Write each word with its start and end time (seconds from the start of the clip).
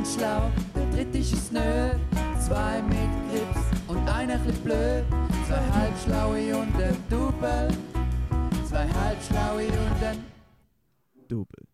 ein 0.00 0.06
schlau, 0.06 0.50
der 0.74 0.86
dritte 0.86 1.18
ist 1.18 1.32
es 1.34 1.52
nö. 1.52 1.90
Zwei 2.40 2.80
mit 2.82 3.10
Grips 3.30 3.60
und 3.86 4.08
einer 4.08 4.38
bisschen 4.38 4.64
blöd. 4.64 5.04
Zwei 5.46 5.60
halbschlaue 5.74 6.56
und 6.56 6.74
ein 6.82 6.96
Double. 7.10 7.68
Zwei 8.66 8.88
halbschlaue 8.88 9.66
und 9.66 10.02
ein 10.02 10.24
Double. 11.28 11.66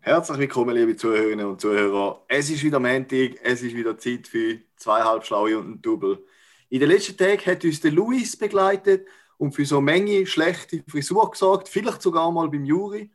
Herzlich 0.00 0.38
willkommen, 0.38 0.76
liebe 0.76 0.94
Zuhörerinnen 0.94 1.46
und 1.46 1.60
Zuhörer. 1.60 2.24
Es 2.28 2.50
ist 2.50 2.62
wieder 2.62 2.78
Montag, 2.78 3.32
es 3.42 3.62
ist 3.62 3.74
wieder 3.74 3.98
Zeit 3.98 4.28
für 4.28 4.60
zwei 4.76 5.02
Halbschlaue 5.02 5.58
und 5.58 5.70
ein 5.70 5.82
Double. 5.82 6.24
In 6.68 6.78
den 6.78 6.88
letzten 6.88 7.16
Tagen 7.16 7.44
hat 7.46 7.64
uns 7.64 7.80
der 7.80 7.90
Luis 7.90 8.36
begleitet 8.36 9.08
und 9.38 9.56
für 9.56 9.66
so 9.66 9.80
Menge 9.80 10.24
schlechte 10.24 10.84
Frisur 10.86 11.28
gesorgt, 11.32 11.68
vielleicht 11.68 12.00
sogar 12.00 12.30
mal 12.30 12.48
beim 12.48 12.64
Juri. 12.64 13.10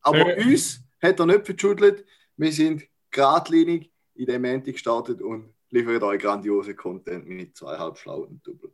Aber 0.00 0.38
Äh. 0.38 0.44
uns 0.44 0.80
hat 1.02 1.18
er 1.18 1.26
nicht 1.26 1.44
verschüttelt. 1.44 2.04
Wir 2.36 2.52
sind 2.52 2.84
geradlinig 3.10 3.90
in 4.14 4.26
den 4.26 4.42
Montag 4.42 4.74
gestartet 4.74 5.22
und 5.22 5.54
liefern 5.70 6.02
euch 6.02 6.20
grandiose 6.20 6.74
Content 6.74 7.26
mit 7.26 7.56
zwei 7.56 7.76
Halbschlaue 7.78 8.26
und 8.26 8.32
ein 8.32 8.42
Double. 8.42 8.72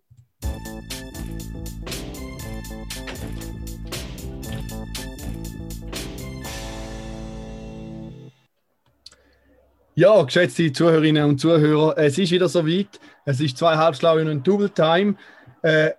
Ja, 9.96 10.20
geschätzte 10.24 10.72
Zuhörerinnen 10.72 11.24
und 11.24 11.38
Zuhörer, 11.38 11.96
es 11.96 12.18
ist 12.18 12.32
wieder 12.32 12.48
soweit. 12.48 12.98
Es 13.24 13.40
ist 13.40 13.56
zwei 13.56 13.76
Halbschlaue 13.76 14.28
und 14.28 14.44
Double 14.46 14.68
Time. 14.68 15.14
Äh, 15.62 15.92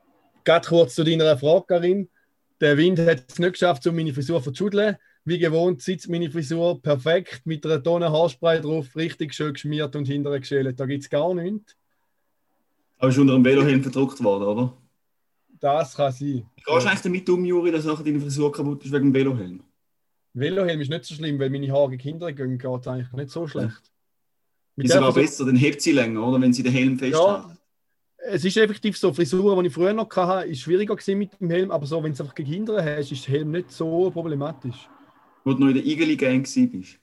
Gerade 0.44 0.68
kurz 0.68 0.96
zu 0.96 1.04
deiner 1.04 1.38
Frage, 1.38 1.66
Karim. 1.68 2.10
Der 2.60 2.78
Wind 2.78 3.00
hat 3.00 3.24
es 3.28 3.40
nicht 3.40 3.54
geschafft, 3.54 3.88
um 3.88 3.96
meine 3.96 4.14
Frisur 4.14 4.40
zu 4.40 4.52
verschuddeln. 4.52 4.98
Wie 5.28 5.40
gewohnt 5.40 5.82
sitzt 5.82 6.08
meine 6.08 6.30
Frisur 6.30 6.80
perfekt 6.80 7.42
mit 7.46 7.66
einer 7.66 7.82
Tonne 7.82 8.12
Haarspray 8.12 8.62
drauf, 8.62 8.96
richtig 8.96 9.34
schön 9.34 9.54
geschmiert 9.54 9.96
und 9.96 10.06
hinterher 10.06 10.40
geschält. 10.40 10.80
Da 10.80 10.86
gibt 10.86 11.04
es 11.04 11.10
gar 11.10 11.34
nichts. 11.34 11.76
Aber 13.00 13.10
ist 13.10 13.18
unter 13.18 13.34
dem 13.34 13.44
Velohelm 13.44 13.82
verdruckt 13.82 14.24
worden, 14.24 14.44
oder? 14.44 14.78
Das 15.60 15.96
kann 15.96 16.12
sein. 16.12 16.46
Gehst 16.56 16.68
du 16.68 16.74
eigentlich 16.74 17.02
damit 17.02 17.30
um, 17.30 17.44
Juri, 17.44 17.72
dass 17.72 17.86
nachher 17.86 18.04
deine 18.04 18.20
Frisur 18.20 18.52
kaputt 18.52 18.86
ist 18.86 18.92
wegen 18.92 19.12
dem 19.12 19.14
Velohelm? 19.14 19.64
Velohelm 20.34 20.82
ist 20.82 20.90
nicht 20.90 21.06
so 21.06 21.16
schlimm, 21.16 21.40
weil 21.40 21.50
meine 21.50 21.72
Haare 21.72 21.96
hinterher 21.96 22.34
gehen, 22.34 22.60
geht 22.60 22.82
es 22.82 22.88
eigentlich 22.88 23.12
nicht 23.14 23.30
so 23.32 23.48
schlecht. 23.48 23.92
Mit 24.76 24.86
Ist 24.86 24.94
sogar 24.94 25.12
Frisur- 25.12 25.22
besser, 25.24 25.46
dann 25.46 25.56
hebt 25.56 25.82
sie 25.82 25.94
länger, 25.94 26.28
oder? 26.28 26.40
Wenn 26.40 26.54
sie 26.54 26.62
den 26.62 26.72
Helm 26.74 27.00
festhält. 27.00 27.46
es 28.18 28.46
ist 28.46 28.58
effektiv 28.58 28.96
so, 28.96 29.12
Frisuren, 29.12 29.64
die 29.64 29.70
ich 29.70 29.74
früher 29.74 29.94
noch 29.94 30.10
hatte, 30.16 30.48
ist 30.50 30.60
schwieriger 30.60 30.96
gewesen 30.96 31.18
mit 31.18 31.40
dem 31.40 31.50
Helm, 31.50 31.72
aber 31.72 31.88
so, 31.88 31.98
wenn 32.04 32.12
du 32.12 32.14
es 32.14 32.22
einfach 32.22 32.36
gegen 32.36 32.52
hinterher 32.52 32.98
hast, 32.98 33.12
ist 33.12 33.26
der 33.26 33.34
Helm 33.34 33.52
nicht 33.52 33.72
so 33.72 34.12
problematisch. 34.12 34.88
Wo 35.46 35.54
du 35.54 35.60
noch 35.62 35.68
in 35.70 35.76
der 35.76 35.86
Igeli-Gang 35.86 36.42
bist. 36.44 37.00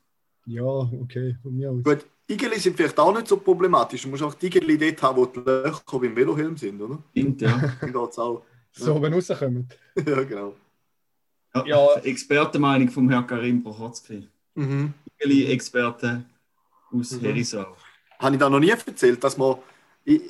Ja, 0.47 0.65
okay, 0.65 1.37
von 1.43 1.57
mir 1.57 1.71
aus. 1.71 1.83
Gut, 1.83 2.05
Igeli 2.29 2.59
sind 2.59 2.77
vielleicht 2.77 2.99
auch 2.99 3.15
nicht 3.15 3.29
so 3.29 3.37
problematisch. 3.37 4.03
Du 4.03 4.09
musst 4.09 4.23
auch 4.23 4.35
die 4.35 4.47
Igeli 4.47 4.77
dort 4.77 5.03
haben, 5.03 5.17
wo 5.17 5.27
die 5.27 5.41
Löcher 5.41 5.99
beim 6.01 6.17
Velohelm 6.17 6.57
sind, 6.57 6.81
oder? 6.83 6.99
Stimmt, 7.11 7.41
ja. 7.41 7.57
Geht's 7.81 8.19
auch. 8.19 8.43
So, 8.73 9.01
wenn 9.01 9.15
rauskommen. 9.15 9.69
ja, 9.97 10.23
genau. 10.25 10.55
ja. 11.55 11.67
Ja. 11.67 11.95
Expertenmeinung 12.03 12.89
vom 12.91 13.09
Herrn 13.09 13.27
Karim 13.27 13.63
Prochotzki. 13.63 14.29
Mhm. 14.55 14.93
Igeli-Experte 15.19 16.25
aus 16.91 17.13
Mhm. 17.13 17.21
Herisau. 17.21 17.77
Habe 18.19 18.35
ich 18.35 18.41
da 18.41 18.51
noch 18.51 18.61
nie 18.61 18.71
erzählt, 18.71 19.23
dass 19.23 19.39
man. 19.39 19.57
Ich, 20.05 20.21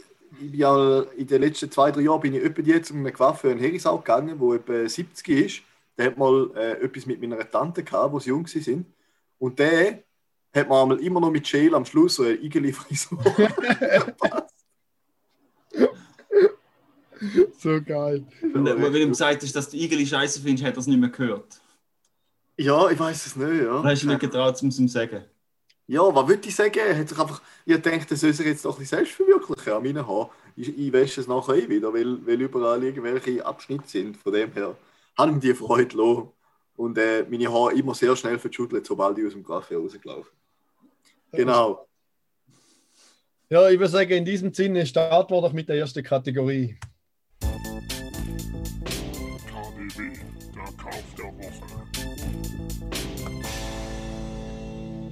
ja 0.52 1.02
in 1.16 1.26
den 1.26 1.42
letzten 1.42 1.70
zwei, 1.70 1.90
drei 1.90 2.02
Jahren 2.02 2.20
bin 2.20 2.34
ich 2.34 2.42
etwa 2.42 2.62
jetzt 2.62 2.90
um 2.90 2.98
eine 2.98 3.12
Coiffeur 3.12 3.52
in 3.52 3.58
Herisau 3.58 3.98
gegangen, 3.98 4.38
wo 4.38 4.54
etwa 4.54 4.88
70 4.88 5.28
ist. 5.28 5.62
Der 5.98 6.06
hat 6.06 6.18
mal 6.18 6.50
äh, 6.56 6.84
etwas 6.84 7.06
mit 7.06 7.20
meiner 7.20 7.48
Tante 7.50 7.82
gehabt, 7.84 8.12
wo 8.12 8.18
sie 8.18 8.30
jung 8.30 8.46
sind. 8.46 8.86
Und 9.38 9.58
der 9.58 10.02
hat 10.54 10.68
man 10.68 10.82
einmal 10.82 11.00
immer 11.00 11.20
noch 11.20 11.30
mit 11.30 11.46
Schäl 11.46 11.74
am 11.74 11.84
Schluss 11.84 12.16
so 12.16 12.22
eine 12.24 12.34
Igeli-Frisur. 12.34 13.18
So 17.58 17.80
geil. 17.80 18.26
Und 18.42 18.66
äh, 18.66 18.76
wenn 18.82 18.92
du 18.92 19.00
ihm 19.00 19.10
gesagt 19.10 19.42
hast, 19.42 19.54
dass 19.54 19.70
du 19.70 19.76
Igeli 19.76 20.04
scheiße 20.06 20.40
findest, 20.40 20.64
hat 20.66 20.74
er 20.74 20.80
es 20.80 20.86
nicht 20.88 20.98
mehr 20.98 21.08
gehört. 21.10 21.60
ja, 22.56 22.90
ich 22.90 22.98
weiß 22.98 23.26
es 23.26 23.36
nicht. 23.36 23.62
Ja, 23.62 23.74
Dann 23.76 23.86
hast 23.86 24.02
du 24.02 24.08
nicht 24.08 24.20
getraut, 24.20 24.60
um 24.62 24.68
es 24.68 24.78
ihm 24.78 24.88
zu 24.88 24.94
sagen. 24.94 25.24
ja 25.86 26.00
was 26.02 26.26
würde 26.28 26.48
ich 26.48 26.54
sagen? 26.54 26.78
Er 26.78 26.98
hat 26.98 27.08
sich 27.08 27.18
einfach, 27.18 27.40
ich 27.64 27.80
denke, 27.80 28.06
das 28.06 28.20
soll 28.20 28.32
sich 28.32 28.46
jetzt 28.46 28.64
doch 28.64 28.74
ein 28.74 28.80
bisschen 28.80 28.98
selbst 28.98 29.14
verwirklichen 29.14 29.72
an 29.72 29.82
meinen 29.82 30.06
Haaren. 30.06 30.30
Ich, 30.56 30.76
ich 30.76 30.92
wasche 30.92 31.20
es 31.20 31.28
nachher 31.28 31.54
eh 31.54 31.68
wieder, 31.68 31.94
weil, 31.94 32.26
weil 32.26 32.40
überall 32.40 32.82
irgendwelche 32.82 33.44
Abschnitte 33.46 33.86
sind. 33.86 34.16
Von 34.16 34.32
dem 34.32 34.52
her 34.52 34.76
habe 35.18 35.30
ich 35.30 35.34
mir 35.34 35.40
die 35.40 35.54
Freude 35.54 35.86
gelassen. 35.86 36.28
Und 36.76 36.98
äh, 36.98 37.26
meine 37.28 37.52
Haare 37.52 37.74
immer 37.74 37.94
sehr 37.94 38.16
schnell 38.16 38.38
verschüttelt, 38.38 38.86
sobald 38.86 39.18
ich 39.18 39.26
aus 39.26 39.32
dem 39.32 39.44
Kaffee 39.44 39.76
rausgelaufen 39.76 40.32
Genau. 41.32 41.86
Ja, 43.48 43.68
ich 43.68 43.78
würde 43.78 43.92
sagen, 43.92 44.10
in 44.12 44.24
diesem 44.24 44.52
Sinne 44.52 44.86
starten 44.86 45.34
wir 45.34 45.42
doch 45.42 45.52
mit 45.52 45.68
der 45.68 45.76
ersten 45.76 46.02
Kategorie. 46.02 46.78
KDW, 49.46 50.12
der 50.54 50.64
Kauf 50.76 51.04
der 51.18 51.26
Woche. 51.26 51.82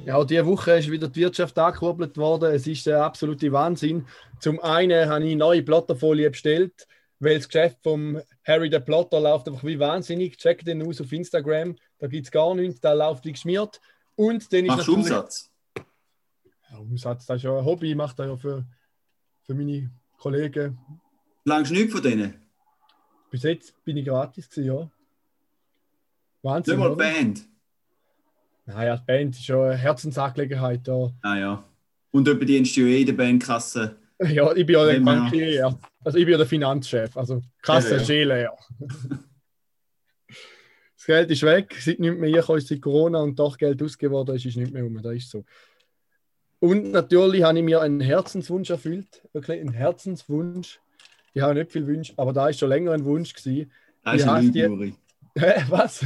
Ja, 0.07 0.25
diese 0.25 0.47
Woche 0.47 0.73
ist 0.73 0.91
wieder 0.91 1.09
die 1.09 1.21
Wirtschaft 1.21 1.59
angekurbelt 1.59 2.17
worden. 2.17 2.55
Es 2.55 2.67
ist 2.67 2.87
der 2.87 3.05
absolute 3.05 3.53
Wahnsinn. 3.53 4.07
Zum 4.39 4.59
einen 4.61 5.09
habe 5.09 5.27
ich 5.27 5.37
neue 5.37 5.63
Plotterfolie 5.63 6.31
bestellt, 6.31 6.87
weil 7.21 7.37
das 7.37 7.49
Geschäft 7.49 7.79
vom 7.83 8.21
Harry 8.45 8.71
der 8.71 8.81
Plotter 8.81 9.21
läuft 9.21 9.47
einfach 9.47 9.63
wie 9.63 9.79
wahnsinnig. 9.79 10.39
Check 10.39 10.65
den 10.65 10.87
aus 10.87 11.01
auf 11.01 11.13
Instagram. 11.13 11.77
Da 11.99 12.07
gibt 12.07 12.25
es 12.25 12.31
gar 12.33 12.55
nichts. 12.55 12.81
Da 12.81 12.95
läuft 12.95 13.25
wie 13.27 13.33
geschmiert. 13.33 13.81
Und 14.17 14.51
ist 14.65 14.67
Machst 14.67 14.89
du 14.89 14.95
Umsatz? 14.95 15.51
Ja, 16.71 16.79
Umsatz, 16.79 17.27
das 17.27 17.37
ist 17.37 17.43
ja 17.43 17.59
ein 17.59 17.65
Hobby. 17.65 17.91
Ich 17.91 17.97
mache 17.97 18.17
das 18.17 18.27
ja 18.27 18.37
für, 18.37 18.67
für 19.43 19.55
meine 19.55 19.91
Kollegen. 20.19 20.79
Langst 21.45 21.71
du 21.71 21.75
nichts 21.75 21.93
von 21.93 22.03
denen? 22.03 22.35
Bis 23.31 23.43
jetzt 23.43 23.85
bin 23.85 23.99
ich 23.99 24.07
gratis 24.07 24.49
gewesen, 24.49 24.67
ja. 24.67 24.81
Nicht 24.81 24.91
Wahnsinn. 26.43 26.79
mal 26.79 26.91
oder? 26.91 26.97
Band. 26.97 27.47
Naja, 28.65 28.97
die 28.97 29.05
Band 29.05 29.37
ist 29.37 29.47
ja 29.47 29.63
eine 29.63 29.77
Herzensangelegenheit. 29.77 30.89
Da. 30.89 31.13
Ah 31.23 31.37
ja. 31.37 31.65
Und 32.13 32.27
du 32.77 32.83
ja 32.83 32.87
eh 32.87 33.01
in 33.01 33.07
der 33.07 33.13
Bandkasse. 33.13 33.97
Ja, 34.29 34.53
ich 34.55 34.67
bin 34.67 34.75
ja 34.75 34.85
der 34.85 35.01
Bankier. 35.01 35.79
Also 36.05 36.19
ich 36.19 36.25
bin 36.25 36.33
ja 36.33 36.39
der 36.39 36.47
Finanzchef. 36.47 37.17
Also 37.17 37.43
Kasse 37.63 37.97
Ja, 37.97 38.15
ja. 38.15 38.25
leer. 38.25 38.57
Das 40.97 41.07
Geld 41.07 41.31
ist 41.31 41.43
weg. 41.43 41.75
Seit 41.81 41.99
nicht 41.99 42.19
mehr 42.19 42.29
ich 42.29 42.49
ist 42.49 42.69
seit 42.69 42.83
Corona 42.83 43.21
und 43.21 43.39
doch 43.39 43.57
Geld 43.57 43.83
ausgegeben 43.83 44.13
worden 44.13 44.37
ist, 44.37 44.45
ist 44.45 44.57
nicht 44.57 44.73
mehr 44.73 44.85
um. 44.85 45.01
Das 45.01 45.15
ist 45.15 45.31
so. 45.31 45.45
Und 46.59 46.93
natürlich 46.93 47.43
habe 47.43 47.59
ich 47.59 47.65
mir 47.65 47.81
einen 47.81 48.01
Herzenswunsch 48.01 48.69
erfüllt. 48.69 49.27
Wirklich 49.33 49.61
einen 49.61 49.73
Herzenswunsch. 49.73 50.79
Ich 51.33 51.41
habe 51.41 51.55
nicht 51.55 51.73
viel 51.73 51.87
Wunsch, 51.87 52.13
aber 52.17 52.35
da 52.35 52.49
ist 52.49 52.59
schon 52.59 52.69
länger 52.69 52.93
ein 52.93 53.05
Wunsch 53.05 53.33
gewesen. 53.33 53.73
Das 54.05 54.17
ist 54.17 54.29
eine 54.29 54.49
Lüge. 54.49 54.95
Hä, 55.39 55.65
Was? 55.69 56.05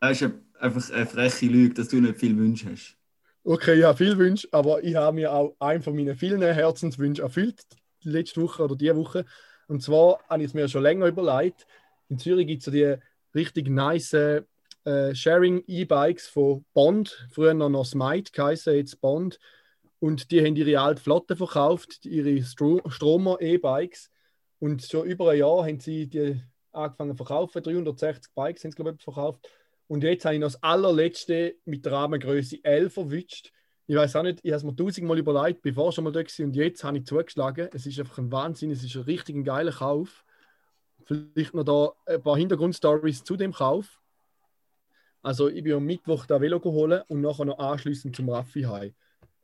Das 0.00 0.20
ist 0.22 0.30
einfach 0.58 0.90
eine 0.94 1.06
freche 1.06 1.46
Lüge, 1.46 1.74
dass 1.74 1.88
du 1.88 2.00
nicht 2.00 2.18
viel 2.18 2.36
Wünsche 2.38 2.70
hast. 2.70 2.96
Okay, 3.44 3.80
ich 3.80 3.84
habe 3.84 3.98
viel 3.98 4.16
Wünsche, 4.18 4.46
aber 4.52 4.84
ich 4.84 4.94
habe 4.94 5.16
mir 5.16 5.32
auch 5.32 5.56
einen 5.58 5.82
von 5.82 5.96
meinen 5.96 6.14
vielen 6.14 6.42
Herzenswünschen 6.42 7.24
erfüllt, 7.24 7.60
letzte 8.04 8.40
Woche 8.40 8.62
oder 8.62 8.76
diese 8.76 8.96
Woche. 8.96 9.24
Und 9.66 9.82
zwar 9.82 10.20
habe 10.28 10.42
ich 10.42 10.50
es 10.50 10.54
mir 10.54 10.68
schon 10.68 10.84
länger 10.84 11.06
überlegt. 11.06 11.66
In 12.08 12.20
Zürich 12.20 12.46
gibt 12.46 12.60
es 12.60 12.66
so 12.66 12.70
die 12.70 12.94
richtig 13.34 13.68
nice 13.68 14.12
äh, 14.12 15.14
Sharing-E-Bikes 15.14 16.28
von 16.28 16.64
Bond, 16.72 17.26
früher 17.32 17.52
noch, 17.54 17.84
Smite 17.84 18.30
geheißen, 18.30 18.74
jetzt 18.74 19.00
Bond. 19.00 19.40
Und 19.98 20.30
die 20.30 20.40
haben 20.40 20.54
ihre 20.54 20.80
alte 20.80 21.02
Flotte 21.02 21.34
verkauft, 21.34 22.06
ihre 22.06 22.44
Stro 22.44 22.80
Stromer-E-Bikes. 22.88 24.08
Und 24.60 24.84
schon 24.84 25.06
über 25.06 25.30
ein 25.30 25.38
Jahr 25.38 25.64
haben 25.64 25.80
sie 25.80 26.06
die 26.06 26.40
angefangen 26.70 27.16
zu 27.16 27.24
verkaufen. 27.24 27.60
360 27.60 28.32
Bikes 28.36 28.62
haben 28.62 28.70
sie, 28.70 28.76
glaube 28.76 28.94
ich, 28.96 29.02
verkauft. 29.02 29.48
Und 29.88 30.04
jetzt 30.04 30.24
habe 30.24 30.34
ich 30.34 30.40
noch 30.40 30.48
das 30.48 30.62
allerletzte 30.62 31.56
mit 31.64 31.84
der 31.84 31.92
Rahmengröße 31.92 32.64
11 32.64 32.96
erwischt. 32.96 33.52
Ich 33.86 33.96
weiß 33.96 34.16
auch 34.16 34.22
nicht, 34.22 34.40
ich 34.42 34.52
habe 34.52 34.58
es 34.58 34.64
mir 34.64 34.76
tausendmal 34.76 35.18
überlegt, 35.18 35.62
bevor 35.62 35.92
schon 35.92 36.04
mal 36.04 36.12
da 36.12 36.20
war 36.20 36.46
und 36.46 36.56
jetzt 36.56 36.84
habe 36.84 36.98
ich 36.98 37.04
zugeschlagen. 37.04 37.68
Es 37.72 37.84
ist 37.84 37.98
einfach 37.98 38.18
ein 38.18 38.30
Wahnsinn, 38.32 38.70
es 38.70 38.82
ist 38.82 38.94
ein 38.96 39.02
richtig 39.02 39.44
geiler 39.44 39.72
Kauf. 39.72 40.24
Vielleicht 41.04 41.52
noch 41.52 41.64
da 41.64 41.92
ein 42.06 42.22
paar 42.22 42.36
Hintergrundstories 42.36 43.24
zu 43.24 43.36
dem 43.36 43.52
Kauf. 43.52 44.00
Also 45.20 45.48
ich 45.48 45.62
bin 45.62 45.74
am 45.74 45.84
Mittwoch 45.84 46.26
da 46.26 46.40
Velo 46.40 46.58
geholt 46.58 47.04
und 47.08 47.20
nachher 47.20 47.44
noch 47.44 47.58
anschließend 47.58 48.14
zum 48.14 48.28
Raffi 48.28 48.62
heim. 48.62 48.94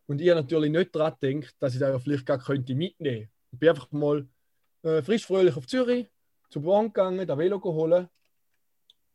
Und 0.06 0.20
ich 0.20 0.30
habe 0.30 0.40
natürlich 0.40 0.70
nicht 0.70 0.94
daran 0.94 1.14
gedacht, 1.20 1.54
dass 1.60 1.74
ich 1.74 1.80
da 1.80 1.90
ja 1.90 1.98
vielleicht 1.98 2.26
gar 2.26 2.38
könnte 2.38 2.74
mitnehmen. 2.74 3.28
Ich 3.52 3.58
bin 3.58 3.68
einfach 3.68 3.90
mal 3.92 4.26
äh, 4.82 5.02
frisch 5.02 5.26
fröhlich 5.26 5.56
auf 5.56 5.66
Zürich, 5.66 6.08
zur 6.48 6.62
Bank 6.62 6.94
gegangen, 6.94 7.26
da 7.26 7.36
Velo 7.36 7.60
geholt, 7.60 8.08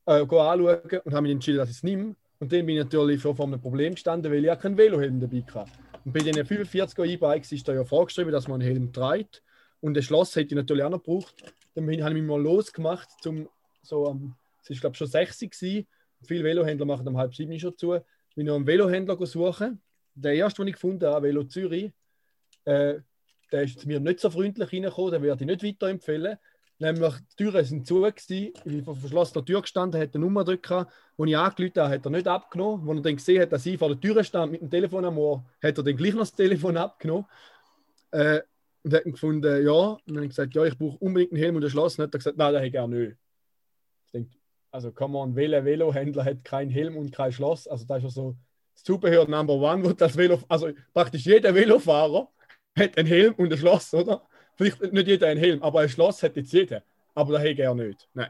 äh, 0.06 0.22
anschauen 0.22 1.02
und 1.04 1.14
habe 1.14 1.22
mich 1.22 1.32
entschieden, 1.32 1.58
dass 1.58 1.70
ich 1.70 1.78
es 1.78 1.84
nehme. 1.84 2.16
Und 2.40 2.52
dann 2.52 2.66
bin 2.66 2.76
ich 2.78 2.84
natürlich 2.84 3.22
schon 3.22 3.36
vor 3.36 3.46
einem 3.46 3.62
Problem 3.62 3.94
gestanden, 3.94 4.32
weil 4.32 4.40
ich 4.40 4.46
ja 4.46 4.56
keinen 4.56 4.78
Velohelm 4.78 5.20
dabei 5.20 5.44
hatte. 5.54 5.72
Und 6.04 6.14
bei 6.14 6.20
den 6.20 6.36
45er 6.36 7.06
E-Bikes 7.06 7.52
ist 7.52 7.68
da 7.68 7.74
ja 7.74 7.86
vorgeschrieben, 7.86 8.32
dass 8.32 8.48
man 8.48 8.62
einen 8.62 8.70
Helm 8.70 8.92
trägt. 8.92 9.42
Und 9.80 9.96
das 9.96 10.06
Schloss 10.06 10.36
hätte 10.36 10.50
ich 10.50 10.56
natürlich 10.56 10.84
auch 10.84 10.90
noch 10.90 11.04
gebraucht. 11.04 11.36
Dann 11.76 11.86
habe 11.86 11.94
ich 11.94 12.22
mich 12.22 12.24
mal 12.24 12.42
losgemacht, 12.42 13.10
zum, 13.22 13.50
so, 13.82 14.08
um, 14.08 14.36
es 14.62 14.70
war 14.70 14.78
glaube 14.78 14.94
ich 14.94 14.98
schon 14.98 15.08
60 15.08 15.52
gewesen. 15.52 15.88
Viele 16.26 16.44
Velohändler 16.44 16.86
machen 16.86 17.08
um 17.08 17.18
halb 17.18 17.36
sieben 17.36 17.58
schon 17.60 17.78
zu. 17.78 17.98
Bin 18.36 18.48
noch 18.48 18.56
einen 18.56 18.68
Velohändler 18.68 19.18
suchen. 19.26 19.82
der 20.16 20.34
erste, 20.34 20.62
den 20.62 20.70
ich 20.70 20.76
gefunden 20.76 21.06
habe, 21.06 21.28
Velo 21.28 21.44
Zürich, 21.44 21.92
äh, 22.66 22.96
der 23.52 23.64
ist 23.64 23.86
mir 23.86 24.00
nicht 24.00 24.20
so 24.20 24.30
freundlich 24.30 24.72
reingekommen, 24.72 25.12
den 25.12 25.22
werde 25.24 25.44
ich 25.44 25.48
nicht 25.48 25.64
weiterempfehlen. 25.64 26.38
Nämlich, 26.84 27.14
die 27.32 27.36
Türen 27.38 27.64
sind 27.64 27.88
zu, 27.88 28.02
gewesen, 28.02 28.54
ich 28.66 28.84
vor 28.84 28.98
verschlossener 28.98 29.46
Tür 29.46 29.62
gestanden, 29.62 30.02
hat 30.02 30.14
eine 30.14 30.26
Nummer 30.26 30.44
drückt, 30.44 30.70
als 30.70 30.88
ich 31.18 31.38
angerufen 31.38 31.82
habe, 31.82 31.94
hat 31.94 32.06
er 32.06 32.12
nicht 32.12 32.28
abgenommen. 32.28 32.90
Als 32.90 32.98
er 32.98 33.04
dann 33.04 33.16
gesehen 33.16 33.42
hat, 33.42 33.54
dass 33.54 33.66
ich 33.66 33.78
vor 33.78 33.88
der 33.88 34.00
Tür 34.02 34.22
stand 34.22 34.52
mit 34.52 34.60
dem 34.60 34.70
Telefon 34.70 35.06
am 35.06 35.18
Ohr, 35.18 35.46
hat 35.64 35.78
er 35.78 35.84
dann 35.84 35.96
gleich 35.96 36.14
noch 36.14 36.24
das 36.24 36.36
Telefon 36.36 36.76
abgenommen. 36.76 37.26
Äh, 38.12 38.42
und 38.84 38.94
hat 38.94 39.04
gefunden, 39.06 39.66
ja. 39.66 39.72
Und 39.72 40.02
dann 40.08 40.16
habe 40.18 40.26
ich 40.26 40.32
gesagt, 40.32 40.54
ja, 40.56 40.66
ich 40.66 40.78
brauche 40.78 40.98
unbedingt 40.98 41.32
einen 41.32 41.42
Helm 41.42 41.56
und 41.56 41.64
ein 41.64 41.70
Schloss. 41.70 41.98
Und 41.98 42.04
hat 42.04 42.14
er 42.14 42.18
gesagt, 42.18 42.38
nein, 42.38 42.52
das 42.52 42.60
hätte 42.60 42.68
ich 42.68 42.74
gerne 42.74 42.96
nicht. 42.98 43.18
Ich 44.08 44.12
denke, 44.12 44.38
also, 44.72 44.92
come 44.92 45.18
on, 45.18 45.38
welcher 45.38 45.64
Velohändler 45.64 46.26
hat 46.26 46.44
keinen 46.44 46.70
Helm 46.70 46.98
und 46.98 47.14
kein 47.14 47.32
Schloss? 47.32 47.66
Also, 47.66 47.86
das 47.86 48.00
ist 48.00 48.04
ja 48.04 48.10
so 48.10 48.36
das 48.74 48.84
Zubehör 48.84 49.26
Number 49.26 49.54
One, 49.54 49.86
wo 49.86 49.94
das 49.94 50.18
Velo, 50.18 50.38
also 50.50 50.72
praktisch 50.94 51.26
jeder 51.26 51.56
Velofahrer 51.56 52.28
hat 52.78 52.98
einen 52.98 53.08
Helm 53.08 53.36
und 53.36 53.54
ein 53.54 53.58
Schloss, 53.58 53.94
oder? 53.94 54.28
Vielleicht 54.56 54.94
nicht 54.94 55.08
jeder 55.08 55.28
einen 55.28 55.40
Helm, 55.40 55.64
aber 55.64 55.80
ein 55.80 55.90
Schloss 55.90 56.22
hat 56.24 56.36
jetzt 56.36 56.54
jeder. 56.54 56.84
Aber 57.16 57.34
das 57.34 57.42
hätte 57.42 57.56
gerne 57.56 57.88
nicht. 57.88 58.08
Nein. 58.14 58.30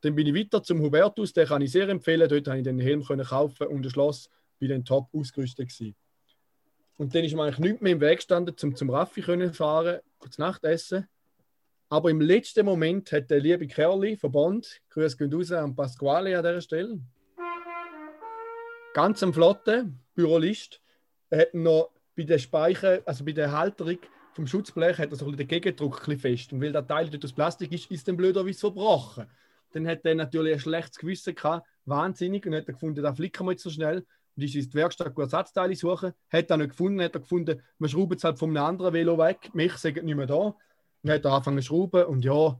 Dann 0.00 0.14
bin 0.14 0.26
ich 0.26 0.34
weiter 0.34 0.62
zum 0.62 0.80
Hubertus, 0.80 1.32
den 1.32 1.46
kann 1.46 1.62
ich 1.62 1.72
sehr 1.72 1.88
empfehlen. 1.88 2.28
Dort 2.28 2.46
habe 2.48 2.58
ich 2.58 2.64
den 2.64 2.78
Helm 2.78 3.04
können 3.04 3.24
kaufen 3.24 3.66
und 3.68 3.84
ein 3.84 3.90
Schloss 3.90 4.30
bei 4.60 4.66
den 4.66 4.84
top 4.84 5.08
ausgerüstet 5.14 5.68
gewesen. 5.68 5.94
Und 6.96 7.14
dann 7.14 7.24
ist 7.24 7.34
mir 7.34 7.42
eigentlich 7.42 7.58
nichts 7.58 7.80
mehr 7.80 7.92
im 7.92 8.00
Weg 8.00 8.18
gestanden, 8.18 8.54
um 8.62 8.76
zum 8.76 8.90
Raffi 8.90 9.22
können 9.22 9.52
fahren, 9.52 10.00
kurz 10.18 10.38
Nachtessen. 10.38 11.08
Aber 11.88 12.10
im 12.10 12.20
letzten 12.20 12.64
Moment 12.64 13.12
hat 13.12 13.30
der 13.30 13.40
liebe 13.40 13.66
Kerli 13.66 14.16
von 14.16 14.32
Bond, 14.32 14.80
Grüß 14.90 15.16
gehen 15.16 15.32
raus 15.32 15.52
an 15.52 15.74
Pasquale 15.74 16.36
an 16.36 16.44
dieser 16.44 16.60
Stelle, 16.60 17.00
ganz 18.94 19.22
am 19.22 19.34
Flotten, 19.34 19.98
Bürolist, 20.14 20.80
er 21.30 21.40
hat 21.40 21.54
noch 21.54 21.90
bei 22.16 22.22
der 22.22 22.38
Speicher, 22.38 23.00
also 23.04 23.24
bei 23.24 23.32
der 23.32 23.52
Halterung 23.52 23.98
vom 24.34 24.46
Schutzblech, 24.46 24.98
hat 24.98 25.10
er 25.10 25.16
so 25.16 25.24
ein 25.24 25.32
bisschen 25.32 25.48
den 25.48 25.48
Gegendruck 25.48 26.00
ein 26.00 26.16
bisschen 26.16 26.18
fest. 26.18 26.52
Und 26.52 26.60
weil 26.60 26.72
der 26.72 26.86
Teil 26.86 27.08
dort 27.08 27.24
aus 27.24 27.32
Plastik 27.32 27.72
ist, 27.72 27.90
ist 27.90 28.06
dann 28.08 28.16
blöderweise 28.16 28.58
verbrochen. 28.58 29.26
Dann 29.72 29.86
hat 29.88 30.04
er 30.04 30.14
natürlich 30.14 30.54
ein 30.54 30.60
schlechtes 30.60 30.98
Gewissen 30.98 31.34
gehabt, 31.34 31.66
wahnsinnig, 31.84 32.46
und 32.46 32.54
hat 32.54 32.66
er 32.66 32.74
gefunden, 32.74 33.02
da 33.02 33.12
flicken 33.14 33.46
wir 33.46 33.52
jetzt 33.52 33.62
so 33.62 33.70
schnell. 33.70 34.04
Und 34.36 34.42
ist 34.42 34.54
in 34.54 34.68
die 34.68 34.74
Werkstatt 34.74 35.16
Ersatzteile 35.16 35.76
suchen, 35.76 36.12
hat 36.30 36.50
er 36.50 36.56
nicht 36.56 36.70
gefunden, 36.70 37.02
hat 37.02 37.14
er 37.14 37.20
gefunden, 37.20 37.62
wir 37.78 37.88
schrauben 37.88 38.16
es 38.16 38.24
halt 38.24 38.38
von 38.38 38.50
einem 38.50 38.64
anderen 38.64 38.92
Velo 38.92 39.16
weg, 39.18 39.54
mich 39.54 39.74
sagen 39.74 40.04
nicht 40.04 40.16
mehr 40.16 40.26
da. 40.26 40.54
Dann 41.02 41.14
hat 41.14 41.24
er 41.24 41.32
angefangen 41.32 41.58
zu 41.58 41.68
schrauben 41.68 42.04
und 42.04 42.24
ja, 42.24 42.58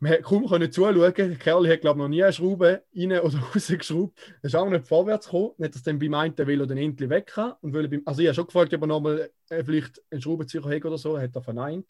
man 0.00 0.12
hat 0.12 0.22
kaum 0.22 0.48
können 0.48 0.70
zuschauen. 0.70 1.14
Der 1.16 1.36
Kerl 1.36 1.68
hat, 1.68 1.80
glaube 1.80 1.98
ich, 1.98 2.02
noch 2.02 2.08
nie 2.08 2.22
eine 2.22 2.32
Schraube 2.32 2.82
rein 2.94 3.20
oder 3.20 3.38
rausgeschraubt. 3.54 4.18
Er 4.42 4.44
ist 4.44 4.54
auch 4.54 4.68
nicht 4.68 4.86
vorwärts 4.86 5.26
gekommen. 5.26 5.52
Er 5.58 5.70
es 5.70 5.82
dann 5.82 5.98
beim 5.98 6.14
einen 6.14 6.36
Velo 6.36 6.66
dann 6.66 6.78
endlich 6.78 7.10
weg 7.10 7.36
will 7.62 7.88
beim, 7.88 8.02
Also 8.04 8.22
ich 8.22 8.28
habe 8.28 8.34
schon 8.34 8.46
gefragt, 8.46 8.74
ob 8.74 8.80
er 8.82 8.86
nochmal 8.86 9.30
äh, 9.48 9.64
vielleicht 9.64 10.02
einen 10.10 10.20
Schraubenzieher 10.20 10.64
hat 10.64 10.84
oder 10.84 10.98
so. 10.98 11.18
Hat 11.18 11.34
er 11.34 11.42
verneint. 11.42 11.86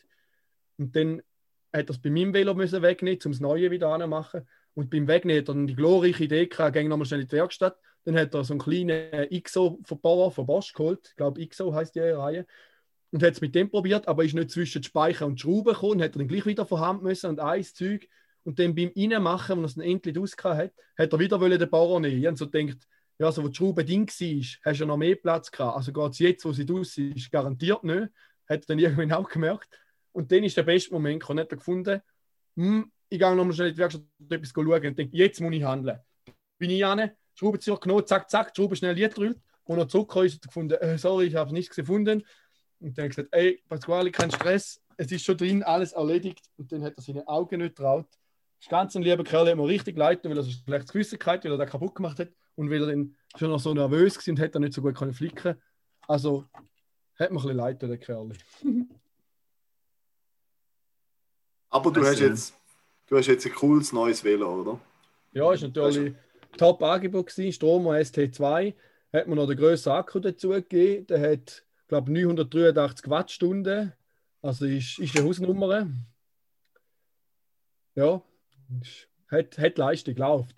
Und 0.79 0.95
dann 0.97 1.23
hat 1.73 1.89
er 1.89 1.91
es 1.91 1.99
bei 1.99 2.11
meinem 2.11 2.33
Velo 2.33 2.55
müssen 2.55 2.83
wegnehmen, 2.83 3.21
um 3.25 3.33
das 3.33 3.41
Neue 3.41 3.71
wieder 3.71 3.89
anzumachen. 3.89 4.47
Und 4.75 4.91
beim 4.91 5.07
Wegnehmen 5.07 5.43
hat 5.43 5.49
er 5.49 5.67
die 5.67 5.77
glorreiche 5.77 6.25
Idee 6.25 6.47
gehabt, 6.47 6.75
ging 6.75 6.89
nochmal 6.89 7.07
schnell 7.07 7.21
in 7.21 7.29
die 7.29 7.33
Werkstatt. 7.33 7.77
Dann 8.05 8.17
hat 8.19 8.35
er 8.35 8.45
so 8.45 8.55
einen 8.55 8.61
kleinen 8.61 9.31
IXO-Verbauer 9.31 10.31
von 10.31 10.47
Bosch 10.47 10.73
geholt. 10.73 11.09
Ich 11.11 11.17
glaube, 11.17 11.41
IXO 11.41 11.73
heißt 11.73 11.95
die 11.95 12.01
Reihe 12.01 12.47
und 13.15 13.23
hat 13.23 13.35
es 13.35 13.41
mit 13.41 13.55
dem 13.55 13.71
probiert, 13.71 14.09
aber 14.09 14.25
ist 14.25 14.35
nicht 14.35 14.51
zwischen 14.51 14.83
Speicher 14.83 15.25
und 15.25 15.41
Schrauben 15.41 15.73
gekommen, 15.73 16.03
hat 16.03 16.17
er 16.17 16.19
dann 16.19 16.27
gleich 16.27 16.47
wieder 16.47 16.67
von 16.67 16.81
Hand 16.81 17.05
müssen 17.05 17.31
und 17.31 17.39
ein 17.39 17.63
Zeug. 17.63 18.09
Und 18.43 18.59
dann 18.59 18.75
beim 18.75 18.91
Reinmachen, 18.95 19.57
wenn 19.57 19.63
er 19.63 19.67
es 19.67 19.77
dann 19.77 19.85
endlich 19.85 20.19
ausgehauen 20.19 20.59
hat, 20.59 20.73
hat 20.99 21.13
er 21.13 21.21
wieder 21.21 21.39
den 21.57 21.71
Bauer 21.71 22.01
nehmen. 22.01 22.19
Ich 22.19 22.27
habe 22.27 22.37
so 22.37 22.51
gedacht, 22.51 22.89
ja, 23.21 23.27
also 23.27 23.45
wo 23.45 23.49
die 23.49 23.55
Schraube 23.55 23.85
ding 23.85 24.09
war, 24.09 24.45
hast 24.65 24.81
du 24.81 24.87
noch 24.87 24.97
mehr 24.97 25.15
Platz 25.15 25.49
gehabt. 25.49 25.77
Also 25.77 25.93
geht 25.93 26.11
es 26.11 26.19
jetzt, 26.19 26.45
wo 26.45 26.53
sie 26.53 26.67
draus 26.67 26.99
ist, 26.99 27.31
garantiert 27.31 27.85
nicht. 27.85 28.09
Hat 28.49 28.63
er 28.63 28.67
dann 28.67 28.79
irgendwann 28.81 29.13
auch 29.13 29.29
gemerkt. 29.29 29.69
Und 30.11 30.33
dann 30.33 30.43
ist 30.43 30.57
der 30.57 30.65
beste 30.65 30.93
Moment 30.93 31.21
gekommen, 31.21 31.39
hat 31.39 31.53
er 31.53 31.59
gefunden, 31.59 32.01
hm, 32.57 32.91
ich 33.09 33.21
gehe 33.21 33.37
nochmal 33.37 33.53
schnell 33.53 33.69
in 33.69 33.75
die 33.75 33.81
Werkstatt 33.81 34.03
und 34.19 34.33
etwas 34.33 34.51
schauen 34.53 34.87
und 34.89 34.99
denke, 34.99 35.17
jetzt 35.17 35.41
muss 35.41 35.55
ich 35.55 35.63
handeln. 35.63 36.01
Bin 36.59 36.71
ich 36.71 36.85
an, 36.85 37.13
Schraubenzieher 37.37 37.77
genommen, 37.77 38.09
zack, 38.09 38.29
zack, 38.29 38.57
Schraube 38.57 38.75
schnell 38.75 38.97
gedrückt. 38.97 39.39
Und 39.63 39.79
er 39.79 39.89
zurückgekommen 39.89 40.27
ist, 40.27 40.45
er 40.45 40.49
gefunden, 40.49 40.75
äh, 40.75 40.99
sorry, 40.99 41.27
ich 41.27 41.37
habe 41.37 41.53
nichts 41.53 41.77
gefunden. 41.77 42.25
Und 42.85 42.99
dann 42.99 43.05
hat 43.05 43.17
gesagt, 43.17 43.29
ey, 43.33 43.63
Pasquale, 43.67 44.11
kein 44.11 44.31
Stress, 44.31 44.79
es 44.99 45.11
ist 45.11 45.25
schon 45.25 45.39
drin, 45.39 45.63
alles 45.63 45.93
erledigt. 45.93 46.45
Und 46.59 46.71
dann 46.71 46.83
hat 46.85 46.93
er 46.97 47.03
seine 47.03 47.27
Augen 47.27 47.63
nicht 47.63 47.77
traut. 47.77 48.07
Das 48.61 48.69
ganz 48.69 48.95
ein 48.95 49.03
lieber 49.03 49.25
Kerl 49.25 49.49
hat 49.49 49.57
mir 49.57 49.67
richtig 49.67 49.97
leid, 49.97 50.23
weil 50.25 50.37
er 50.37 50.43
so 50.43 50.51
schlechtes 50.51 50.93
Gewissen 50.93 51.19
hatte, 51.25 51.49
weil 51.49 51.55
er 51.55 51.65
das 51.65 51.71
kaputt 51.71 51.95
gemacht 51.95 52.19
hat 52.19 52.29
und 52.57 52.71
weil 52.71 52.83
er 52.83 52.89
dann 52.89 53.17
schon 53.37 53.51
noch 53.51 53.59
so 53.59 53.73
nervös 53.73 54.17
war 54.17 54.33
und 54.33 54.39
hat 54.39 54.55
er 54.55 54.61
nicht 54.61 54.75
so 54.75 54.83
gut 54.83 54.97
können 54.97 55.15
flicken. 55.15 55.57
Also 56.07 56.45
hat 57.19 57.31
mir 57.31 57.39
ein 57.39 57.43
bisschen 57.43 57.57
leid, 57.57 57.81
der 57.81 57.97
Kerl. 57.97 58.33
Aber 61.71 61.91
du 61.91 62.05
hast, 62.05 62.21
jetzt, 62.21 62.55
du 63.07 63.17
hast 63.17 63.27
jetzt 63.27 63.47
ein 63.47 63.55
cooles 63.55 63.93
neues 63.95 64.23
Velo, 64.23 64.61
oder? 64.61 64.81
Ja, 65.33 65.53
ist 65.55 65.63
natürlich 65.63 66.15
top 66.59 66.83
Angebot 66.83 67.29
gewesen. 67.29 67.53
Stromo 67.53 67.93
ST2 67.93 68.75
hat 69.13 69.27
mir 69.27 69.37
noch 69.37 69.47
den 69.47 69.57
grösseren 69.57 69.97
Akku 69.97 70.21
dazu 70.21 70.51
gegeben. 70.51 71.07
Der 71.07 71.33
hat, 71.33 71.64
glaube 71.89 72.11
ich, 72.11 72.25
983 72.25 73.09
Wattstunden. 73.11 73.93
Also 74.43 74.67
ist, 74.67 74.99
ist 74.99 75.17
eine 75.17 75.27
Hausnummer. 75.27 75.87
Ja, 77.95 78.23
ist- 78.81 79.09
hat, 79.29 79.59
hat 79.59 79.79
Leistung, 79.79 80.17
läuft. 80.17 80.55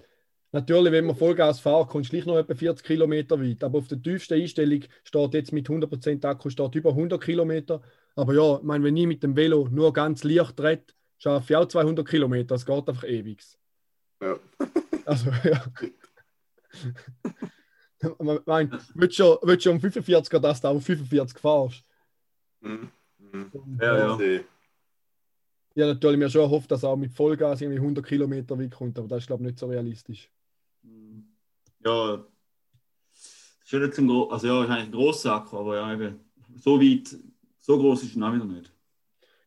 Natürlich, 0.52 0.93
wenn 0.93 1.06
man 1.06 1.17
Vollgas 1.17 1.61
fährt, 1.61 1.88
kommst 1.88 2.11
du 2.11 2.17
gleich 2.17 2.26
noch 2.26 2.38
etwa 2.38 2.55
40 2.55 2.87
Kilometer 2.87 3.40
weit. 3.40 3.62
Aber 3.62 3.78
auf 3.78 3.88
der 3.88 4.00
tiefsten 4.02 4.34
Einstellung 4.34 4.82
steht 5.05 5.34
jetzt 5.34 5.52
mit 5.52 5.69
100% 5.69 6.25
Akku 6.25 6.49
steht 6.50 6.75
über 6.75 6.90
100 6.90 7.23
Kilometer. 7.23 7.82
Aber 8.14 8.32
ja, 8.34 8.56
ich 8.56 8.62
meine, 8.62 8.84
wenn 8.84 8.96
ich 8.96 9.06
mit 9.06 9.23
dem 9.23 9.37
Velo 9.37 9.69
nur 9.70 9.93
ganz 9.93 10.25
leicht 10.25 10.58
dreht, 10.58 10.94
schaffe 11.19 11.52
ich 11.52 11.56
auch 11.56 11.69
200 11.69 12.08
Kilometer. 12.08 12.55
Das 12.55 12.64
geht 12.64 12.88
einfach 12.88 13.05
ewig. 13.05 13.43
Ja. 14.23 14.38
Also, 15.05 15.31
ja. 15.44 15.62
Man 18.19 18.40
meint, 18.44 18.75
willst 18.94 19.19
du 19.19 19.38
willst 19.43 19.66
du 19.66 19.70
um 19.70 19.78
45er, 19.78 20.38
dass 20.38 20.60
du 20.60 20.69
auch 20.69 20.81
45 20.81 21.38
fahrst? 21.38 21.84
Mhm. 22.60 22.90
Mhm. 23.19 23.78
Ja, 23.81 23.98
ja. 23.98 24.16
Sehe. 24.16 24.44
Ja, 25.75 25.87
natürlich 25.87 26.19
mir 26.19 26.31
schon 26.31 26.43
erhofft, 26.43 26.70
dass 26.70 26.82
er 26.82 26.90
auch 26.90 26.96
mit 26.96 27.12
Vollgas 27.12 27.60
irgendwie 27.60 27.81
100 27.81 28.04
Kilometer 28.04 28.58
weit 28.58 28.75
kommt, 28.75 28.98
aber 28.98 29.08
das 29.08 29.19
ist, 29.19 29.26
glaube 29.26 29.43
ich, 29.43 29.48
nicht 29.48 29.58
so 29.58 29.66
realistisch. 29.66 30.31
Ja, 31.85 32.25
schon 33.64 33.82
nicht 33.82 33.94
zum 33.94 34.09
Gro 34.09 34.28
also 34.28 34.47
ja, 34.47 34.64
ist 34.64 34.70
eigentlich 34.70 34.87
ein 34.87 34.92
grosser 34.92 35.35
Akku, 35.35 35.59
aber 35.59 35.76
ja, 35.76 35.92
eben, 35.92 36.20
so 36.56 36.80
weit, 36.80 37.14
so 37.61 37.78
groß 37.78 38.04
ist 38.04 38.16
er 38.16 38.28
auch 38.28 38.35
wieder 38.35 38.44
nicht. 38.44 38.73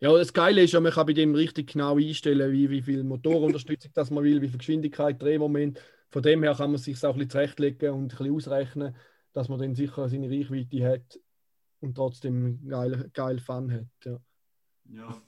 Ja, 0.01 0.13
das 0.15 0.31
Geile 0.31 0.63
ist 0.63 0.71
ja, 0.71 0.79
man 0.79 0.93
kann 0.93 1.07
bei 1.07 1.13
dem 1.13 1.35
richtig 1.35 1.73
genau 1.73 1.97
einstellen, 1.97 2.51
wie, 2.51 2.69
wie 2.69 2.81
viel 2.81 3.03
Motorunterstützung 3.03 3.91
das 3.93 4.11
man 4.11 4.23
will, 4.23 4.41
wie 4.41 4.47
viel 4.47 4.59
Geschwindigkeit, 4.59 5.21
Drehmoment. 5.21 5.81
Von 6.11 6.23
dem 6.23 6.43
her 6.43 6.55
kann 6.55 6.71
man 6.71 6.79
sich 6.79 6.97
auch 7.03 7.09
ein 7.13 7.15
bisschen 7.15 7.29
zurechtlegen 7.31 7.91
und 7.91 8.03
ein 8.05 8.07
bisschen 8.17 8.33
ausrechnen, 8.35 8.95
dass 9.33 9.47
man 9.49 9.59
dann 9.59 9.75
sicher 9.75 10.09
seine 10.09 10.29
Reichweite 10.29 10.85
hat 10.87 11.19
und 11.81 11.95
trotzdem 11.95 12.67
geil, 12.67 13.09
geil 13.13 13.39
Fun 13.39 13.71
hat. 13.71 13.85
Ja. 14.05 14.19
Ja. 14.91 15.21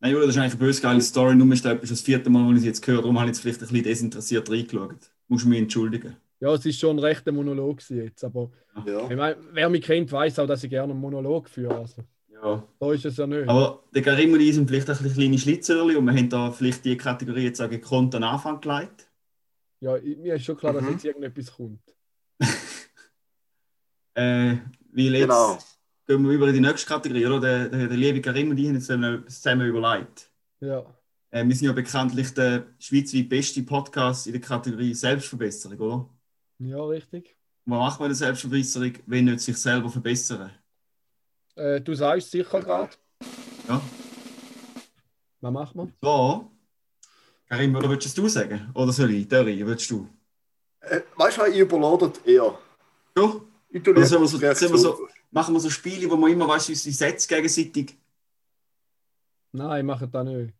Nein, 0.00 0.12
Julia, 0.12 0.26
das 0.26 0.36
ist 0.36 0.40
eigentlich 0.42 0.52
eine 0.54 0.60
böse 0.60 0.82
geile 0.82 1.00
Story. 1.00 1.34
Nur 1.34 1.52
ist 1.52 1.64
das 1.64 1.80
das 1.80 2.00
vierte 2.00 2.30
Mal, 2.30 2.46
als 2.48 2.56
ich 2.56 2.60
sie 2.62 2.68
jetzt 2.68 2.86
höre, 2.86 3.00
darum 3.02 3.18
habe 3.18 3.26
ich 3.30 3.36
jetzt 3.36 3.40
vielleicht 3.40 3.60
ein 3.62 3.68
bisschen 3.68 3.84
desinteressiert 3.84 4.50
reingeschaut. 4.50 5.12
Musst 5.28 5.44
du 5.44 5.48
mich 5.48 5.58
entschuldigen. 5.60 6.16
ja, 6.40 6.52
es 6.54 6.64
ist 6.66 6.78
schon 6.78 6.96
ein 6.96 7.00
rechter 7.00 7.32
Monolog 7.32 7.80
jetzt, 7.90 8.22
aber 8.24 8.50
Ja. 8.86 9.08
ich 9.10 9.16
meine, 9.16 9.36
wer 9.52 9.68
mich 9.68 9.82
kennt, 9.82 10.10
weiß 10.12 10.38
auch, 10.38 10.46
dass 10.46 10.62
ich 10.64 10.70
gerne 10.70 10.92
einen 10.92 11.00
Monolog 11.00 11.48
führe. 11.48 11.76
Also, 11.78 12.02
Ja. 12.32 12.62
so 12.78 12.92
ist 12.92 13.04
es 13.04 13.16
ja 13.16 13.26
nicht. 13.26 13.48
Aber 13.48 13.82
der 13.92 14.02
Karim 14.02 14.32
und 14.32 14.40
ich 14.40 14.54
sind 14.54 14.68
vielleicht 14.68 14.88
ein 14.88 14.96
bisschen 14.98 15.14
kleine 15.14 15.38
Schlitzerli 15.38 15.96
und 15.96 16.04
wir 16.04 16.12
haben 16.12 16.28
da 16.28 16.52
vielleicht 16.52 16.84
die 16.84 16.96
Kategorie 16.96 17.42
jetzt 17.44 17.60
auch 17.60 17.68
gekonnt 17.70 18.14
an 18.14 18.22
Anfang 18.22 18.60
gelegt. 18.60 19.07
Ja, 19.80 19.96
ich- 19.96 20.16
mir 20.18 20.34
ist 20.34 20.44
schon 20.44 20.56
klar, 20.56 20.72
dass 20.72 20.82
Mhm. 20.82 20.90
jetzt 20.92 21.04
irgendetwas 21.04 21.52
kommt. 21.52 21.80
Äh, 24.14 24.56
weil 24.92 25.14
jetzt 25.14 25.22
Genau. 25.28 25.58
gehen 26.06 26.24
wir 26.24 26.32
über 26.32 26.48
in 26.48 26.54
die 26.54 26.60
nächste 26.60 26.88
Kategorie, 26.88 27.24
oder? 27.26 27.38
Der, 27.40 27.68
der, 27.68 27.86
der 27.88 27.96
liebe 27.96 28.20
Karim 28.20 28.50
und 28.50 28.58
ich 28.58 28.66
haben 28.66 28.74
jetzt 28.74 28.90
etwas 28.90 29.40
zusammen 29.40 29.68
überlegt. 29.68 30.32
Ja. 30.60 30.84
Äh, 31.30 31.46
wir 31.46 31.54
sind 31.54 31.66
ja 31.66 31.72
bekanntlich 31.72 32.34
der 32.34 32.66
schweizweit 32.80 33.28
beste 33.28 33.62
Podcast 33.62 34.26
in 34.26 34.32
der 34.32 34.40
Kategorie 34.42 34.92
Selbstverbesserung, 34.94 35.78
oder? 35.78 36.10
Ja, 36.58 36.82
richtig. 36.84 37.36
Was 37.64 37.78
macht 37.78 38.00
man 38.00 38.06
in 38.06 38.10
der 38.10 38.16
Selbstverbesserung, 38.16 38.92
wenn 39.06 39.26
nicht 39.26 39.40
sich 39.40 39.56
selber 39.56 39.88
verbessern? 39.88 40.50
Äh, 41.54 41.80
du 41.80 41.94
sagst 41.94 42.30
sicher 42.32 42.60
gerade. 42.60 42.96
Ja. 43.68 43.80
Was 45.40 45.52
macht 45.52 45.74
man? 45.76 45.92
So. 46.02 46.50
Karim, 47.48 47.74
oder 47.74 47.88
willst 47.88 48.16
du 48.16 48.26
es 48.26 48.32
sagen? 48.34 48.70
Oder 48.74 48.92
soll 48.92 49.10
ich? 49.12 49.26
Dörri, 49.28 49.64
willst 49.66 49.90
du? 49.90 50.08
Äh, 50.80 51.00
weißt 51.16 51.38
du, 51.38 51.44
ich 51.46 51.58
überladet 51.58 52.20
eher. 52.26 52.58
Du? 53.14 53.48
Ich 53.70 53.82
tue 53.82 53.94
wir 53.94 54.06
so, 54.06 54.20
wir 54.20 54.54
so, 54.78 55.08
machen 55.30 55.54
wir 55.54 55.60
so 55.60 55.70
Spiele, 55.70 56.10
wo 56.10 56.16
man 56.16 56.30
immer 56.30 56.48
weißt, 56.48 56.68
unsere 56.70 56.94
Sätze 56.94 57.28
gegenseitig. 57.28 57.96
Nein, 59.52 59.86
mach 59.86 60.06
das 60.06 60.24
nicht. 60.24 60.52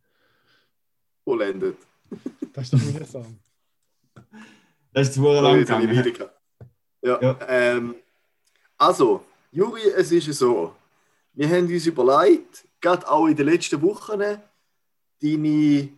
vollendet. 1.24 1.76
Das 2.52 2.64
ist 2.64 2.72
doch 2.72 2.80
mühsam. 2.80 3.38
Das 4.92 5.08
ist 5.08 5.14
zu 5.14 5.22
lang 5.22 5.58
gegangen. 5.58 5.94
Ja, 7.02 7.20
Ja. 7.22 7.38
Ähm, 7.46 7.94
Also, 8.76 9.24
Juri, 9.52 9.82
es 9.94 10.10
ist 10.10 10.32
so. 10.38 10.74
Wir 11.34 11.48
haben 11.48 11.66
uns 11.68 11.86
überlegt, 11.86 12.66
gerade 12.80 13.08
auch 13.08 13.26
in 13.26 13.36
den 13.36 13.46
letzten 13.46 13.80
Wochen, 13.82 14.18
deine 15.22 15.88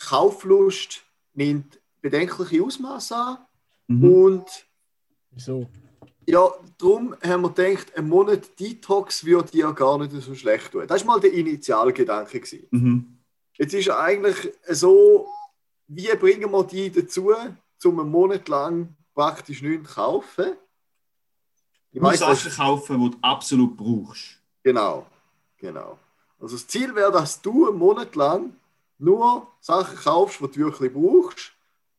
Kauflust 0.00 1.02
nimmt 1.34 1.78
bedenkliche 2.00 2.64
Ausmaße 2.64 3.16
an. 3.16 3.38
Mhm. 3.86 4.04
Und 4.04 4.66
Wieso? 5.30 5.68
ja, 6.26 6.50
darum 6.78 7.14
haben 7.22 7.42
wir 7.42 7.50
gedacht, 7.50 7.96
ein 7.96 8.08
Monat 8.08 8.58
Detox 8.58 9.24
würde 9.24 9.50
dir 9.50 9.72
gar 9.72 9.98
nicht 9.98 10.12
so 10.22 10.34
schlecht 10.34 10.72
tun. 10.72 10.86
Das 10.86 11.06
war 11.06 11.14
mal 11.14 11.20
der 11.20 11.32
Initialgedanke. 11.32 12.40
Mhm. 12.70 13.18
Jetzt 13.58 13.74
ist 13.74 13.90
eigentlich 13.90 14.52
so, 14.68 15.28
wie 15.86 16.08
bringen 16.16 16.50
wir 16.50 16.64
die 16.64 16.90
dazu, 16.90 17.32
um 17.84 18.00
einen 18.00 18.10
Monat 18.10 18.48
lang 18.48 18.96
praktisch 19.14 19.62
nichts 19.62 19.88
zu 19.88 19.94
kaufen? 19.94 20.52
Ich 21.92 22.00
weiss, 22.00 22.20
Sachen 22.20 22.52
kaufen, 22.52 23.00
die 23.00 23.10
du 23.10 23.18
absolut 23.20 23.76
brauchst. 23.76 24.40
Genau, 24.62 25.06
genau. 25.56 25.98
Also 26.38 26.54
das 26.56 26.66
Ziel 26.68 26.94
wäre, 26.94 27.10
dass 27.10 27.42
du 27.42 27.68
einen 27.68 27.78
Monat 27.78 28.14
lang 28.14 28.54
nur 29.00 29.46
Sachen 29.60 29.96
kaufst, 29.96 30.40
die 30.40 30.46
du 30.46 30.66
wirklich 30.66 30.92
brauchst 30.92 31.52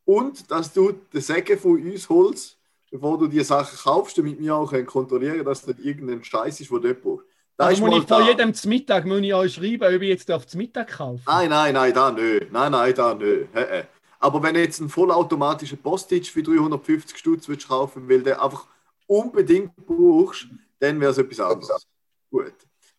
und 0.05 0.49
dass 0.49 0.73
du 0.73 0.91
den 1.13 1.21
Säge 1.21 1.57
von 1.57 1.81
uns 1.81 2.09
holst, 2.09 2.57
bevor 2.89 3.17
du 3.17 3.27
die 3.27 3.43
Sachen 3.43 3.77
kaufst, 3.77 4.17
damit 4.17 4.39
wir 4.39 4.55
auch 4.55 4.69
können 4.69 4.85
kontrollieren 4.85 5.33
können, 5.33 5.45
dass 5.45 5.65
nicht 5.65 5.79
irgendein 5.79 6.23
Scheiß 6.23 6.59
ist, 6.59 6.69
den 6.69 6.81
du 6.81 6.87
nicht 6.87 7.01
brauchst. 7.01 7.25
Da 7.57 7.65
Also 7.67 7.85
muss 7.85 8.01
ich 8.01 8.07
vor 8.07 8.27
jedem 8.27 8.53
zum 8.53 8.69
Mittag 8.69 9.05
muss 9.05 9.21
ich 9.21 9.33
euch 9.33 9.53
schreiben, 9.53 9.95
ob 9.95 10.01
ich 10.01 10.09
jetzt 10.09 10.31
auf 10.31 10.47
zum 10.47 10.59
Mittag 10.59 10.89
kaufe. 10.89 11.21
Nein, 11.27 11.49
nein, 11.49 11.73
nein, 11.73 11.93
da 11.93 12.11
nicht. 12.11 12.51
Nein, 12.51 12.71
nein, 12.71 12.93
da 12.95 13.13
nicht. 13.13 13.47
Hä, 13.53 13.65
hä. 13.69 13.83
Aber 14.19 14.41
wenn 14.43 14.53
du 14.53 14.61
jetzt 14.61 14.79
einen 14.79 14.89
vollautomatischen 14.89 15.77
Postage 15.79 16.25
für 16.25 16.43
350 16.43 17.17
Stutz 17.17 17.47
willst 17.47 17.67
kaufen 17.67 18.07
weil 18.07 18.19
du 18.19 18.25
den 18.25 18.33
einfach 18.35 18.67
unbedingt 19.07 19.75
brauchst, 19.75 20.47
dann 20.79 20.99
wäre 20.99 21.11
es 21.11 21.17
etwas 21.17 21.39
anderes. 21.39 21.87
Gut. 22.29 22.53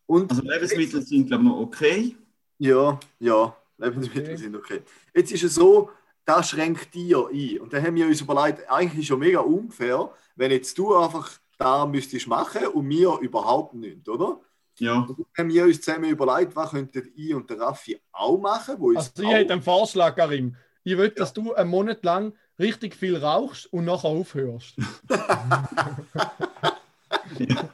Und 0.05 0.31
Also 0.31 0.43
Lebensmittel 0.43 1.01
sind, 1.01 1.27
glaube 1.27 1.43
ich, 1.43 1.49
noch 1.49 1.59
okay. 1.59 2.15
Ja, 2.59 2.99
ja, 3.19 3.55
Lebensmittel 3.77 4.37
sind 4.37 4.55
okay. 4.55 4.81
Jetzt 5.13 5.31
ist 5.31 5.43
es 5.43 5.55
so, 5.55 5.89
das 6.25 6.49
schränkt 6.49 6.93
dir 6.93 7.27
ein. 7.27 7.59
Und 7.59 7.73
dann 7.73 7.83
haben 7.83 7.95
wir 7.95 8.07
uns 8.07 8.21
überlegt, 8.21 8.69
eigentlich 8.69 8.93
ist 8.93 8.99
es 8.99 9.07
schon 9.07 9.19
mega 9.19 9.39
unfair, 9.39 10.11
wenn 10.35 10.51
jetzt 10.51 10.77
du 10.77 10.95
einfach 10.95 11.31
da 11.57 11.85
müsstest 11.85 12.27
machen 12.27 12.67
und 12.67 12.89
wir 12.89 13.19
überhaupt 13.19 13.73
nicht, 13.73 14.07
oder? 14.07 14.39
Ja. 14.79 14.95
Und 14.95 15.09
dann 15.09 15.25
haben 15.37 15.53
wir 15.53 15.65
uns 15.65 15.81
zusammen 15.81 16.09
überlegt, 16.09 16.55
was 16.55 16.71
könnten 16.71 17.11
ich 17.15 17.33
und 17.33 17.49
der 17.49 17.59
Raffi 17.59 18.01
auch 18.11 18.39
machen, 18.39 18.75
wo 18.79 18.95
Also 18.95 19.11
ich 19.21 19.29
hätte 19.29 19.53
einen 19.53 19.61
Vorschlag, 19.61 20.15
Karim. 20.15 20.55
Ich 20.83 20.97
will, 20.97 21.09
dass 21.09 21.33
du 21.33 21.53
einen 21.53 21.69
Monat 21.69 22.03
lang 22.03 22.33
richtig 22.59 22.95
viel 22.95 23.17
rauchst 23.17 23.71
und 23.71 23.85
nachher 23.85 24.09
aufhörst. 24.09 24.75
ja, 27.39 27.69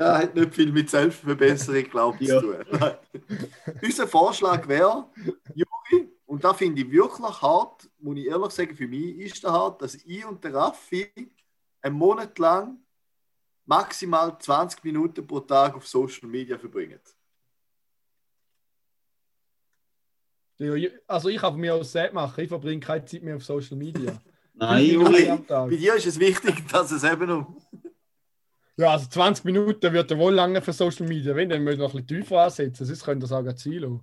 hat 0.00 0.34
nicht 0.34 0.54
viel 0.54 0.72
mit 0.72 0.88
Selbstverbesserung, 0.90 1.84
glaube 1.84 2.16
ich, 2.20 2.28
Ja. 2.28 2.40
zu 2.40 2.52
tun. 2.62 2.94
Unser 3.82 4.06
Vorschlag 4.08 4.66
wäre, 4.68 5.06
Juri, 5.54 6.08
und 6.26 6.42
da 6.44 6.54
finde 6.54 6.82
ich 6.82 6.90
wirklich 6.90 7.42
hart, 7.42 7.88
muss 7.98 8.16
ich 8.18 8.26
ehrlich 8.26 8.50
sagen, 8.52 8.74
für 8.76 8.86
mich 8.88 9.16
ist 9.18 9.42
das 9.44 9.50
hart, 9.52 9.82
dass 9.82 9.94
ich 9.94 10.24
und 10.24 10.42
der 10.44 10.54
Raffi 10.54 11.10
einen 11.82 11.96
Monat 11.96 12.38
lang 12.38 12.78
maximal 13.66 14.36
20 14.38 14.82
Minuten 14.84 15.26
pro 15.26 15.40
Tag 15.40 15.74
auf 15.76 15.86
Social 15.86 16.28
Media 16.28 16.58
verbringen. 16.58 17.00
Ja, 20.58 20.88
Also 21.06 21.28
ich 21.30 21.40
habe 21.40 21.56
mir 21.56 21.74
aus 21.74 21.92
Set 21.92 22.12
machen, 22.12 22.42
ich 22.42 22.48
verbringe 22.48 22.80
keine 22.80 23.04
Zeit 23.04 23.22
mehr 23.22 23.36
auf 23.36 23.44
Social 23.44 23.76
Media. 23.78 24.20
Nein, 24.54 24.84
Juri. 24.84 25.38
Bei 25.48 25.68
dir 25.68 25.94
ist 25.94 26.06
es 26.06 26.18
wichtig, 26.18 26.68
dass 26.68 26.90
es 26.90 27.02
eben 27.02 27.30
um. 27.30 27.56
Ja, 28.80 28.92
also 28.92 29.06
20 29.10 29.44
Minuten 29.44 29.92
wird 29.92 30.10
ja 30.10 30.16
wohl 30.16 30.32
lange 30.32 30.62
für 30.62 30.72
Social 30.72 31.06
Media. 31.06 31.36
Wenn, 31.36 31.50
dann 31.50 31.62
müssen 31.62 31.80
wir 31.80 31.84
noch 31.86 31.94
ein 31.94 32.02
bisschen 32.06 32.22
tiefer 32.22 32.44
ansetzen, 32.44 32.86
sonst 32.86 33.04
könnt 33.04 33.22
ihr 33.22 33.26
sagen, 33.26 33.54
Ziel. 33.54 33.80
lassen. 33.82 34.00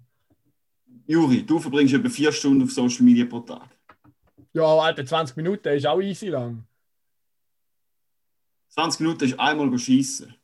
Juri, 1.07 1.43
du 1.43 1.59
verbringst 1.59 1.95
etwa 1.95 2.09
vier 2.09 2.31
Stunden 2.31 2.61
auf 2.61 2.71
Social 2.71 3.01
Media 3.03 3.25
pro 3.25 3.39
Tag. 3.39 3.67
Ja, 4.53 4.65
Alter, 4.65 5.03
20 5.03 5.35
Minuten 5.35 5.67
ist 5.69 5.87
auch 5.87 5.99
easy 5.99 6.27
lang. 6.27 6.63
20 8.69 8.99
Minuten 8.99 9.23
ist 9.25 9.39
einmal 9.39 9.79
schießen. 9.79 10.35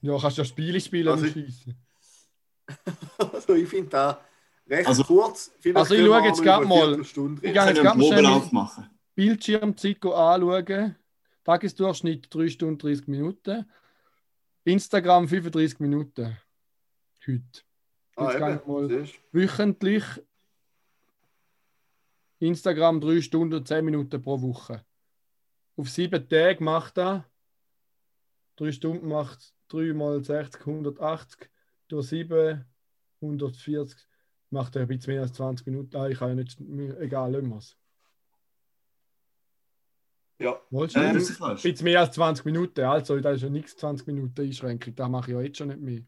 Ja, 0.00 0.18
kannst 0.18 0.38
ja 0.38 0.44
Spiele 0.44 0.80
spielen 0.80 1.06
Also 1.08 1.26
und 1.26 1.32
schießen. 1.32 1.76
Also 3.18 3.54
ich 3.54 3.68
finde 3.68 3.88
da 3.90 4.20
recht 4.68 4.88
Also- 4.88 5.04
kurz. 5.04 5.52
Vielleicht 5.60 5.76
Also 5.76 5.94
ich 5.94 6.04
schaue 6.04 6.18
auch 6.20 6.24
jetzt 6.24 6.40
über 6.40 6.56
eine 6.56 6.66
mal. 6.66 7.00
Ich 7.00 7.12
gehe 7.14 7.52
jetzt 7.52 7.78
schnell 7.78 7.92
Probelauf 7.92 8.50
machen. 8.50 8.90
Bildschirmzeit 9.14 10.04
anschauen. 10.04 10.96
Tagesdurchschnitt 11.44 12.32
3 12.34 12.48
Stunden 12.48 12.78
30 12.78 13.08
Minuten. 13.08 13.70
Instagram 14.64 15.28
35 15.28 15.80
Minuten. 15.80 16.36
Heute. 17.26 17.42
Ah, 18.16 18.32
Jetzt 18.32 18.60
ich 18.60 18.66
mal 18.66 19.08
wöchentlich. 19.32 20.04
Instagram 22.38 23.00
3 23.00 23.20
Stunden 23.20 23.64
10 23.64 23.84
Minuten 23.84 24.22
pro 24.22 24.40
Woche. 24.40 24.84
Auf 25.76 25.88
sieben 25.88 26.28
Tage 26.28 26.62
macht 26.62 26.98
er 26.98 27.30
3 28.56 28.72
Stunden 28.72 29.08
macht 29.08 29.54
3 29.68 29.94
mal 29.94 30.22
60, 30.22 30.60
180. 30.60 31.50
Durch 31.88 32.08
7, 32.08 32.64
140. 33.20 33.98
Macht 34.50 34.76
er 34.76 34.82
ein 34.82 34.88
bisschen 34.88 35.14
mehr 35.14 35.22
als 35.22 35.32
20 35.34 35.66
Minuten. 35.66 35.96
Ah, 35.96 36.08
ich 36.08 36.18
kann 36.18 36.30
ja 36.30 36.34
nicht, 36.34 36.60
egal, 37.00 37.32
lassen 37.32 37.48
wir 37.48 37.56
es. 37.58 37.76
Ja. 40.40 40.58
Wolltest 40.70 40.96
du? 40.96 41.00
Ein 41.00 41.14
das 41.14 41.62
bisschen 41.62 41.84
mehr 41.84 42.00
als 42.00 42.14
20 42.14 42.46
Minuten. 42.46 42.80
Also, 42.80 43.20
da 43.20 43.32
ist 43.32 43.42
ja 43.42 43.50
nichts 43.50 43.76
20 43.76 44.06
Minuten 44.06 44.40
Einschränkung. 44.40 44.94
Da 44.94 45.08
mache 45.08 45.30
ich 45.30 45.36
ja 45.36 45.42
jetzt 45.42 45.58
schon 45.58 45.68
nicht 45.68 45.80
mehr. 45.80 46.00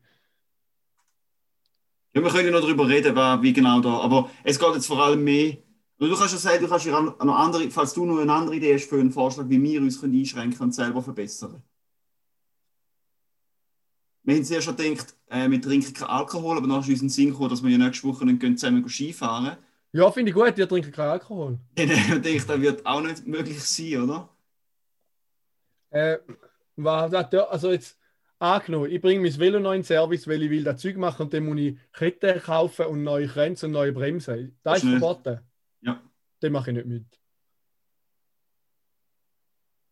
Ja, 2.15 2.23
wir 2.23 2.31
können 2.31 2.47
ja 2.47 2.51
noch 2.51 2.63
darüber 2.63 2.89
reden, 2.89 3.15
wie 3.43 3.53
genau 3.53 3.81
da. 3.81 3.99
Aber 3.99 4.31
es 4.43 4.59
geht 4.59 4.75
jetzt 4.75 4.87
vor 4.87 5.03
allem 5.03 5.23
mehr. 5.23 5.59
Du 5.99 6.09
kannst 6.17 6.33
ja 6.33 6.39
sagen, 6.39 6.63
du 6.63 6.69
kannst 6.69 6.87
ja 6.87 7.01
noch 7.01 7.39
andere, 7.39 7.71
falls 7.71 7.95
du 7.95 8.05
noch 8.05 8.19
eine 8.19 8.33
andere 8.33 8.57
Idee 8.57 8.75
hast 8.75 8.89
für 8.89 8.99
einen 8.99 9.13
Vorschlag, 9.13 9.49
wie 9.49 9.63
wir 9.63 9.81
uns 9.81 10.01
können 10.01 10.19
einschränken 10.19 10.61
und 10.61 10.75
selber 10.75 11.03
verbessern. 11.03 11.63
Wir 14.25 14.35
haben 14.35 14.45
zuerst 14.45 14.65
schon 14.65 14.77
gedacht, 14.77 15.15
äh, 15.27 15.49
wir 15.51 15.61
trinken 15.61 15.93
keinen 15.93 16.09
Alkohol, 16.09 16.57
aber 16.57 16.67
dann 16.67 16.81
ist 16.81 16.89
uns 16.89 17.01
in 17.01 17.07
den 17.07 17.09
Sinn 17.09 17.31
gekommen, 17.31 17.51
dass 17.51 17.63
wir 17.63 17.71
ja 17.71 17.79
nächste 17.79 18.07
Woche 18.09 18.25
dann 18.25 18.39
gehen 18.39 18.57
zusammen 18.57 18.89
Skifahren 18.89 19.57
Ja, 19.93 20.11
finde 20.11 20.31
ich 20.31 20.35
gut. 20.35 20.57
Ihr 20.57 20.69
trinkt 20.69 20.93
keinen 20.93 21.11
Alkohol. 21.11 21.59
Dann 21.75 21.91
ich 21.91 22.07
gedacht, 22.09 22.49
das 22.49 22.61
wird 22.61 22.87
auch 22.87 23.01
nicht 23.03 23.27
möglich 23.27 23.63
sein, 23.63 24.03
oder? 24.03 24.29
Äh, 25.91 26.19
was 26.77 27.13
also 27.13 27.71
jetzt 27.71 27.99
angenommen, 28.39 28.91
ich 28.91 29.01
bringe 29.01 29.21
mein 29.23 29.39
Velo 29.39 29.61
noch 29.61 29.73
in 29.73 29.81
den 29.81 29.85
Service, 29.85 30.27
weil 30.27 30.43
ich 30.43 30.51
will 30.51 30.65
das 30.65 30.81
Zeug 30.81 30.97
machen 30.97 31.23
und 31.23 31.35
dann 31.35 31.45
muss 31.45 31.59
ich 31.59 31.77
Ketten 31.93 32.41
kaufen 32.41 32.87
und 32.87 33.03
neue 33.05 33.27
Grenzen 33.27 33.67
und 33.67 33.73
neue 33.73 33.93
Bremsen. 33.93 34.59
Das 34.63 34.83
ist 34.83 34.89
verboten. 34.91 35.41
Ja. 35.83 36.01
Den 36.43 36.53
mache 36.53 36.71
ich 36.71 36.77
nicht 36.77 36.87
mit. 36.87 37.05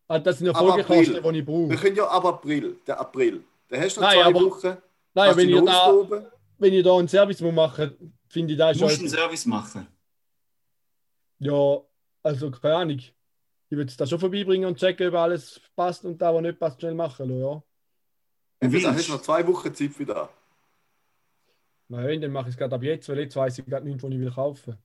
Also 0.08 0.24
das 0.24 0.38
sind 0.38 0.46
ja 0.48 0.54
Folgekosten, 0.54 1.22
die 1.22 1.28
ich 1.28 1.34
Wir 1.34 1.44
brauche. 1.44 1.76
können 1.76 1.96
ja 1.96 2.08
ab 2.08 2.24
April, 2.24 2.76
der 2.86 2.98
April. 2.98 3.44
Da 3.68 3.78
hast 3.78 3.96
du 3.96 4.00
noch 4.00 4.08
Nein, 4.08 4.18
zwei 4.18 4.26
aber- 4.26 4.40
Wochen. 4.40 4.76
Nein, 5.12 5.36
wenn 5.36 5.50
noch 5.50 6.08
da, 6.08 6.22
wenn 6.58 6.72
ich 6.72 6.84
da 6.84 6.96
einen 6.96 7.08
Service 7.08 7.40
muss 7.40 7.54
machen 7.54 8.12
finde 8.30 8.52
ich 8.54 8.58
das 8.58 8.78
Du 8.78 8.84
musst 8.84 8.96
schon. 8.96 9.04
einen 9.06 9.10
Service 9.14 9.46
machen. 9.46 9.86
Ja, 11.38 11.80
also 12.22 12.50
keine 12.50 12.76
Ahnung. 12.76 12.98
Ich 12.98 13.76
würde 13.76 13.90
es 13.90 13.96
da 13.96 14.06
schon 14.06 14.18
vorbeibringen 14.18 14.68
und 14.68 14.78
checken, 14.78 15.08
ob 15.08 15.14
alles 15.14 15.60
passt 15.76 16.04
und 16.04 16.20
da, 16.20 16.34
was 16.34 16.42
nicht 16.42 16.58
passt, 16.58 16.80
schnell 16.80 16.94
machen 16.94 17.28
lassen, 17.28 17.40
ja. 17.40 17.62
Willst. 18.60 18.86
Da 18.86 18.94
hast 18.94 19.08
du 19.08 19.12
noch 19.12 19.22
zwei 19.22 19.46
Wochen 19.46 19.74
Zeit 19.74 19.92
für 19.92 20.04
das. 20.04 20.28
Nein, 21.88 22.20
dann 22.20 22.30
mache 22.32 22.48
ich 22.48 22.54
es 22.54 22.58
gerade 22.58 22.74
ab 22.74 22.82
jetzt, 22.82 23.08
weil 23.08 23.18
jetzt 23.20 23.34
weiß 23.36 23.58
ich 23.58 23.66
gerade 23.66 23.86
nicht, 23.86 24.02
was 24.02 24.10
ich 24.10 24.18
will 24.18 24.30
kaufen. 24.30 24.76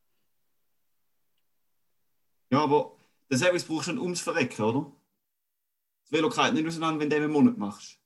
Ja, 2.52 2.64
aber 2.64 2.96
den 3.30 3.38
Service 3.38 3.64
brauchst 3.66 3.88
du 3.88 3.92
schon 3.92 4.00
ums 4.00 4.22
Verrecken, 4.22 4.64
oder? 4.64 4.92
Das 6.04 6.12
Velo 6.12 6.30
geht 6.30 6.54
nicht 6.54 6.68
auseinander, 6.68 7.02
wenn 7.02 7.10
du 7.10 7.16
den 7.16 7.24
einen 7.24 7.34
Monat 7.34 7.58
machst. 7.58 8.00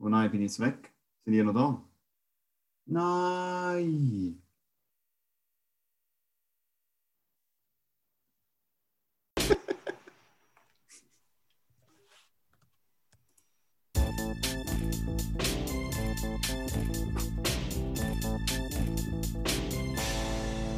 Oh 0.00 0.08
nein, 0.08 0.30
bin 0.30 0.40
ich 0.40 0.52
jetzt 0.52 0.60
weg? 0.60 0.92
Sind 1.24 1.34
die 1.34 1.42
noch 1.42 1.54
da? 1.54 1.82
Nein! 2.86 4.42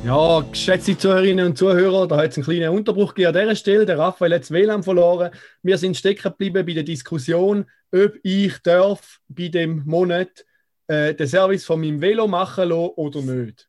Ja, 0.05 0.41
geschätzte 0.41 0.97
Zuhörerinnen 0.97 1.45
und 1.47 1.59
Zuhörer, 1.59 2.09
da 2.09 2.17
hat 2.17 2.31
es 2.31 2.37
einen 2.39 2.45
kleinen 2.45 2.71
Unterbruch 2.71 3.15
gegeben 3.15 3.37
an 3.37 3.43
dieser 3.43 3.57
Stelle. 3.57 3.85
Der 3.85 3.99
Raphael 3.99 4.35
hat 4.35 4.43
das 4.43 4.51
WLAN 4.51 4.83
verloren. 4.83 5.31
Wir 5.63 5.77
sind 5.77 5.95
stecken 5.97 6.23
geblieben 6.23 6.65
bei 6.65 6.73
der 6.73 6.85
Diskussion, 6.85 7.67
ob 7.93 8.15
ich 8.23 8.57
darf 8.63 9.21
bei 9.29 9.49
dem 9.49 9.83
Monat 9.85 10.47
äh, 10.87 11.15
den 11.15 11.27
Service 11.27 11.67
von 11.67 11.81
meinem 11.81 12.01
Velo 12.01 12.27
machen 12.27 12.71
lassen 12.71 12.93
oder 12.97 13.21
nicht. 13.21 13.69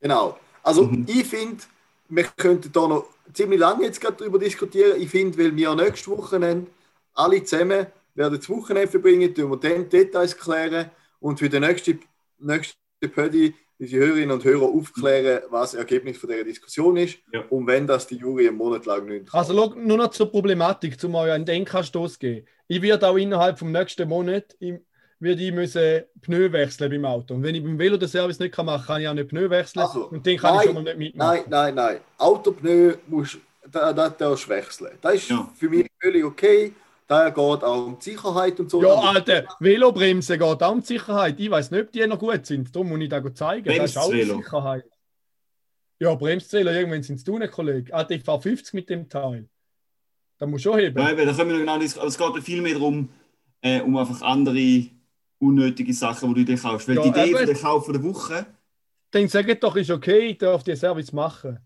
Genau. 0.00 0.38
Also 0.62 0.84
Mhm. 0.84 1.06
ich 1.08 1.24
finde, 1.24 1.64
wir 2.10 2.24
könnten 2.36 2.70
da 2.70 2.86
noch 2.86 3.06
ziemlich 3.32 3.60
lange 3.60 3.84
jetzt 3.86 4.00
gerade 4.02 4.16
darüber 4.18 4.38
diskutieren. 4.38 5.00
Ich 5.00 5.08
finde, 5.08 5.38
weil 5.38 5.56
wir 5.56 5.74
nächstes 5.74 6.08
Wochenende 6.08 6.70
alle 7.14 7.42
zusammen 7.42 7.86
werden 8.14 8.36
das 8.38 8.48
Wochenende 8.50 8.88
verbringen, 8.88 9.34
tun 9.34 9.50
wir 9.50 9.56
dann 9.56 9.88
Details 9.88 10.36
klären 10.36 10.90
und 11.20 11.38
für 11.38 11.48
den 11.48 11.62
nächsten, 11.62 12.00
nächsten 12.38 12.76
Pödi 13.00 13.54
unsere 13.78 14.06
Hörerinnen 14.06 14.30
und 14.30 14.44
Hörer 14.44 14.62
aufklären, 14.64 15.42
was 15.50 15.72
das 15.72 15.80
Ergebnis 15.80 16.16
von 16.18 16.30
dieser 16.30 16.44
Diskussion 16.44 16.96
ist 16.96 17.18
Ja. 17.32 17.44
und 17.50 17.66
wenn 17.66 17.86
das 17.86 18.06
die 18.06 18.16
Jury 18.16 18.46
einen 18.48 18.56
Monat 18.56 18.86
lang 18.86 19.06
nicht 19.06 19.30
kann. 19.30 19.38
Also 19.40 19.52
nur 19.74 19.96
noch 19.98 20.08
zur 20.10 20.30
Problematik, 20.30 20.98
zum 21.00 21.14
euch 21.16 21.32
einen 21.32 21.44
Denkanstoß 21.44 22.18
geben. 22.18 22.46
Ich 22.68 22.80
werde 22.82 23.08
auch 23.08 23.16
innerhalb 23.16 23.58
vom 23.58 23.72
nächsten 23.72 24.08
Monat 24.08 24.54
im, 24.60 24.80
werde 25.20 25.42
ich 25.42 25.52
müssen 25.52 26.02
Pneu 26.22 26.52
wechseln 26.52 26.90
beim 26.90 27.04
Auto. 27.04 27.34
Und 27.34 27.42
wenn 27.42 27.54
ich 27.54 27.62
beim 27.62 27.78
Velo 27.78 27.96
den 27.96 28.08
Service 28.08 28.38
nicht 28.38 28.54
kann 28.54 28.66
machen 28.66 28.86
kann, 28.86 28.94
kann 28.96 29.02
ich 29.02 29.08
auch 29.08 29.14
nicht 29.14 29.28
Pneu 29.28 29.50
wechseln. 29.50 29.80
Also, 29.82 30.06
und 30.08 30.24
den 30.24 30.38
kann 30.38 30.54
nein, 30.54 30.60
ich 30.60 30.66
schon 30.66 30.74
mal 30.74 30.82
nicht 30.84 30.98
mitmachen. 30.98 31.40
Nein, 31.48 31.74
nein, 31.74 31.74
nein. 31.74 32.00
Autopneu 32.18 32.94
musst 33.08 33.38
da, 33.70 33.92
da 33.92 34.08
darfst 34.10 34.44
du 34.46 34.48
wechseln. 34.50 34.92
Das 35.00 35.14
ist 35.14 35.30
Ja. 35.30 35.50
für 35.56 35.68
mich 35.68 35.86
völlig 36.00 36.24
okay. 36.24 36.72
Da 37.06 37.28
geht 37.28 37.38
auch 37.38 37.86
um 37.86 37.98
die 37.98 38.10
Sicherheit 38.10 38.58
und 38.60 38.70
so. 38.70 38.82
Ja, 38.82 38.94
Alter, 38.94 39.44
Velobremsen 39.60 40.38
geht 40.38 40.62
auch 40.62 40.72
um 40.72 40.80
die 40.80 40.86
Sicherheit. 40.86 41.38
Ich 41.38 41.50
weiß 41.50 41.70
nicht, 41.70 41.82
ob 41.82 41.92
die 41.92 42.06
noch 42.06 42.18
gut 42.18 42.46
sind. 42.46 42.74
Darum 42.74 42.88
muss 42.88 43.00
ich 43.00 43.08
das 43.10 43.34
zeigen. 43.34 43.76
Das 43.76 43.90
ist 43.90 43.98
auch 43.98 44.08
Bremsvelo. 44.08 44.36
Sicherheit. 44.38 44.84
Ja, 46.00 46.14
Bremszähler, 46.14 46.72
irgendwann 46.72 47.02
sind 47.02 47.16
es 47.16 47.24
tun, 47.24 47.46
Kollege. 47.50 47.94
Alter, 47.94 48.14
ich 48.14 48.24
fahre 48.24 48.40
50 48.40 48.74
mit 48.74 48.90
dem 48.90 49.08
Teil. 49.08 49.48
Da 50.38 50.46
muss 50.46 50.62
schon 50.62 50.78
heben. 50.78 50.98
Ja, 50.98 51.10
eben, 51.10 51.26
da 51.26 51.32
können 51.32 51.50
wir 51.50 51.56
noch 51.58 51.60
genau 51.60 51.78
diskutieren. 51.78 52.00
Aber 52.02 52.08
es 52.08 52.18
geht 52.18 52.36
ja 52.36 52.42
viel 52.42 52.62
mehr 52.62 52.74
darum, 52.74 53.08
äh, 53.60 53.80
um 53.80 53.96
einfach 53.96 54.20
andere 54.22 54.86
unnötige 55.38 55.92
Sachen, 55.92 56.34
die 56.34 56.44
du 56.44 56.52
dir 56.52 56.58
kaufst. 56.60 56.88
Weil 56.88 56.96
Ja, 56.96 57.02
die 57.02 57.08
Idee 57.10 57.24
eben. 57.28 57.36
von 57.36 57.46
der 57.46 57.56
Kauf 57.56 57.86
der 57.86 58.02
Woche, 58.02 58.46
Dann 59.10 59.28
sagt 59.28 59.62
doch, 59.62 59.76
ist 59.76 59.90
okay, 59.90 60.30
ich 60.30 60.38
darf 60.38 60.64
den 60.64 60.76
Service 60.76 61.12
machen. 61.12 61.58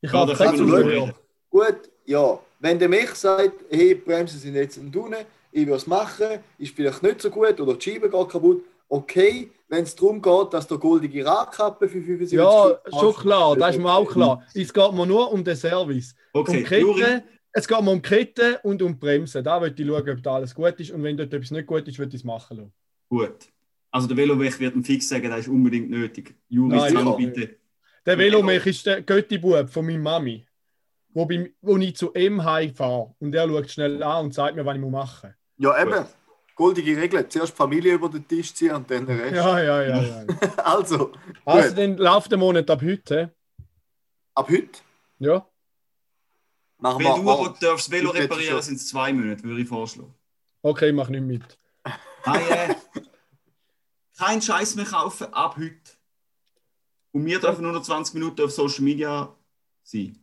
Ich 0.00 0.12
Ja, 0.12 0.20
habe 0.20 0.34
keinen. 0.34 1.12
Gut, 1.50 1.90
ja. 2.04 2.38
Wenn 2.58 2.78
der 2.78 2.88
mich 2.88 3.10
sagt, 3.14 3.64
hey, 3.70 3.88
die 3.88 3.94
Bremsen 3.94 4.38
sind 4.38 4.54
jetzt 4.54 4.76
im 4.76 4.90
Tunen, 4.90 5.24
ich 5.52 5.66
will 5.66 5.74
es 5.74 5.86
machen, 5.86 6.40
ist 6.58 6.74
vielleicht 6.74 7.02
nicht 7.02 7.20
so 7.20 7.30
gut 7.30 7.60
oder 7.60 7.74
die 7.74 7.90
Scheibe 7.90 8.10
geht 8.10 8.28
kaputt. 8.28 8.64
Okay, 8.88 9.50
wenn 9.68 9.84
es 9.84 9.94
darum 9.94 10.20
geht, 10.20 10.52
dass 10.52 10.66
der 10.66 10.78
goldige 10.78 11.24
Radkappe 11.24 11.88
für 11.88 12.00
75 12.00 12.38
Ja, 12.38 12.78
schon 12.98 13.14
klar, 13.14 13.54
das 13.56 13.76
ist 13.76 13.82
mir 13.82 13.92
auch 13.92 14.10
klar. 14.10 14.42
Es 14.54 14.72
geht 14.72 14.92
mir 14.92 15.06
nur 15.06 15.30
um 15.30 15.44
den 15.44 15.56
Service. 15.56 16.14
Okay, 16.32 16.58
um 16.84 16.94
Kette, 16.94 17.24
es 17.52 17.68
geht 17.68 17.80
mir 17.82 17.90
um 17.90 18.00
Kette 18.02 18.60
und 18.62 18.80
um 18.82 18.98
Bremsen. 18.98 19.44
Da 19.44 19.60
will 19.60 19.74
ich 19.76 19.86
schauen, 19.86 20.08
ob 20.08 20.22
da 20.22 20.34
alles 20.36 20.54
gut 20.54 20.80
ist. 20.80 20.90
Und 20.90 21.02
wenn 21.02 21.16
dort 21.16 21.32
etwas 21.32 21.50
nicht 21.50 21.66
gut 21.66 21.86
ist, 21.86 21.98
will 21.98 22.08
ich 22.08 22.14
es 22.14 22.24
machen 22.24 22.56
lassen. 22.56 22.72
gut. 23.08 23.48
Also 23.90 24.06
der 24.06 24.16
Veloweg 24.18 24.60
wird 24.60 24.74
dem 24.74 24.84
Fix 24.84 25.08
sagen, 25.08 25.30
das 25.30 25.40
ist 25.40 25.48
unbedingt 25.48 25.88
nötig. 25.90 26.34
Juri, 26.48 26.76
Nein, 26.76 27.16
bitte. 27.16 27.56
Der 28.04 28.18
Velomech 28.18 28.66
ist 28.66 28.86
der 28.86 29.02
Götti-Bub 29.02 29.68
von 29.68 29.84
meiner 29.84 29.98
Mami, 29.98 30.44
wo, 31.14 31.26
bei, 31.26 31.52
wo 31.60 31.76
ich 31.78 31.96
zu 31.96 32.12
ihm 32.14 32.44
heimfahre. 32.44 33.14
Und 33.18 33.34
er 33.34 33.48
schaut 33.48 33.70
schnell 33.70 34.02
an 34.02 34.26
und 34.26 34.34
sagt 34.34 34.56
mir, 34.56 34.64
was 34.64 34.76
ich 34.76 34.82
machen 34.82 35.34
Ja, 35.56 35.80
eben. 35.80 36.06
Goldige 36.54 36.96
Regel. 36.96 37.28
Zuerst 37.28 37.52
die 37.52 37.56
Familie 37.56 37.94
über 37.94 38.08
den 38.08 38.26
Tisch 38.26 38.52
ziehen 38.52 38.74
und 38.74 38.90
dann 38.90 39.06
der 39.06 39.14
muss. 39.16 39.24
Rest. 39.26 39.36
Ja, 39.36 39.60
ja, 39.62 39.82
ja. 39.82 40.02
ja. 40.02 40.24
Also, 40.64 41.12
Also, 41.44 41.68
gut. 41.68 41.78
dann 41.78 41.96
läuft 41.98 42.30
der 42.32 42.38
Monat 42.38 42.68
ab 42.70 42.82
heute. 42.82 43.32
ab 44.34 44.48
heute 44.50 44.80
Ja. 45.20 45.46
machen 46.78 46.98
Wenn 46.98 47.06
wir. 47.06 47.14
du 47.16 47.24
warte. 47.26 47.40
aber 47.42 47.48
darfst 47.60 47.86
das 47.86 47.90
Velo 47.90 48.10
reparieren, 48.10 48.60
sind 48.62 48.76
es 48.76 48.88
zwei 48.88 49.12
Monate, 49.12 49.42
würde 49.44 49.62
ich 49.62 49.68
vorschlagen. 49.68 50.12
Okay, 50.62 50.88
ich 50.88 50.94
mache 50.94 51.12
nicht 51.12 51.22
mit. 51.22 51.58
Nein, 52.26 52.42
äh, 52.50 52.74
kein 54.18 54.42
Scheiß 54.42 54.74
mehr 54.74 54.84
kaufen 54.84 55.32
ab 55.32 55.56
heute. 55.56 55.92
Und 57.12 57.24
wir 57.24 57.38
dürfen 57.38 57.62
nur 57.62 57.72
noch 57.72 57.82
20 57.82 58.14
Minuten 58.14 58.42
auf 58.42 58.50
Social 58.50 58.82
Media 58.82 59.32
sein. 59.84 60.18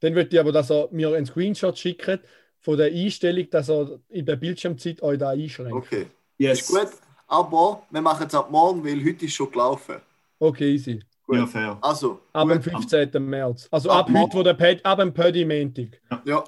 Dann 0.00 0.14
würde 0.14 0.30
ich 0.32 0.40
aber, 0.40 0.52
dass 0.52 0.70
er 0.70 0.88
mir 0.90 1.14
einen 1.14 1.26
Screenshot 1.26 1.78
schickt 1.78 2.20
von 2.58 2.76
der 2.76 2.92
Einstellung, 2.92 3.48
dass 3.50 3.68
er 3.68 3.98
in 4.08 4.26
der 4.26 4.36
Bildschirmzeit 4.36 5.02
euch 5.02 5.18
da 5.18 5.30
einschränkt. 5.30 5.72
Okay, 5.74 6.06
Yes. 6.38 6.60
ist 6.60 6.68
gut. 6.68 6.88
Aber 7.28 7.82
wir 7.90 8.00
machen 8.00 8.26
es 8.26 8.34
ab 8.34 8.50
morgen, 8.50 8.84
weil 8.84 8.98
heute 9.04 9.24
ist 9.26 9.34
schon 9.34 9.50
gelaufen. 9.50 9.96
Okay, 10.38 10.72
easy. 10.74 11.00
Gut. 11.26 11.36
Ja, 11.36 11.46
fair. 11.46 11.78
Also, 11.80 12.20
Ab 12.32 12.48
dem 12.48 12.60
gut. 12.60 12.64
15. 12.72 13.10
März. 13.24 13.68
Also 13.70 13.90
Ab 13.90 14.08
ab, 14.08 14.14
heute, 14.16 14.34
wo 14.36 14.42
der 14.42 14.54
Pad, 14.54 14.84
ab 14.84 14.98
dem 14.98 15.12
Pödi-Montag. 15.14 16.00
Ja, 16.24 16.42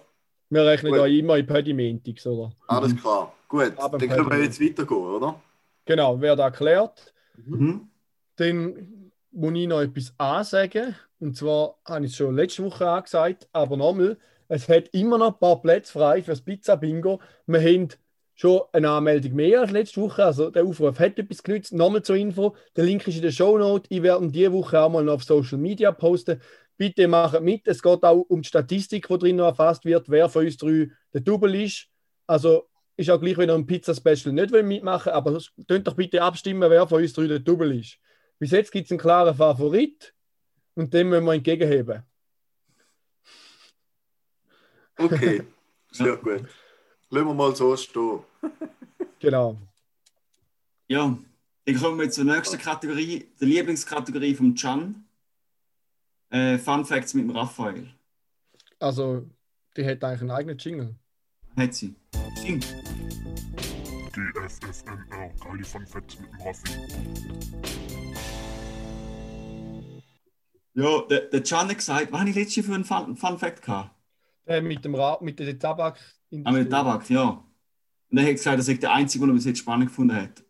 Wir 0.50 0.66
rechnen 0.66 0.92
da 0.92 1.06
immer 1.06 1.36
in 1.38 1.46
Pödi-Montags, 1.46 2.26
oder? 2.26 2.52
alles 2.66 2.96
klar. 3.00 3.32
Gut, 3.48 3.74
Ab 3.78 3.92
dann 3.98 4.08
können 4.08 4.30
wir 4.30 4.42
jetzt 4.42 4.60
weitergehen, 4.60 4.96
oder? 4.98 5.40
Genau, 5.84 6.20
wer 6.20 6.34
da 6.36 6.44
erklärt, 6.46 7.12
Mhm. 7.36 7.88
dann 8.36 9.10
muss 9.30 9.52
ich 9.54 9.66
noch 9.68 9.80
etwas 9.82 10.12
ansagen. 10.18 10.96
Und 11.22 11.36
zwar 11.36 11.78
habe 11.84 12.04
ich 12.04 12.10
es 12.10 12.16
schon 12.16 12.34
letzte 12.34 12.64
Woche 12.64 12.84
angesagt, 12.84 13.48
aber 13.52 13.76
nochmal, 13.76 14.18
es 14.48 14.68
hat 14.68 14.88
immer 14.88 15.18
noch 15.18 15.34
ein 15.34 15.38
paar 15.38 15.62
Plätze 15.62 15.92
frei 15.92 16.20
für 16.20 16.32
das 16.32 16.40
Pizza-Bingo. 16.40 17.20
Wir 17.46 17.60
haben 17.60 17.90
schon 18.34 18.62
eine 18.72 18.90
Anmeldung 18.90 19.34
mehr 19.34 19.60
als 19.60 19.70
letzte 19.70 20.00
Woche, 20.00 20.24
also 20.24 20.50
der 20.50 20.64
Aufruf 20.64 20.98
hat 20.98 21.20
etwas 21.20 21.44
genützt. 21.44 21.74
Nochmal 21.74 22.02
zur 22.02 22.16
Info, 22.16 22.56
der 22.74 22.86
Link 22.86 23.06
ist 23.06 23.14
in 23.14 23.22
der 23.22 23.30
Shownote. 23.30 23.86
Ich 23.88 24.02
werde 24.02 24.26
diese 24.32 24.52
Woche 24.52 24.80
auch 24.80 24.88
mal 24.88 25.08
auf 25.08 25.22
Social 25.22 25.58
Media 25.58 25.92
posten. 25.92 26.40
Bitte 26.76 27.06
macht 27.06 27.40
mit. 27.40 27.68
Es 27.68 27.80
geht 27.80 28.02
auch 28.02 28.22
um 28.22 28.42
die 28.42 28.48
Statistik, 28.48 29.06
die 29.06 29.18
drin 29.18 29.36
noch 29.36 29.46
erfasst 29.46 29.84
wird, 29.84 30.10
wer 30.10 30.28
von 30.28 30.44
uns 30.44 30.56
drei 30.56 30.90
der 31.14 31.20
Double 31.20 31.54
ist. 31.54 31.86
Also 32.26 32.64
ist 32.96 33.10
auch 33.10 33.20
gleich, 33.20 33.38
wenn 33.38 33.48
ihr 33.48 33.54
ein 33.54 33.66
Pizza-Special 33.66 34.34
nicht 34.34 34.50
mitmachen 34.50 35.12
aber 35.12 35.40
könnt 35.68 35.86
doch 35.86 35.94
bitte 35.94 36.20
abstimmen, 36.20 36.68
wer 36.68 36.88
von 36.88 37.00
uns 37.00 37.12
drei 37.12 37.28
der 37.28 37.38
Double 37.38 37.78
ist. 37.78 37.98
Bis 38.40 38.50
jetzt 38.50 38.72
gibt 38.72 38.86
es 38.86 38.90
einen 38.90 38.98
klaren 38.98 39.36
Favorit 39.36 40.12
und 40.74 40.92
dem 40.92 41.08
müssen 41.10 41.24
wir 41.24 41.34
entgegenheben. 41.34 42.02
Okay, 44.96 45.42
sehr 45.90 46.16
gut. 46.16 46.48
Lassen 47.10 47.26
wir 47.26 47.34
mal 47.34 47.54
so 47.54 47.76
stehen. 47.76 48.20
Genau. 49.18 49.58
Ja, 50.88 51.16
dann 51.64 51.76
kommen 51.76 52.00
wir 52.00 52.10
zur 52.10 52.24
nächsten 52.24 52.58
Kategorie, 52.58 53.28
der 53.40 53.48
Lieblingskategorie 53.48 54.34
vom 54.34 54.54
Can. 54.54 55.04
Äh, 56.30 56.58
Fun 56.58 56.84
Facts 56.84 57.14
mit 57.14 57.24
dem 57.24 57.36
Raphael. 57.36 57.92
Also, 58.78 59.28
die 59.76 59.84
hat 59.84 60.02
eigentlich 60.02 60.22
einen 60.22 60.30
eigenen 60.30 60.58
Jingle. 60.58 60.94
Hat 61.56 61.74
sie. 61.74 61.94
Stimmt. 62.40 62.66
GFFNR, 64.12 65.30
geile 65.40 65.64
Fun 65.64 65.86
Facts 65.86 66.18
mit 66.18 66.30
dem 66.32 66.40
Raffi. 66.40 68.01
Ja, 70.74 71.02
der, 71.02 71.20
der 71.28 71.40
gesagt, 71.40 72.12
was 72.12 72.20
habe 72.20 72.30
ich 72.30 72.36
letztes 72.36 72.56
Jahr 72.56 72.66
für 72.66 72.74
einen 72.74 72.84
Fun, 72.84 73.16
Fun 73.16 73.38
Fact 73.38 73.62
gehabt? 73.62 73.90
Äh, 74.46 74.60
mit 74.60 74.84
dem 74.84 74.94
Ra 74.94 75.18
mit 75.20 75.38
der 75.38 75.58
Tabak. 75.58 75.98
Ah, 76.44 76.52
mit 76.52 76.70
Tabak, 76.70 77.08
ja. 77.10 77.44
Und 78.10 78.18
er 78.18 78.24
hat 78.24 78.32
gesagt, 78.32 78.58
dass 78.58 78.68
er 78.68 78.74
der 78.76 78.92
Einzige, 78.92 79.26
der 79.26 79.32
bis 79.34 79.44
jetzt 79.44 79.58
spannend 79.58 79.88
gefunden 79.88 80.16
hat. 80.16 80.42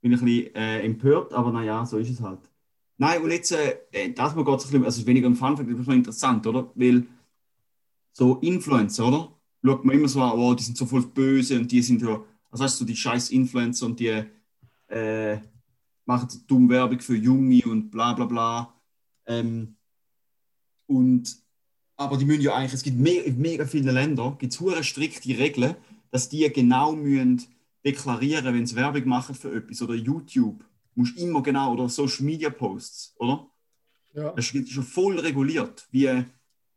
Bin 0.00 0.12
ich 0.12 0.20
ein 0.20 0.24
bisschen 0.24 0.54
äh, 0.54 0.80
empört, 0.80 1.32
aber 1.32 1.52
naja, 1.52 1.84
so 1.86 1.98
ist 1.98 2.10
es 2.10 2.20
halt. 2.20 2.40
Nein, 2.96 3.22
und 3.22 3.30
jetzt, 3.30 3.52
äh, 3.52 3.78
äh, 3.92 4.12
das 4.12 4.34
mal 4.34 4.44
geht 4.44 4.58
es 4.58 4.64
ein 4.64 4.70
bisschen, 4.70 4.84
also 4.84 5.06
weniger 5.06 5.28
ein 5.28 5.36
Fun 5.36 5.56
Fact, 5.56 5.70
das 5.70 5.80
ist 5.80 5.88
interessant, 5.88 6.46
oder? 6.46 6.70
Weil 6.74 7.06
so 8.12 8.36
Influencer, 8.36 9.06
oder? 9.06 9.36
Schaut 9.64 9.84
man 9.84 9.94
immer 9.94 10.08
so 10.08 10.22
an, 10.22 10.38
oh, 10.38 10.54
die 10.54 10.62
sind 10.62 10.76
so 10.76 10.86
voll 10.86 11.06
böse 11.06 11.58
und 11.58 11.70
die 11.70 11.82
sind 11.82 12.02
ja, 12.02 12.22
also 12.50 12.64
weißt 12.64 12.74
du, 12.76 12.78
so 12.80 12.84
die 12.84 12.96
scheiß 12.96 13.30
Influencer 13.30 13.86
und 13.86 14.00
die 14.00 14.24
äh, 14.88 15.38
machen 16.06 16.28
dumme 16.46 16.68
Werbung 16.70 17.00
für 17.00 17.16
Junge 17.16 17.62
und 17.66 17.90
bla 17.90 18.12
bla 18.14 18.24
bla. 18.24 18.79
Ähm, 19.30 19.76
und 20.86 21.36
aber 21.96 22.16
die 22.16 22.24
müssen 22.24 22.40
ja 22.40 22.54
eigentlich, 22.54 22.72
es 22.72 22.82
gibt 22.82 22.98
mehr, 22.98 23.24
in 23.24 23.38
mega 23.38 23.66
viele 23.66 23.92
Länder, 23.92 24.34
gibt 24.38 24.58
es 24.58 24.86
strikte 24.86 25.28
Regeln, 25.38 25.76
dass 26.10 26.28
die 26.28 26.50
genau 26.50 26.92
müssen 26.92 27.42
deklarieren, 27.84 28.54
wenn 28.54 28.66
sie 28.66 28.74
Werbung 28.74 29.06
machen 29.06 29.34
für 29.34 29.54
etwas 29.54 29.82
oder 29.82 29.94
YouTube. 29.94 30.64
Musst 30.94 31.18
immer 31.18 31.42
genau, 31.42 31.74
oder 31.74 31.88
Social 31.88 32.24
Media 32.24 32.50
Posts, 32.50 33.14
oder? 33.18 33.46
Ja. 34.14 34.32
Das 34.32 34.50
ist 34.50 34.70
schon 34.70 34.82
voll 34.82 35.18
reguliert, 35.20 35.86
wie, 35.90 36.24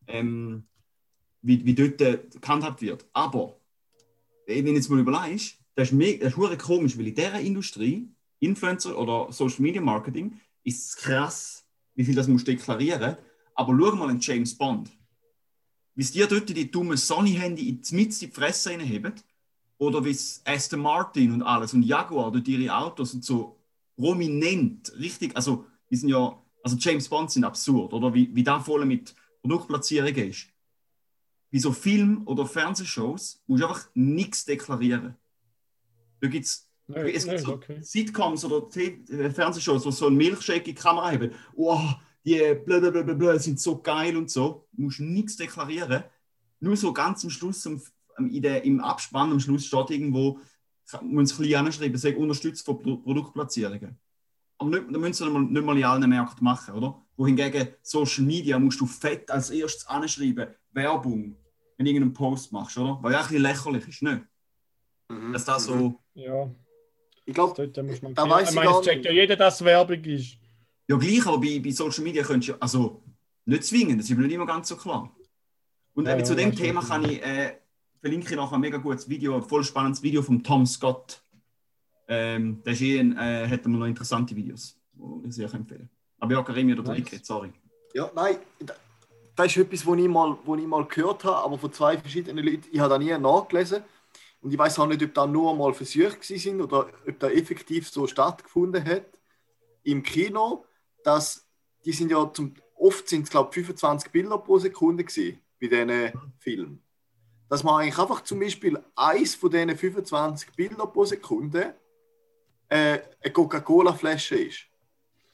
ähm, 0.07 0.65
wie, 1.41 1.65
wie 1.65 1.73
dort 1.73 2.01
äh, 2.01 2.19
gehandhabt 2.39 2.81
wird. 2.81 3.05
Aber, 3.13 3.57
äh, 4.45 4.57
wenn 4.57 4.65
du 4.65 4.73
jetzt 4.73 4.89
mal 4.89 4.99
überlegst, 4.99 5.57
das 5.73 5.87
ist, 5.87 5.93
mega, 5.93 6.29
das 6.29 6.37
ist 6.37 6.59
komisch, 6.59 6.97
weil 6.97 7.07
in 7.07 7.15
dieser 7.15 7.39
Industrie, 7.39 8.09
Influencer 8.39 8.97
oder 8.97 9.31
Social 9.31 9.61
Media 9.61 9.81
Marketing, 9.81 10.39
ist 10.63 10.89
es 10.89 10.95
krass, 10.97 11.62
wie 11.95 12.05
viel 12.05 12.15
das 12.15 12.27
musst 12.27 12.47
du 12.47 12.51
deklarieren. 12.51 13.17
Aber 13.55 13.77
schau 13.77 13.95
mal 13.95 14.09
in 14.09 14.19
James 14.19 14.57
Bond. 14.57 14.89
Wie 15.95 16.03
dir 16.03 16.27
dort 16.27 16.49
die 16.49 16.71
dummen 16.71 16.97
Sony-Handy 16.97 17.69
in 17.69 17.81
die 17.81 17.95
Mitte 17.95 18.13
in 18.13 18.29
die 18.29 18.35
Fresse 18.35 18.71
reinheben. 18.71 19.13
Oder 19.77 20.03
wie 20.05 20.11
es 20.11 20.41
Aston 20.45 20.79
Martin 20.79 21.31
und 21.31 21.41
alles 21.43 21.73
und 21.73 21.83
Jaguar 21.83 22.31
dort 22.31 22.47
ihre 22.47 22.75
Autos 22.75 23.11
sind 23.11 23.25
so 23.25 23.59
prominent, 23.95 24.93
richtig, 24.97 25.35
also 25.35 25.65
die 25.89 25.95
sind 25.95 26.09
ja, 26.09 26.41
also 26.63 26.77
James 26.77 27.07
Bond 27.09 27.31
sind 27.31 27.43
absurd, 27.43 27.93
oder 27.93 28.13
wie, 28.13 28.33
wie 28.33 28.43
da 28.43 28.59
voll 28.59 28.85
mit 28.85 29.15
Produktplatzierungen 29.41 30.29
ist. 30.29 30.47
Bei 31.51 31.59
so 31.59 31.71
Film- 31.71 32.23
oder 32.25 32.47
Fernsehshows 32.47 33.43
musst 33.45 33.61
du 33.61 33.67
einfach 33.67 33.87
nichts 33.93 34.45
deklarieren. 34.45 35.15
Da 36.21 36.27
gibt 36.27 36.45
es 36.45 36.71
Nein, 36.87 37.07
es 37.07 37.23
gibt 37.25 37.37
nein, 37.37 37.45
so 37.45 37.53
okay. 37.53 37.77
Sitcoms 37.81 38.43
oder 38.45 38.67
äh, 38.77 39.29
Fernsehshows, 39.29 39.85
wo 39.85 39.91
so 39.91 40.07
ein 40.07 40.15
Milchshake 40.15 40.67
in 40.67 40.75
die 40.75 40.81
Kamera 40.81 41.11
haben. 41.11 41.31
Wow, 41.55 41.95
die 42.25 42.55
blablabla 42.65 43.39
sind 43.39 43.59
so 43.59 43.81
geil 43.81 44.17
und 44.17 44.29
so. 44.29 44.67
Du 44.71 44.83
musst 44.83 44.99
nichts 44.99 45.37
deklarieren. 45.37 46.03
Nur 46.59 46.77
so 46.77 46.93
ganz 46.93 47.23
am 47.23 47.29
Schluss, 47.29 47.65
am, 47.67 47.81
der, 48.17 48.63
im 48.63 48.79
Abspann 48.79 49.31
am 49.31 49.39
Schluss 49.39 49.65
steht 49.65 49.89
irgendwo, 49.91 50.39
muss 51.01 51.31
es 51.31 51.37
klein 51.37 51.65
anschreiben, 51.65 51.97
sei 51.97 52.15
unterstützt 52.15 52.65
von 52.65 52.79
Pro 52.79 52.97
Produktplatzierungen. 52.97 53.97
Aber 54.57 54.69
nicht, 54.69 54.83
da 54.89 54.97
müssen 54.97 55.13
sie 55.13 55.23
nicht 55.25 55.33
mal, 55.33 55.43
nicht 55.43 55.65
mal 55.65 55.77
in 55.77 55.83
allen 55.83 56.09
Märkten 56.09 56.43
machen, 56.43 56.75
oder? 56.75 57.01
Wohingegen 57.17 57.69
Social 57.81 58.23
Media 58.23 58.59
musst 58.59 58.79
du 58.79 58.85
fett 58.85 59.29
als 59.29 59.49
erstes 59.49 59.87
anschreiben, 59.87 60.47
Werbung, 60.71 61.35
wenn 61.77 61.85
du 61.85 61.91
irgendeinen 61.91 62.13
Post 62.13 62.51
machst, 62.51 62.77
oder? 62.77 62.99
Weil 63.01 63.13
ja 63.13 63.19
ein 63.19 63.27
bisschen 63.27 63.41
lächerlich 63.41 63.87
ist, 63.87 64.01
nicht? 64.01 64.21
Mhm. 65.09 65.33
Dass 65.33 65.45
das 65.45 65.65
so. 65.65 65.99
Ja, 66.13 66.49
Ich 67.25 67.33
glaube, 67.33 67.53
dort 67.71 67.85
muss 67.85 68.01
man. 68.01 68.13
Da 68.13 68.29
weiss 68.29 68.43
ich 68.43 68.49
ich 68.49 68.55
meine, 68.55 68.69
gar 68.71 68.79
es 68.79 68.85
checkt 68.85 69.05
ja 69.05 69.11
jeder, 69.11 69.35
dass 69.35 69.55
es 69.55 69.65
Werbung 69.65 70.03
ist. 70.03 70.37
Ja, 70.87 70.97
gleich, 70.97 71.25
aber 71.25 71.39
bei, 71.39 71.59
bei 71.59 71.71
Social 71.71 72.03
Media 72.03 72.23
könntest 72.23 72.49
du, 72.49 72.61
also 72.61 73.01
nicht 73.45 73.63
zwingen, 73.63 73.97
das 73.97 74.09
ist 74.09 74.15
mir 74.17 74.23
nicht 74.25 74.33
immer 74.35 74.45
ganz 74.45 74.67
so 74.67 74.75
klar. 74.75 75.09
Und 75.93 76.05
Ja, 76.05 76.11
eben 76.11 76.19
ja, 76.19 76.25
zu 76.25 76.35
dem 76.35 76.53
Thema 76.55 76.81
kann 76.83 77.05
ich, 77.09 77.23
äh, 77.23 77.57
verlinke 78.01 78.29
ich 78.29 78.35
noch 78.35 78.51
ein 78.51 78.59
mega 78.59 78.77
gutes 78.77 79.07
Video, 79.07 79.35
ein 79.35 79.43
voll 79.43 79.63
spannendes 79.63 80.01
Video 80.03 80.21
von 80.21 80.43
Tom 80.43 80.65
Scott. 80.65 81.21
Ähm, 82.07 82.61
der 82.65 82.73
ist 82.73 82.81
eh 82.81 82.99
ein, 82.99 83.15
äh, 83.17 83.47
hat 83.47 83.65
immer 83.65 83.77
noch 83.79 83.85
interessante 83.85 84.35
Videos, 84.35 84.75
die 84.93 85.29
ich 85.29 85.35
sehr 85.35 85.53
empfehlen 85.53 85.89
Aber 86.19 86.33
ja, 86.33 86.41
Karim 86.43 86.71
oder 86.73 86.83
Nice. 86.83 86.97
Ricket, 86.97 87.25
sorry. 87.25 87.53
Ja, 87.93 88.11
nein, 88.13 88.37
da- 88.59 88.75
das 89.35 89.47
ist 89.47 89.57
etwas, 89.57 89.85
was 89.87 89.97
ich, 89.97 90.07
mal, 90.07 90.37
was 90.45 90.59
ich 90.59 90.67
mal 90.67 90.85
gehört 90.85 91.23
habe, 91.23 91.37
aber 91.37 91.57
von 91.57 91.71
zwei 91.71 91.97
verschiedenen 91.97 92.43
Leuten. 92.45 92.65
Ich 92.71 92.79
habe 92.79 92.89
da 92.89 92.99
nie 92.99 93.17
nachgelesen. 93.17 93.83
Und 94.43 94.51
ich 94.51 94.59
weiß 94.59 94.77
auch 94.79 94.87
nicht, 94.87 95.01
ob 95.01 95.13
da 95.13 95.25
nur 95.25 95.55
mal 95.55 95.73
Versuche 95.73 96.17
gewesen 96.17 96.37
sind 96.37 96.61
oder 96.61 96.89
ob 97.07 97.19
da 97.19 97.29
effektiv 97.29 97.89
so 97.89 98.07
stattgefunden 98.07 98.83
hat. 98.83 99.05
Im 99.83 100.03
Kino, 100.03 100.65
dass 101.01 101.47
die 101.85 101.93
sind 101.93 102.11
ja 102.11 102.31
zum, 102.31 102.53
oft 102.75 103.07
sind 103.07 103.23
es, 103.23 103.29
glaube 103.29 103.49
ich, 103.51 103.65
25 103.65 104.11
Bilder 104.11 104.37
pro 104.37 104.59
Sekunde 104.59 105.05
gewesen 105.05 105.39
bei 105.61 105.67
diesen 105.67 106.11
Filmen. 106.39 106.83
Dass 107.47 107.63
man 107.63 107.81
eigentlich 107.81 107.97
einfach 107.97 108.21
zum 108.21 108.41
Beispiel 108.41 108.77
eins 108.95 109.33
von 109.35 109.49
diesen 109.49 109.77
25 109.77 110.51
Bilder 110.51 110.87
pro 110.87 111.05
Sekunde 111.05 111.75
äh, 112.67 112.99
eine 113.21 113.33
Coca-Cola-Flasche 113.33 114.35
ist. 114.35 114.65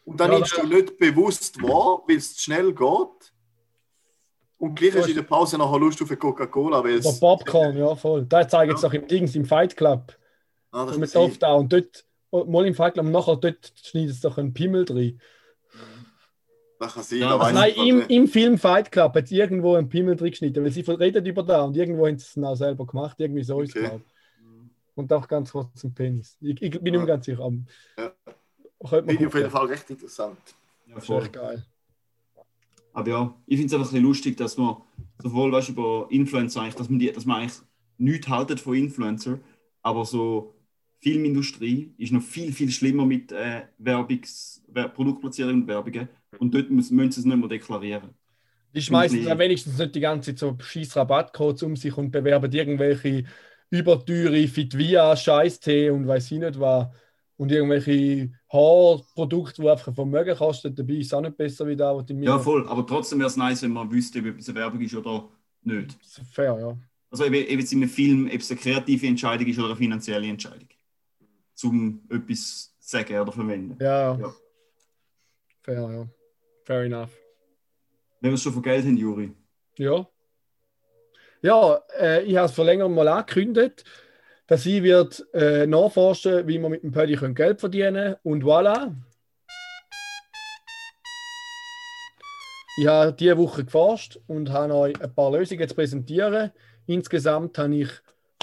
Und 0.06 0.20
dann 0.20 0.32
Ja, 0.32 0.38
nimmst 0.38 0.56
du 0.56 0.68
nicht 0.68 0.98
bewusst 1.00 1.62
wahr, 1.64 2.04
weil 2.08 2.18
es 2.18 2.40
schnell 2.40 2.74
geht. 2.74 3.34
Und 4.60 4.76
gleich 4.76 4.94
hast 4.94 5.06
du 5.06 5.10
in 5.12 5.16
der 5.16 5.24
Pause 5.24 5.58
nachher 5.58 5.80
Lust 5.80 6.02
auf 6.02 6.10
eine 6.10 6.18
Coca-Cola, 6.18 6.82
Der. 6.84 7.20
Popcorn, 7.20 7.78
ja, 7.78 7.96
voll. 7.96 8.26
Da 8.26 8.48
zeigt 8.48 8.72
jetzt 8.72 8.84
Ja. 8.84 8.90
auch 8.90 8.94
im 8.94 9.08
Dings, 9.08 9.34
im 9.36 9.46
Fight 9.46 9.76
Club. 9.76 10.14
Ah, 10.72 10.86
das 10.86 10.96
Und 10.96 11.02
mit 11.02 11.10
auch. 11.44 11.60
Und 11.60 11.72
dort, 11.74 12.06
oh, 12.30 12.44
mal 12.44 12.66
im 12.68 12.76
Fight 12.76 12.94
Club, 12.94 13.06
und 13.06 13.12
nachher 13.14 13.38
dort 13.38 13.72
schneidet 13.82 14.12
es 14.12 14.22
doch 14.22 14.38
einen 14.38 14.54
Pimmel 14.54 14.84
drin. 14.86 15.20
Das 16.80 16.94
kann 16.94 17.04
sein. 17.04 17.20
Ja, 17.20 17.38
also 17.38 17.54
Nein, 17.54 17.72
ich 17.76 17.88
im, 17.88 18.02
im 18.08 18.28
Film 18.28 18.58
Fight 18.58 18.92
Club 18.92 19.14
hat 19.16 19.26
es 19.26 19.32
irgendwo 19.32 19.76
einen 19.76 19.90
Pimmel 19.90 20.16
drin 20.16 20.30
geschnitten, 20.32 20.64
weil 20.64 20.72
sie 20.72 20.82
reden 20.82 21.26
über 21.26 21.44
da 21.44 21.64
und 21.64 21.76
irgendwo 21.76 22.08
haben 22.08 22.18
sie 22.18 22.26
es 22.40 22.44
auch 22.44 22.56
selber 22.56 22.86
gemacht. 22.86 23.20
Irgendwie 23.20 23.44
so 23.44 23.62
ist 23.62 23.76
es, 23.76 23.84
ich. 23.84 23.92
Und 24.96 25.12
auch 25.14 25.28
ganz 25.28 25.52
kurz 25.54 25.84
ein 25.84 25.94
Penis. 25.94 26.38
Ich, 26.42 26.62
ich 26.62 26.80
bin 26.82 26.94
Ja. 26.94 27.06
ganz 27.06 27.26
sicher. 27.26 27.50
Ja. 27.98 28.12
Finde 28.86 29.14
ich 29.14 29.26
auf 29.28 29.36
jeden. 29.36 29.50
Fall 29.50 29.66
recht 29.68 29.90
interessant. 29.90 30.38
Ja, 30.88 30.96
Das 30.96 31.04
ist 31.04 31.08
voll. 31.08 31.22
echt 31.24 31.34
geil. 31.34 31.66
Aber 32.94 33.10
ja, 33.10 33.36
ich 33.46 33.58
finde 33.58 33.68
es 33.68 33.74
einfach 33.74 33.88
ein 33.88 33.94
bisschen 33.94 34.06
lustig, 34.06 34.38
dass 34.38 34.58
man 34.58 34.78
sowohl 35.22 35.52
weißt, 35.52 35.70
über 35.70 36.08
Influencer 36.10 36.62
eigentlich, 36.62 36.76
dass 36.76 36.90
man, 36.90 37.00
die, 37.00 37.12
dass 37.12 37.26
man 37.26 37.42
eigentlich 37.42 37.60
nichts 37.98 38.28
haltet 38.28 38.60
von 38.60 38.76
Influencer, 38.76 39.40
aber 39.82 40.06
so 40.06 40.56
Filmindustrie 41.02 41.94
ist 41.98 42.12
noch 42.12 42.22
viel, 42.22 42.52
viel 42.52 42.72
schlimmer 42.72 43.06
mit 43.06 43.32
äh, 43.32 43.64
Werbungs, 43.78 44.64
Wer 44.68 44.90
Produktplatzierung 44.90 45.62
und 45.62 45.68
Werbungen. 45.68 46.10
Und 46.38 46.54
dort 46.54 46.70
müssen, 46.70 46.96
müssen 46.96 47.12
sie 47.12 47.20
es 47.22 47.26
nicht 47.26 47.38
mehr 47.38 47.48
deklarieren. 47.48 48.10
Die 48.74 48.82
schmeißen 48.82 49.26
dann 49.26 49.40
wenigstens 49.40 49.78
nicht 49.78 49.96
die 49.96 50.00
ganze 50.00 50.36
Zeit 50.36 50.40
so 50.40 50.58
scheiß 50.60 50.96
Rabattcodes 50.98 51.64
um 51.64 51.76
sich 51.76 51.98
und 51.98 52.12
bewerben 52.12 52.52
irgendwelche 52.52 53.24
überteure 53.72 54.48
Fitvia, 54.48 55.16
Scheiß-Tee 55.16 55.90
und 55.90 56.08
weiß 56.08 56.32
ich 56.32 56.40
nicht 56.40 56.60
was. 56.60 56.88
Und 57.40 57.54
irgendwelche 57.54 58.34
Haarprodukte, 58.52 59.62
die 59.62 59.70
einfach 59.70 59.88
ein 59.88 59.96
Vermögen 59.96 60.36
kosten. 60.36 60.76
Dabei 60.76 60.96
ist 60.96 61.08
es 61.08 61.14
auch 61.14 61.22
nicht 61.22 61.38
besser 61.38 61.66
wie 61.66 61.76
da, 61.78 61.96
was 61.96 62.06
die 62.06 62.14
mir. 62.14 62.26
Ja, 62.26 62.38
voll. 62.38 62.68
Aber 62.68 62.86
trotzdem 62.86 63.20
wäre 63.20 63.30
es 63.30 63.38
nice, 63.38 63.62
wenn 63.62 63.72
man 63.72 63.90
wüsste, 63.90 64.20
ob 64.20 64.26
etwas 64.26 64.50
eine 64.50 64.60
Werbung 64.60 64.82
ist 64.82 64.94
oder 64.94 65.30
nicht. 65.64 65.98
Fair, 66.34 66.60
ja. 66.60 66.78
Also 67.10 67.24
eben, 67.24 67.36
eben 67.36 67.62
jetzt 67.62 67.72
in 67.72 67.80
einem 67.80 67.90
Film, 67.90 68.26
ob 68.26 68.42
es 68.42 68.52
eine 68.52 68.60
kreative 68.60 69.08
Entscheidung 69.08 69.48
ist 69.48 69.58
oder 69.58 69.70
eine 69.70 69.78
finanzielle 69.78 70.28
Entscheidung. 70.28 70.68
Zum 71.54 72.02
etwas 72.10 72.76
sagen 72.78 73.18
oder 73.18 73.32
verwenden. 73.32 73.78
Ja, 73.80 74.18
ja. 74.18 74.20
Ja. 74.20 74.34
Fair, 75.62 75.92
ja. 75.92 76.08
Fair 76.66 76.84
enough. 76.84 77.18
Wenn 78.20 78.32
wir 78.32 78.36
es 78.36 78.44
schon 78.44 78.52
von 78.52 78.64
Geld 78.64 78.84
haben, 78.84 78.98
Juri. 78.98 79.32
Ja. 79.78 80.06
Ja, 81.42 81.80
äh, 81.98 82.24
ich 82.24 82.36
habe 82.36 82.48
es 82.48 82.52
vor 82.52 82.66
längerem 82.66 82.94
mal 82.94 83.08
angekündigt, 83.08 83.86
dass 84.50 84.66
ich 84.66 84.82
wird 84.82 85.24
äh, 85.32 85.68
nachforschen, 85.68 86.48
wie 86.48 86.58
man 86.58 86.72
mit 86.72 86.82
dem 86.82 86.92
Pödi 86.92 87.16
Geld 87.36 87.60
verdienen 87.60 87.94
können. 87.94 88.16
Und 88.24 88.44
voilà. 88.44 88.96
Ich 92.80 92.88
habe 92.88 93.14
diese 93.14 93.38
Woche 93.38 93.64
geforscht 93.64 94.20
und 94.26 94.50
habe 94.52 94.74
euch 94.74 95.02
ein 95.02 95.14
paar 95.14 95.32
Lösungen 95.32 95.70
zu 95.70 95.76
präsentieren. 95.76 96.52
Insgesamt 96.88 97.60
habe 97.60 97.76
ich 97.76 97.90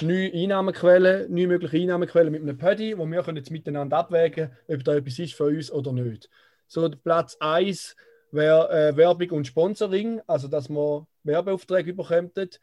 neun 0.01 0.31
Einnahmequellen, 0.33 1.33
neun 1.33 1.49
mögliche 1.49 1.77
Einnahmequellen 1.77 2.31
mit 2.31 2.41
einem 2.41 2.57
Pödi, 2.57 2.97
wo 2.97 3.05
wir 3.05 3.21
können 3.23 3.37
jetzt 3.37 3.51
miteinander 3.51 3.97
abwägen 3.97 4.51
ob 4.69 4.83
da 4.85 4.95
etwas 4.95 5.19
ist 5.19 5.33
für 5.33 5.45
uns 5.45 5.69
oder 5.69 5.91
nicht. 5.91 6.29
So, 6.67 6.89
Platz 6.89 7.35
1 7.41 7.97
wäre 8.31 8.69
äh, 8.69 8.95
Werbung 8.95 9.31
und 9.31 9.47
Sponsoring, 9.47 10.21
also 10.25 10.47
dass 10.47 10.69
man 10.69 11.05
Werbeaufträge 11.23 11.91
überkommt. 11.91 12.59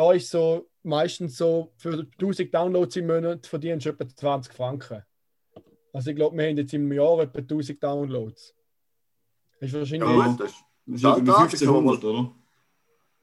Da 0.00 0.12
ist 0.14 0.30
so 0.30 0.66
meistens 0.82 1.36
so, 1.36 1.72
für 1.76 2.06
1000 2.18 2.54
Downloads 2.54 2.96
im 2.96 3.06
Monat 3.06 3.46
verdienst 3.46 3.84
du 3.84 3.90
etwa 3.90 4.08
20 4.08 4.54
Franken. 4.54 5.02
Also 5.92 6.08
ich 6.08 6.16
glaube, 6.16 6.38
wir 6.38 6.48
haben 6.48 6.56
jetzt 6.56 6.72
im 6.72 6.90
Jahr 6.90 7.20
etwa 7.20 7.40
1000 7.40 7.82
Downloads. 7.84 8.54
Ist 9.60 9.74
wahrscheinlich 9.74 10.08
Ja, 10.08 10.16
Ja. 10.16 10.26
gut, 10.28 10.40
das 10.40 10.50
ist. 10.52 10.64
Das 10.86 10.94
ist 10.96 11.04
Da- 11.04 11.08
irgendwie 11.16 11.32
da 11.32 11.36
1500, 11.36 12.04
oder? 12.04 12.32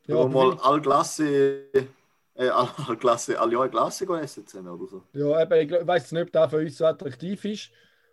Ja, 0.05 0.15
Ja, 0.19 0.27
mal 0.27 0.57
alle 0.61 0.81
Klasse, 0.81 1.63
äh, 1.73 2.49
Klasse, 2.99 3.39
alle 3.41 3.53
Jahre 3.53 3.69
Klasse 3.71 4.05
essen 4.21 4.45
zusammen 4.45 4.69
oder 4.69 4.85
so. 4.87 5.01
Ja, 5.13 5.41
eben, 5.41 5.53
ich 5.81 5.87
weiß 5.87 6.11
nicht, 6.11 6.21
ob 6.21 6.31
das 6.31 6.49
für 6.51 6.57
uns 6.57 6.77
so 6.77 6.85
attraktiv 6.85 7.43
ist. 7.43 7.71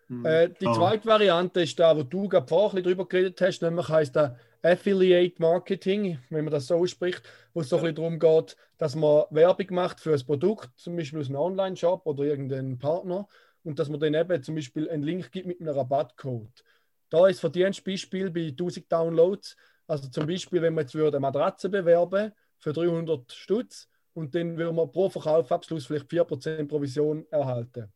Mhm. 0.08 0.24
Äh, 0.24 0.48
die 0.58 0.66
Ah. 0.68 0.72
zweite 0.72 1.06
Variante 1.06 1.60
ist 1.60 1.78
da, 1.78 1.94
wo 1.94 2.02
du 2.02 2.28
gerade 2.30 2.46
vorher 2.48 2.70
ein 2.70 2.76
bisschen 2.76 2.96
drüber 2.96 3.06
geredet 3.08 3.38
hast, 3.42 3.60
nämlich 3.60 3.88
heißt 3.90 4.16
da 4.16 4.38
Affiliate 4.64 5.40
Marketing, 5.42 6.18
wenn 6.30 6.44
man 6.46 6.52
das 6.52 6.68
so 6.68 6.76
ausspricht, 6.76 7.22
wo 7.52 7.60
es 7.60 7.68
so 7.68 7.76
ein 7.76 7.82
bisschen 7.82 7.96
darum 7.96 8.18
geht, 8.18 8.56
dass 8.78 8.96
man 8.96 9.24
Werbung 9.28 9.66
macht 9.70 10.00
für 10.00 10.14
ein 10.14 10.24
Produkt, 10.24 10.70
zum 10.76 10.96
Beispiel 10.96 11.20
aus 11.20 11.28
einem 11.28 11.36
Online-Shop 11.36 12.06
oder 12.06 12.24
irgendeinen 12.24 12.78
Partner, 12.78 13.28
und 13.62 13.78
dass 13.78 13.90
man 13.90 14.00
dann 14.00 14.14
eben 14.14 14.42
zum 14.42 14.54
Beispiel 14.54 14.88
einen 14.88 15.02
Link 15.02 15.30
gibt 15.32 15.46
mit 15.46 15.60
einem 15.60 15.76
Rabattcode. 15.76 16.64
Da 17.10 17.28
ist 17.28 17.40
Verdienstbeispiel 17.40 18.30
bei 18.30 18.48
1000 18.48 18.90
Downloads. 18.90 19.54
Also 19.86 20.08
zum 20.08 20.26
Beispiel, 20.26 20.62
wenn 20.62 20.74
man 20.74 20.84
jetzt 20.84 20.94
würde 20.94 21.18
eine 21.18 21.20
Matratze 21.26 21.68
bewerben 21.68 22.32
für 22.58 22.72
300 22.72 23.32
Stutz 23.32 23.86
und 24.14 24.34
dann 24.34 24.56
würde 24.56 24.72
man 24.72 24.90
pro 24.90 25.10
Verkaufsabschluss 25.10 25.84
vielleicht 25.86 26.10
4% 26.10 26.68
Provision 26.68 27.26
erhalten. 27.30 27.92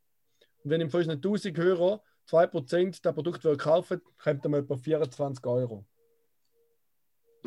Und 0.62 0.70
wenn 0.70 0.82
im 0.82 0.90
Fall 0.90 1.08
1000 1.08 1.56
Hörer 1.56 2.02
2% 2.28 3.00
das 3.02 3.14
Produkt 3.14 3.42
kaufen, 3.58 4.02
kommt 4.22 4.44
man 4.44 4.64
etwa 4.64 4.76
24 4.76 5.46
Euro. 5.46 5.86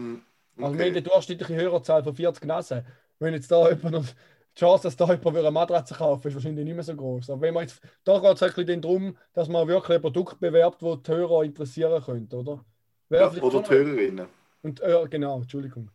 Mhm. 0.02 0.22
Also 0.58 0.62
wir 0.62 0.66
haben 0.68 0.74
Okay. 0.76 0.88
eine 0.90 1.02
durchschnittliche 1.02 1.56
Hörerzahl 1.56 2.04
von 2.04 2.16
40 2.16 2.46
Nasen. 2.46 2.86
Wenn 3.20 3.34
jetzt 3.34 3.52
da 3.52 3.70
jemand 3.70 3.92
noch, 3.92 4.06
die 4.06 4.60
Chance, 4.60 4.84
dass 4.84 4.98
da 4.98 5.06
jemand 5.06 5.38
eine 5.38 5.52
Matratze 5.52 5.94
kaufen 5.94 6.28
ist 6.28 6.34
wahrscheinlich 6.34 6.66
nicht 6.66 6.74
mehr 6.74 6.84
so 6.84 6.96
groß. 6.96 7.30
Aber 7.30 7.42
wenn 7.42 7.54
man 7.54 7.64
jetzt, 7.64 7.82
da 8.04 8.20
geht 8.20 8.36
es 8.36 8.44
ein 8.44 8.54
bisschen 8.54 8.82
darum, 8.82 9.18
dass 9.34 9.48
man 9.48 9.68
wirklich 9.68 9.96
ein 9.98 10.02
Produkt 10.02 10.40
bewerbt, 10.40 10.82
das 10.82 11.02
die 11.04 11.12
Hörer 11.12 11.44
interessieren 11.44 12.04
könnte, 12.04 12.36
oder? 12.36 12.66
Ja, 13.10 13.32
oder 13.32 13.62
die 13.62 13.70
Hörerinnen. 13.70 14.28
Und, 14.62 14.82
äh, 14.82 15.08
genau, 15.10 15.40
Entschuldigung. 15.42 15.90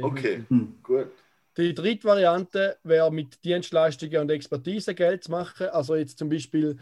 Okay, 0.00 0.44
Hm. 0.48 0.78
gut. 0.82 1.08
Die 1.56 1.72
dritte 1.72 2.04
Variante 2.04 2.76
wäre 2.82 3.10
mit 3.10 3.42
Dienstleistungen 3.42 4.20
und 4.20 4.30
Expertise 4.30 4.94
Geld 4.94 5.24
zu 5.24 5.30
machen. 5.30 5.68
Also 5.68 5.94
jetzt 5.96 6.18
zum 6.18 6.28
Beispiel 6.28 6.78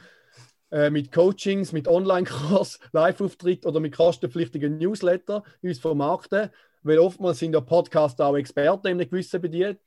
äh, 0.74 0.90
mit 0.90 1.12
Coachings, 1.12 1.70
mit 1.70 1.86
Online-Kurs, 1.86 2.80
Live-Auftritt 2.92 3.64
oder 3.64 3.78
mit 3.78 3.94
kostenpflichtigen 3.96 4.76
Newsletter 4.76 5.44
uns 5.62 5.78
vermarkten. 5.78 6.50
Weil 6.82 6.98
oftmals 6.98 7.38
sind 7.38 7.54
ja 7.54 7.60
Podcasts 7.60 8.20
auch 8.20 8.36
Experten 8.36 8.88
in 8.88 9.00
einem 9.00 9.08
gewissen 9.08 9.40
Gebiet, 9.40 9.78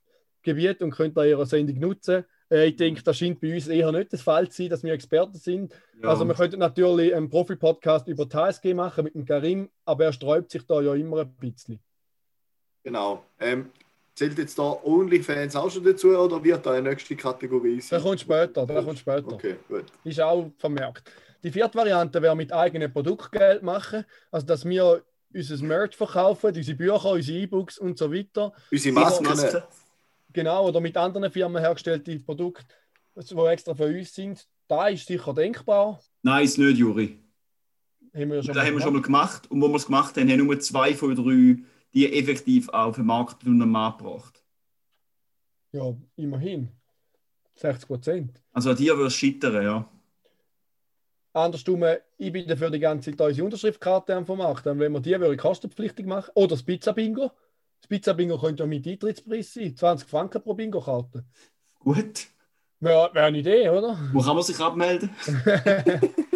Gebiet 0.43 0.81
und 0.81 0.91
können 0.91 1.13
da 1.13 1.25
ihre 1.25 1.45
Sendung 1.45 1.77
nutzen. 1.79 2.23
Äh, 2.49 2.67
ich 2.67 2.77
denke, 2.77 3.03
das 3.03 3.17
scheint 3.17 3.41
bei 3.41 3.53
uns 3.53 3.67
eher 3.67 3.91
nicht 3.91 4.13
der 4.13 4.19
Fall 4.19 4.47
zu 4.47 4.63
sein, 4.63 4.69
dass 4.69 4.81
wir 4.81 4.93
Experten 4.93 5.37
sind. 5.37 5.73
Ja. 6.01 6.07
Also 6.07 6.23
wir 6.23 6.33
könnten 6.35 6.59
natürlich 6.59 7.13
einen 7.13 7.29
Profi-Podcast 7.29 8.07
über 8.07 8.25
HSG 8.31 8.73
machen 8.73 9.03
mit 9.03 9.13
dem 9.13 9.25
Karim, 9.25 9.69
aber 9.83 10.05
er 10.05 10.13
sträubt 10.13 10.51
sich 10.51 10.65
da 10.65 10.79
ja 10.79 10.93
immer 10.95 11.19
ein 11.19 11.35
bisschen. 11.35 11.81
Genau. 12.83 13.25
Ähm, 13.41 13.71
zählt 14.17 14.37
jetzt 14.39 14.57
da 14.57 14.63
OnlyFans 14.83 15.55
auch 15.55 15.69
schon 15.69 15.83
dazu 15.83 16.09
oder 16.09 16.43
wird 16.43 16.65
da 16.65 16.71
eine 16.71 16.89
nächste 16.89 17.15
Kategorie 17.15 17.75
Der 17.75 17.83
sein? 17.83 18.01
kommt 18.01 18.19
später, 18.19 18.65
der 18.65 18.83
kommt 18.83 18.97
später. 18.97 19.31
Okay, 19.31 19.57
gut. 19.69 19.85
Ist 20.03 20.19
auch 20.19 20.51
vermerkt. 20.57 21.09
Die 21.43 21.51
vierte 21.51 21.77
Variante 21.77 22.19
wäre 22.19 22.35
mit 22.35 22.51
eigenen 22.51 22.91
Produkten 22.91 23.37
Geld 23.37 23.61
machen. 23.61 24.03
Also, 24.31 24.47
dass 24.47 24.65
wir 24.65 25.03
unser 25.31 25.63
Merch 25.63 25.95
verkaufen, 25.95 26.47
unsere 26.47 26.75
Bücher, 26.75 27.11
unsere 27.11 27.37
E-Books 27.37 27.77
und 27.77 27.97
so 27.99 28.11
weiter. 28.11 28.53
Unsere 28.71 28.93
Masken. 28.95 29.61
Genau, 30.33 30.67
oder 30.67 30.81
mit 30.81 30.97
anderen 30.97 31.31
Firmen 31.31 31.61
hergestellte 31.61 32.19
Produkte, 32.19 32.65
die 33.15 33.35
extra 33.45 33.75
für 33.75 33.85
uns 33.85 34.15
sind. 34.15 34.47
Da 34.67 34.87
ist 34.87 35.05
sicher 35.05 35.33
denkbar. 35.33 35.99
Nein, 36.23 36.43
ist 36.43 36.57
nicht, 36.57 36.77
Juri. 36.77 37.19
Haben 38.15 38.29
wir 38.29 38.37
ja 38.37 38.43
schon 38.43 38.55
Das 38.55 38.65
haben 38.65 38.73
wir 38.73 38.81
schon 38.81 38.93
mal 38.93 39.01
gemacht. 39.03 39.49
Und 39.51 39.61
wo 39.61 39.67
wir 39.67 39.75
es 39.75 39.85
gemacht 39.85 40.17
haben, 40.17 40.27
haben 40.29 40.43
nur 40.43 40.59
zwei 40.59 40.95
von 40.95 41.15
drei 41.15 41.63
die 41.93 42.11
effektiv 42.13 42.69
auch 42.69 42.93
vermarktet 42.93 43.47
und 43.47 43.61
am 43.61 43.71
Markt 43.71 43.99
gebracht. 43.99 44.43
Ja, 45.71 45.95
immerhin. 46.15 46.69
60 47.55 47.87
Prozent. 47.87 48.41
Also 48.51 48.69
an 48.71 48.75
dir 48.75 48.95
würde 48.95 49.07
es 49.07 49.15
scheitern, 49.15 49.63
ja. 49.63 49.89
Andersrum, 51.33 51.83
ich 52.17 52.31
bin 52.31 52.47
dafür 52.47 52.71
die 52.71 52.79
ganze 52.79 53.11
Zeit 53.11 53.21
unsere 53.21 53.45
Unterschriftkarte 53.45 54.15
am 54.15 54.25
vermarkten. 54.25 54.79
Wenn 54.79 54.91
wir 54.91 54.99
die 54.99 55.19
würde 55.19 55.37
kostenpflichtig 55.37 56.05
machen. 56.05 56.31
Oder 56.33 56.49
das 56.49 56.63
Pizza-Bingo. 56.63 57.31
Das 57.79 57.87
Pizza-Bingo 57.87 58.39
könnte 58.39 58.63
ja 58.63 58.67
mit 58.67 58.87
Eintrittspreis 58.87 59.53
sein. 59.53 59.75
20 59.75 60.09
Franken 60.09 60.41
pro 60.41 60.55
Bingo-Karte. 60.55 61.25
Gut. 61.79 62.27
Wäre 62.79 63.09
wär 63.13 63.23
eine 63.23 63.37
Idee, 63.39 63.69
oder? 63.69 63.97
Wo 64.13 64.21
kann 64.21 64.35
man 64.35 64.43
sich 64.43 64.59
abmelden? 64.59 65.09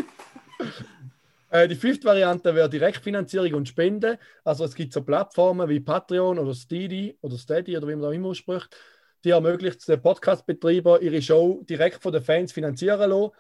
Äh, 1.52 1.68
die 1.68 1.76
fünfte 1.76 2.08
Variante 2.08 2.56
wäre 2.56 2.70
Direktfinanzierung 2.70 3.54
und 3.54 3.68
Spenden. 3.68 4.18
Also 4.44 4.64
es 4.64 4.74
gibt 4.74 4.94
so 4.94 5.04
Plattformen 5.04 5.68
wie 5.70 5.82
Patreon 5.82 6.40
oder 6.40 6.54
Steady 6.56 7.18
oder 7.22 7.38
Steady 7.38 7.78
oder 7.78 7.88
wie 7.90 7.96
man 7.96 8.04
da 8.04 8.12
immer 8.12 8.30
ausspricht, 8.30 8.76
die 9.24 9.32
ermöglicht 9.32 9.80
es 9.80 9.86
den 9.86 10.02
Podcast-Betreiber, 10.02 11.02
ihre 11.02 11.22
Show 11.22 11.62
direkt 11.70 12.02
von 12.02 12.14
den 12.14 12.24
Fans 12.24 12.54
finanzieren 12.54 13.10
lassen. 13.10 13.32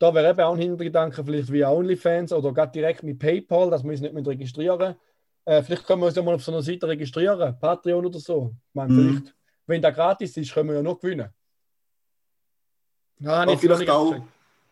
Da 0.00 0.12
wäre 0.12 0.30
eben 0.30 0.40
auch 0.40 0.54
ein 0.54 0.60
Hintergedanke, 0.60 1.24
vielleicht 1.24 1.52
wie 1.52 1.64
OnlyFans 1.64 2.32
oder 2.32 2.52
gerade 2.52 2.72
direkt 2.72 3.04
mit 3.04 3.18
PayPal, 3.18 3.70
dass 3.70 3.84
wir 3.84 3.90
uns 3.90 4.00
nicht 4.00 4.14
mehr 4.14 4.26
registrieren. 4.26 4.96
Äh, 5.44 5.62
vielleicht 5.62 5.86
können 5.86 6.02
wir 6.02 6.06
uns 6.06 6.16
ja 6.16 6.22
mal 6.22 6.34
auf 6.34 6.42
so 6.42 6.52
einer 6.52 6.62
Seite 6.62 6.88
registrieren, 6.88 7.56
Patreon 7.58 8.04
oder 8.04 8.18
so. 8.18 8.52
Ich 8.68 8.74
meine, 8.74 8.92
Mhm. 8.92 9.10
vielleicht, 9.10 9.34
wenn 9.66 9.82
das 9.82 9.94
gratis 9.94 10.36
ist, 10.36 10.52
können 10.52 10.70
wir 10.70 10.76
ja 10.76 10.82
noch 10.82 10.98
gewinnen. 10.98 11.28
Ja, 13.20 13.44
nicht 13.46 13.54
noch 13.54 13.60
vielleicht 13.60 13.90
auch, 13.90 14.10
gecheckt. 14.10 14.28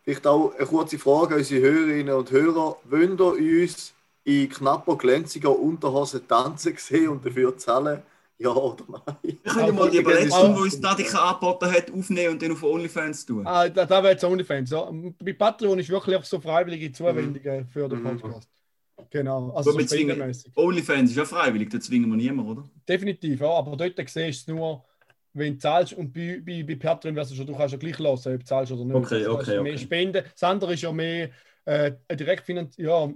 Vielleicht 0.09 0.27
auch 0.27 0.55
eine 0.55 0.65
kurze 0.65 0.97
Frage 0.97 1.35
an 1.35 1.39
unsere 1.39 1.61
Hörerinnen 1.61 2.13
und 2.13 2.31
Hörer. 2.31 2.77
Wollt 2.85 3.19
ihr 3.19 3.61
uns 3.61 3.93
in 4.23 4.49
knapper, 4.49 4.97
glänziger 4.97 5.57
Unterhose 5.57 6.25
tanzen 6.25 6.73
sehen 6.77 7.09
und 7.09 7.25
dafür 7.25 7.57
zahlen? 7.57 8.01
Ja 8.39 8.51
oder 8.51 8.83
nein? 8.87 9.15
Wir 9.21 9.35
können 9.53 9.67
ja 9.67 9.71
mal 9.73 9.89
die 9.89 9.97
Überletzung, 9.97 10.55
die 10.55 10.61
uns 10.61 10.79
Dadika 10.79 11.31
angeboten 11.31 11.71
hat, 11.71 11.91
aufnehmen 11.91 12.33
und 12.33 12.41
dann 12.41 12.53
auf 12.53 12.63
OnlyFans 12.63 13.25
tun. 13.25 13.45
Ah, 13.45 13.67
da, 13.67 13.85
da 13.85 14.01
wäre 14.01 14.13
jetzt 14.13 14.23
OnlyFans. 14.23 14.69
Ja. 14.71 14.89
Bei 15.19 15.33
Patreon 15.33 15.77
ist 15.79 15.89
wirklich 15.89 16.15
einfach 16.15 16.27
so 16.27 16.39
freiwillige 16.39 16.91
Zuwendungen 16.91 17.67
für 17.67 17.87
den 17.89 18.01
Mhm. 18.01 18.17
Podcast. 18.19 18.49
Genau, 19.11 19.51
also 19.51 19.71
so 19.71 19.79
zwingen. 19.79 20.33
OnlyFans 20.55 21.11
ist 21.11 21.17
ja 21.17 21.25
freiwillig, 21.25 21.69
da 21.69 21.79
zwingen 21.79 22.09
wir 22.09 22.17
niemanden, 22.17 22.51
oder? 22.51 22.69
Definitiv, 22.87 23.41
ja, 23.41 23.49
aber 23.49 23.75
dort 23.75 23.95
siehst 23.97 24.15
du 24.15 24.21
es 24.21 24.47
nur, 24.47 24.83
wenn 25.33 25.53
du 25.53 25.59
zahlst 25.59 25.93
und 25.93 26.13
bei, 26.13 26.41
bei, 26.45 26.63
bei 26.63 26.75
Patreon 26.75 27.15
wirst 27.15 27.31
du 27.31 27.35
schon, 27.35 27.47
du 27.47 27.55
kannst 27.55 27.73
ja 27.73 27.77
gleich 27.77 27.99
lassen, 27.99 28.33
ob 28.33 28.39
du 28.39 28.45
zahlst 28.45 28.71
oder 28.71 28.85
nicht. 28.85 28.95
Okay, 28.95 29.25
Also, 29.25 29.33
okay, 29.33 29.41
ist 29.41 29.63
Mehr 29.63 29.73
okay. 29.73 29.77
Spenden. 29.77 30.23
Das 30.31 30.43
andere 30.43 30.73
ist 30.73 30.81
ja 30.81 30.91
mehr 30.91 31.29
äh, 31.65 31.91
ein 32.07 32.17
Direktfinanz... 32.17 32.77
Ja, 32.77 33.09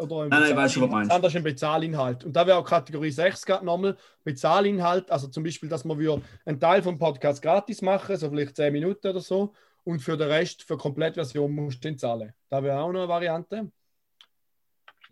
oder 0.00 0.22
ein 0.22 0.28
Nein, 0.30 0.40
nein, 0.40 0.56
weißt 0.56 0.76
du, 0.76 0.80
was 0.80 0.88
du 0.88 0.94
meinst. 0.94 1.26
Ist 1.26 1.36
ein 1.36 1.42
Bezahlinhalt. 1.42 2.24
Und 2.24 2.34
da 2.34 2.46
wäre 2.46 2.56
auch 2.56 2.64
Kategorie 2.64 3.10
6 3.10 3.44
gerade 3.44 3.64
nochmal 3.64 3.96
Bezahlinhalt, 4.24 5.10
also 5.10 5.28
zum 5.28 5.44
Beispiel, 5.44 5.68
dass 5.68 5.84
man 5.84 5.98
wir 5.98 6.20
einen 6.46 6.58
Teil 6.58 6.82
vom 6.82 6.98
Podcast 6.98 7.42
gratis 7.42 7.82
machen, 7.82 8.16
so 8.16 8.30
vielleicht 8.30 8.56
10 8.56 8.72
Minuten 8.72 9.08
oder 9.08 9.20
so, 9.20 9.52
und 9.84 10.00
für 10.00 10.16
den 10.16 10.28
Rest, 10.28 10.62
für 10.62 10.76
Komplettversion, 10.76 11.52
musst 11.52 11.84
du 11.84 11.88
den 11.88 11.98
zahlen. 11.98 12.32
Da 12.48 12.62
wäre 12.62 12.80
auch 12.80 12.92
noch 12.92 13.00
eine 13.00 13.08
Variante. 13.08 13.70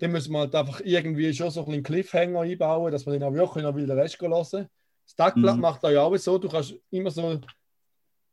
Dann 0.01 0.13
müssen 0.13 0.33
wir 0.33 0.41
halt 0.41 0.55
einfach 0.55 0.81
irgendwie 0.85 1.33
schon 1.35 1.51
so 1.51 1.61
ein 1.61 1.67
bisschen 1.67 1.83
Cliffhanger 1.83 2.41
einbauen, 2.41 2.93
dass 2.93 3.05
wir 3.05 3.13
den 3.13 3.25
auch 3.25 3.33
wirklich 3.33 3.65
noch 3.65 3.75
will 3.75 3.87
den 3.87 3.99
Rest 3.99 4.21
hören. 4.21 4.69
Das 5.09 5.16
Tagblatt 5.16 5.57
Mhm. 5.57 5.62
macht 5.62 5.83
da 5.83 5.90
ja 5.90 6.03
auch 6.03 6.14
so, 6.18 6.37
du 6.37 6.51
kannst 6.51 6.75
immer 6.90 7.11
so 7.11 7.40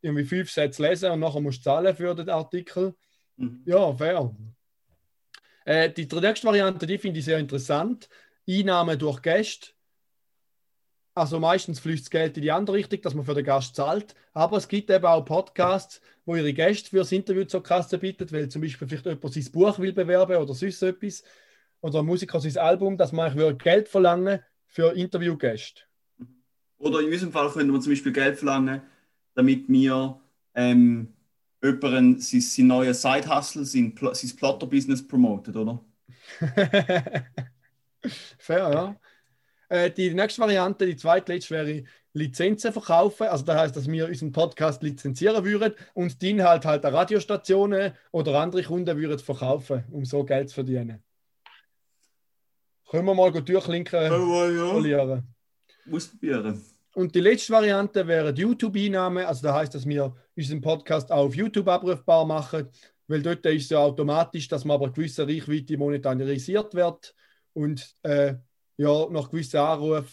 irgendwie 0.02 0.24
fünf 0.24 0.50
Sätze 0.50 0.82
lesen 0.82 1.10
und 1.10 1.20
nachher 1.20 1.40
musst 1.40 1.60
du 1.60 1.62
zahlen 1.64 1.96
für 1.96 2.14
den 2.14 2.28
Artikel. 2.28 2.94
Mhm. 3.36 3.62
Ja, 3.64 3.94
fair. 3.94 4.30
Äh, 5.64 5.90
die 5.90 6.06
nächste 6.06 6.46
Variante, 6.46 6.86
die 6.86 6.98
finde 6.98 7.18
ich 7.18 7.24
sehr 7.24 7.38
interessant. 7.38 8.10
Einnahmen 8.46 8.98
durch 8.98 9.22
Gäste. 9.22 9.70
Also 11.14 11.40
meistens 11.40 11.80
fließt 11.80 12.04
das 12.04 12.10
Geld 12.10 12.36
in 12.36 12.42
die 12.42 12.52
andere 12.52 12.76
Richtung, 12.76 13.00
dass 13.00 13.14
man 13.14 13.24
für 13.24 13.32
den 13.32 13.44
Gast 13.44 13.74
zahlt. 13.74 14.14
Aber 14.34 14.58
es 14.58 14.68
gibt 14.68 14.90
eben 14.90 15.06
auch 15.06 15.24
Podcasts, 15.24 16.02
wo 16.26 16.36
ihre 16.36 16.52
Gäste 16.52 16.90
für 16.90 16.98
das 16.98 17.10
Interview 17.10 17.44
zur 17.44 17.62
Kasse 17.62 17.96
bietet, 17.96 18.32
weil 18.32 18.50
zum 18.50 18.60
Beispiel 18.60 18.86
vielleicht 18.86 19.06
jemand 19.06 19.32
sein 19.32 19.50
Buch 19.50 19.78
will 19.78 19.94
bewerben 19.94 20.36
oder 20.36 20.52
sonst 20.52 20.82
etwas. 20.82 21.24
Oder 21.80 22.00
ein 22.00 22.06
Musiker 22.06 22.38
sein 22.38 22.58
Album, 22.58 22.98
dass 22.98 23.12
man 23.12 23.56
Geld 23.56 23.88
verlangen 23.88 24.40
für 24.66 24.92
Interviewgäste. 24.92 25.82
Oder 26.78 27.00
in 27.00 27.12
unserem 27.12 27.32
Fall 27.32 27.50
könnten 27.50 27.72
wir 27.72 27.80
zum 27.80 27.92
Beispiel 27.92 28.12
Geld 28.12 28.38
verlangen, 28.38 28.82
damit 29.34 29.68
wir 29.68 30.20
ähm, 30.54 31.14
jemanden 31.62 32.20
sein, 32.20 32.40
sein 32.40 32.66
neues 32.66 33.02
Side-Hustle, 33.02 33.64
sein, 33.64 33.94
Pl 33.94 34.14
sein 34.14 34.36
Plotter-Business 34.36 35.06
promotet, 35.06 35.56
oder? 35.56 35.82
Fair, 38.38 38.70
ja. 38.72 38.96
Äh, 39.68 39.90
die 39.90 40.14
nächste 40.14 40.40
Variante, 40.40 40.86
die 40.86 40.96
zweitletzte, 40.96 41.54
wäre 41.54 41.84
Lizenzen 42.12 42.72
verkaufen. 42.72 43.26
Also 43.26 43.44
das 43.44 43.56
heißt, 43.56 43.76
dass 43.76 43.88
wir 43.88 44.06
unseren 44.06 44.32
Podcast 44.32 44.82
lizenzieren 44.82 45.44
würden 45.44 45.74
und 45.94 46.20
die 46.22 46.30
Inhalte 46.30 46.68
halt 46.68 46.84
an 46.84 46.94
Radiostationen 46.94 47.92
oder 48.12 48.40
andere 48.40 48.62
Kunden 48.62 48.96
würden 48.96 49.18
verkaufen, 49.18 49.84
um 49.90 50.04
so 50.04 50.24
Geld 50.24 50.48
zu 50.48 50.56
verdienen. 50.56 51.02
Können 52.88 53.06
wir 53.06 53.14
mal 53.14 53.32
gut 53.32 53.48
durchlinken, 53.48 54.02
ja. 54.02 54.70
verlieren. 54.70 55.35
Muss 55.86 56.08
probieren. 56.08 56.60
Und 56.94 57.14
die 57.14 57.20
letzte 57.20 57.52
Variante 57.52 58.06
wäre 58.06 58.32
die 58.32 58.42
YouTube-Einnahme. 58.42 59.26
Also 59.26 59.42
das 59.42 59.54
heißt, 59.54 59.74
dass 59.74 59.86
wir 59.86 60.14
unseren 60.34 60.60
Podcast 60.60 61.12
auch 61.12 61.26
auf 61.26 61.34
YouTube 61.34 61.68
abrufbar 61.68 62.24
machen, 62.24 62.68
weil 63.06 63.22
dort 63.22 63.44
ist 63.46 63.64
es 63.64 63.70
ja 63.70 63.78
automatisch, 63.78 64.48
dass 64.48 64.64
man 64.64 64.76
aber 64.76 64.90
gewisse 64.90 65.26
Reichweite 65.26 65.76
monetarisiert 65.76 66.74
wird 66.74 67.14
und 67.52 67.94
äh, 68.02 68.34
ja, 68.78 69.06
nach 69.10 69.30
gewissen 69.30 69.58
Anrufen 69.58 70.06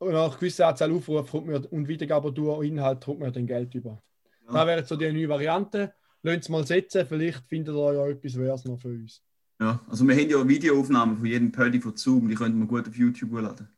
nach 0.00 0.38
gewisser 0.38 0.68
Anzahl 0.68 0.92
Aufrufe 0.92 1.30
kommt 1.30 1.46
man, 1.46 1.64
und 1.64 1.88
Wiedergabe 1.88 2.32
durch 2.32 2.66
Inhalt 2.66 3.04
kommt 3.04 3.20
man 3.20 3.32
dann 3.32 3.46
Geld 3.46 3.74
über. 3.74 4.02
Ja. 4.46 4.52
Da 4.52 4.66
wäre 4.66 4.84
so 4.84 4.96
die 4.96 5.10
neue 5.12 5.28
Variante. 5.28 5.94
Lasst 6.22 6.42
es 6.42 6.48
mal 6.48 6.66
setzen, 6.66 7.06
vielleicht 7.06 7.46
findet 7.46 7.74
ihr 7.74 7.94
ja 7.94 8.06
etwas 8.08 8.36
Wert 8.36 8.64
noch 8.66 8.80
für 8.80 8.88
uns. 8.88 9.22
Ja, 9.60 9.80
also 9.88 10.06
wir 10.06 10.14
haben 10.14 10.28
ja 10.28 10.46
Videoaufnahmen 10.46 11.16
von 11.16 11.26
jedem 11.26 11.52
Paddy 11.52 11.80
von 11.80 11.96
Zoom, 11.96 12.28
die 12.28 12.34
könnten 12.34 12.58
wir 12.58 12.66
gut 12.66 12.88
auf 12.88 12.96
YouTube 12.96 13.30
hochladen. 13.30 13.68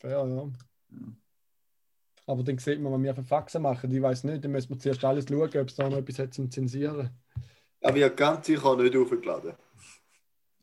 Fair, 0.00 0.26
ja. 0.26 0.48
Aber 2.26 2.42
dann 2.42 2.58
sieht 2.58 2.80
man, 2.80 2.92
wenn 2.92 3.02
wir 3.02 3.14
für 3.14 3.22
Faxen 3.24 3.62
machen. 3.62 3.90
Ich 3.94 4.00
weiß 4.00 4.24
nicht, 4.24 4.44
dann 4.44 4.52
müssen 4.52 4.70
wir 4.70 4.78
zuerst 4.78 5.04
alles 5.04 5.26
schauen, 5.28 5.42
ob 5.42 5.68
es 5.68 5.74
da 5.74 5.88
noch 5.88 5.98
etwas 5.98 6.18
hat 6.18 6.32
zum 6.34 6.50
Zensieren. 6.50 7.10
Aber 7.82 7.96
ich 7.96 8.04
habe 8.04 8.14
ganz 8.14 8.46
sicher 8.46 8.76
nicht 8.76 8.96
aufgeladen. 8.96 9.54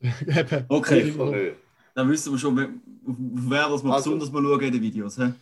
Eben. 0.00 0.64
Okay. 0.68 1.54
Dann 1.94 2.08
wissen 2.10 2.32
wir 2.32 2.38
schon, 2.38 2.56
wer, 2.56 3.68
das 3.68 3.84
wir 3.84 3.92
Also- 3.92 4.10
besonders 4.12 4.30
mal 4.30 4.42
schauen 4.42 4.62
in 4.62 4.72
den 4.72 4.82
Videos. 4.82 5.16
He? 5.16 5.32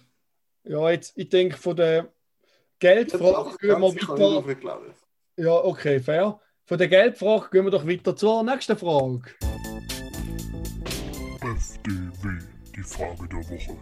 Ja, 0.65 0.91
jetzt, 0.91 1.17
ich 1.17 1.29
denke, 1.29 1.57
von 1.57 1.77
der 1.77 2.13
Geldfrage 2.79 3.57
gehen 3.59 3.81
wir 3.81 3.83
weiter. 3.83 4.95
Ja, 5.37 5.53
okay, 5.53 6.01
fair. 6.01 6.41
Von 6.65 6.79
der 6.79 6.89
Geldfrage 6.89 7.51
gehen 7.51 7.65
wir 7.65 7.71
doch 7.71 7.87
weiter 7.87 8.17
zur 8.17 8.43
nächsten 8.43 8.77
Frage. 8.77 9.23
Frage 12.87 13.29
der 13.29 13.39
Woche. 13.39 13.77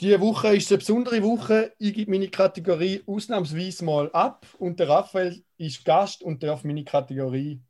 Diese 0.00 0.20
Woche 0.20 0.56
ist 0.56 0.70
eine 0.70 0.78
besondere 0.78 1.22
Woche. 1.22 1.72
Ich 1.78 1.94
gebe 1.94 2.10
meine 2.10 2.28
Kategorie 2.28 3.02
ausnahmsweise 3.06 3.84
mal 3.84 4.10
ab 4.12 4.46
und 4.58 4.80
der 4.80 4.88
Raphael 4.88 5.42
ist 5.58 5.84
Gast 5.84 6.22
und 6.22 6.42
darf 6.42 6.64
meine 6.64 6.84
Kategorie 6.84 7.60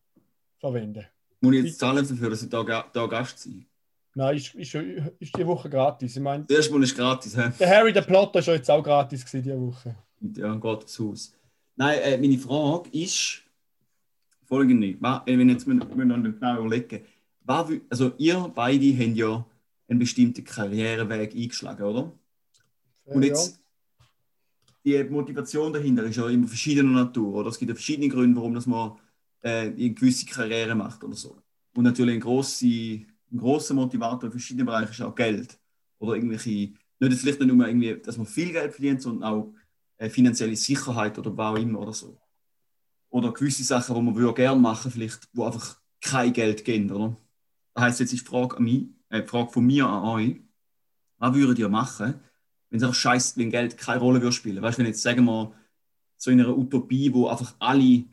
verwenden. 0.59 1.07
Muss 1.40 1.55
ich 1.55 1.64
jetzt 1.64 1.79
zahlen 1.79 2.07
dafür, 2.09 2.31
dass 2.31 2.42
ich 2.42 2.48
da, 2.48 2.62
da 2.62 3.07
Gast 3.07 3.40
sein 3.40 3.66
Nein, 4.14 4.37
ist, 4.37 4.55
ist, 4.55 4.74
ist 4.74 5.37
die 5.37 5.46
Woche 5.46 5.68
gratis. 5.68 6.16
Ich 6.16 6.22
meine, 6.22 6.44
Das 6.44 6.57
erste 6.57 6.72
Mal 6.72 6.83
ist 6.85 6.96
gratis. 6.96 7.37
He? 7.37 7.50
der 7.59 7.68
Harry, 7.68 7.92
der 7.92 8.00
Plotter, 8.02 8.38
ist 8.38 8.46
ja 8.46 8.55
jetzt 8.55 8.70
auch 8.70 8.83
gratis 8.83 9.24
gewesen, 9.24 9.42
diese 9.42 9.61
Woche. 9.61 9.94
Ja, 10.37 10.59
aufs 10.59 10.98
Haus. 10.98 11.35
Nein, 11.76 11.98
äh, 11.98 12.16
meine 12.16 12.38
Frage 12.38 12.88
ist 12.92 13.42
folgende. 14.46 14.87
Äh, 14.87 15.38
wenn 15.38 15.50
jetzt 15.50 15.66
wir, 15.66 15.74
noch 15.74 16.16
nicht 16.16 16.40
genau 16.40 16.61
überlegen. 16.61 17.05
Was, 17.46 17.70
also 17.90 18.12
ihr 18.18 18.52
beide 18.54 18.92
habt 18.98 19.16
ja 19.16 19.46
einen 19.88 19.98
bestimmten 19.98 20.44
Karriereweg 20.44 21.35
eingeschlagen, 21.35 21.85
oder? 21.85 22.12
Und 23.04 23.22
Ja. 23.22 23.28
jetzt, 23.28 23.61
die 24.85 25.02
Motivation 25.04 25.72
dahinter 25.72 26.04
ist 26.04 26.16
ja 26.16 26.28
immer 26.28 26.48
verschiedener 26.48 26.90
Natur, 27.04 27.35
oder? 27.35 27.50
Es 27.50 27.59
gibt 27.59 27.68
ja 27.68 27.74
verschiedene 27.74 28.09
Gründe, 28.09 28.37
warum 28.37 28.54
dass 28.54 28.66
man 28.66 28.98
äh, 29.42 29.68
eine 29.68 29.90
gewisse 29.90 30.26
Karriere 30.26 30.74
macht 30.74 31.02
oder 31.04 31.14
so. 31.14 31.37
Und 31.74 31.85
natürlich 31.85 32.14
eine 32.14 32.20
grosse 32.20 33.06
ein 33.32 33.38
großer 33.38 33.74
Motivator 33.74 34.24
in 34.24 34.30
verschiedenen 34.30 34.66
Bereichen 34.66 34.90
ist 34.90 35.02
auch 35.02 35.14
Geld. 35.14 35.59
Oder 35.98 36.14
irgendwelche, 36.14 36.50
nicht 36.50 37.18
vielleicht 37.18 37.40
nicht 37.40 37.52
nur 37.52 37.66
irgendwie, 37.66 37.96
dass 37.96 38.16
man 38.16 38.26
viel 38.26 38.52
Geld 38.52 38.72
verdient, 38.72 39.02
sondern 39.02 39.28
auch 39.28 39.54
äh, 39.98 40.09
finanzielle 40.09 40.56
Sicherheit 40.56 41.18
oder 41.18 41.37
was 41.37 41.54
auch 41.54 41.61
immer 41.61 41.80
oder 41.80 41.92
so. 41.92 42.16
Oder 43.11 43.32
gewisse 43.32 43.64
Sachen, 43.64 43.94
die 43.94 44.02
man 44.02 44.14
würde 44.14 44.35
gerne 44.35 44.61
machen, 44.61 44.90
vielleicht, 44.90 45.28
wo 45.32 45.44
einfach 45.44 45.80
kein 46.00 46.32
Geld 46.32 46.64
geben, 46.64 46.90
oder? 46.90 47.16
Das 47.76 47.84
heisst, 47.84 48.00
jetzt 48.00 48.14
ist 48.14 48.26
Frage, 48.26 48.58
mich, 48.62 48.86
äh, 49.10 49.22
Frage 49.22 49.52
von 49.52 49.66
mir 49.66 49.86
an 49.86 50.02
euch, 50.04 50.40
was 51.18 51.34
würdet 51.34 51.58
ihr 51.58 51.68
machen, 51.68 52.14
wenn 52.70 52.78
es 52.78 52.82
einfach 52.82 52.94
scheiße, 52.94 53.36
wenn 53.36 53.50
Geld 53.50 53.76
keine 53.76 54.00
Rolle 54.00 54.22
würde 54.22 54.32
spielen? 54.32 54.62
Weißt 54.62 54.78
du, 54.78 54.80
wenn 54.80 54.86
jetzt, 54.86 55.02
sagen 55.02 55.26
wir, 55.26 55.52
so 56.16 56.30
in 56.30 56.40
einer 56.40 56.56
Utopie, 56.56 57.12
wo 57.12 57.28
einfach 57.28 57.54
alle 57.58 58.04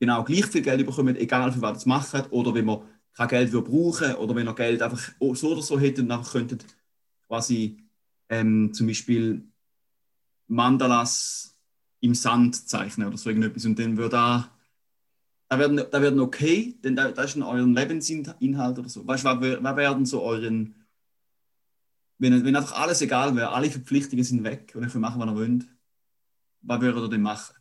genau 0.00 0.24
gleich 0.24 0.46
viel 0.46 0.62
Geld 0.62 0.84
bekommen, 0.84 1.14
egal 1.14 1.52
für 1.52 1.62
was 1.62 1.82
sie 1.82 1.88
machen, 1.88 2.22
oder 2.30 2.52
wenn 2.52 2.64
man 2.64 2.82
kein 3.12 3.28
Geld 3.28 3.52
würde 3.52 3.70
brauchen 3.70 4.14
oder 4.16 4.34
wenn 4.34 4.48
ihr 4.48 4.54
Geld 4.54 4.82
einfach 4.82 5.12
so 5.34 5.52
oder 5.52 5.62
so 5.62 5.78
hättet 5.78 6.04
und 6.04 6.10
einfach 6.10 6.32
könntet 6.32 6.66
quasi 7.28 7.78
ähm, 8.28 8.74
zum 8.74 8.88
Beispiel 8.88 9.46
Mandalas 10.48 11.56
im 12.00 12.16
Sand 12.16 12.68
zeichnen 12.68 13.06
oder 13.06 13.16
so 13.16 13.30
irgendetwas 13.30 13.64
und 13.64 13.78
dann 13.78 13.96
würde 13.96 14.10
da 14.10 14.57
da 15.48 15.58
werden, 15.58 15.76
da 15.76 16.02
werden 16.02 16.20
okay, 16.20 16.78
denn 16.84 16.94
da, 16.94 17.10
da 17.10 17.22
ist 17.22 17.36
in 17.36 17.42
euren 17.42 17.74
Lebensinhalt 17.74 18.78
oder 18.78 18.88
so. 18.88 19.06
Weißt 19.06 19.24
du, 19.24 19.28
was, 19.28 19.62
was 19.62 19.76
werden 19.76 20.04
so 20.04 20.22
euren, 20.22 20.74
wenn, 22.18 22.44
wenn 22.44 22.56
einfach 22.56 22.78
alles 22.80 23.00
egal 23.00 23.34
wäre, 23.34 23.50
alle 23.50 23.70
Verpflichtungen 23.70 24.24
sind 24.24 24.44
weg 24.44 24.72
und 24.74 24.82
ihr 24.82 24.90
könnt 24.90 25.02
machen, 25.02 25.20
was 25.20 25.28
ihr 25.28 25.34
wollt, 25.34 25.66
was 26.62 26.80
würdet 26.80 27.02
ihr 27.02 27.08
denn 27.08 27.22
machen? 27.22 27.54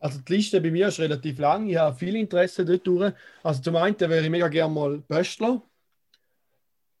Also 0.00 0.20
die 0.20 0.36
Liste 0.36 0.60
bei 0.60 0.70
mir 0.70 0.88
ist 0.88 1.00
relativ 1.00 1.38
lang. 1.38 1.68
Ich 1.68 1.76
habe 1.76 1.96
viel 1.96 2.16
Interesse 2.16 2.64
dort 2.64 2.86
durch. 2.86 3.12
Also 3.42 3.62
zum 3.62 3.76
einen 3.76 3.98
wäre 3.98 4.22
ich 4.22 4.30
mega 4.30 4.48
gerne 4.48 4.72
mal 4.72 4.98
Böstler. 4.98 5.62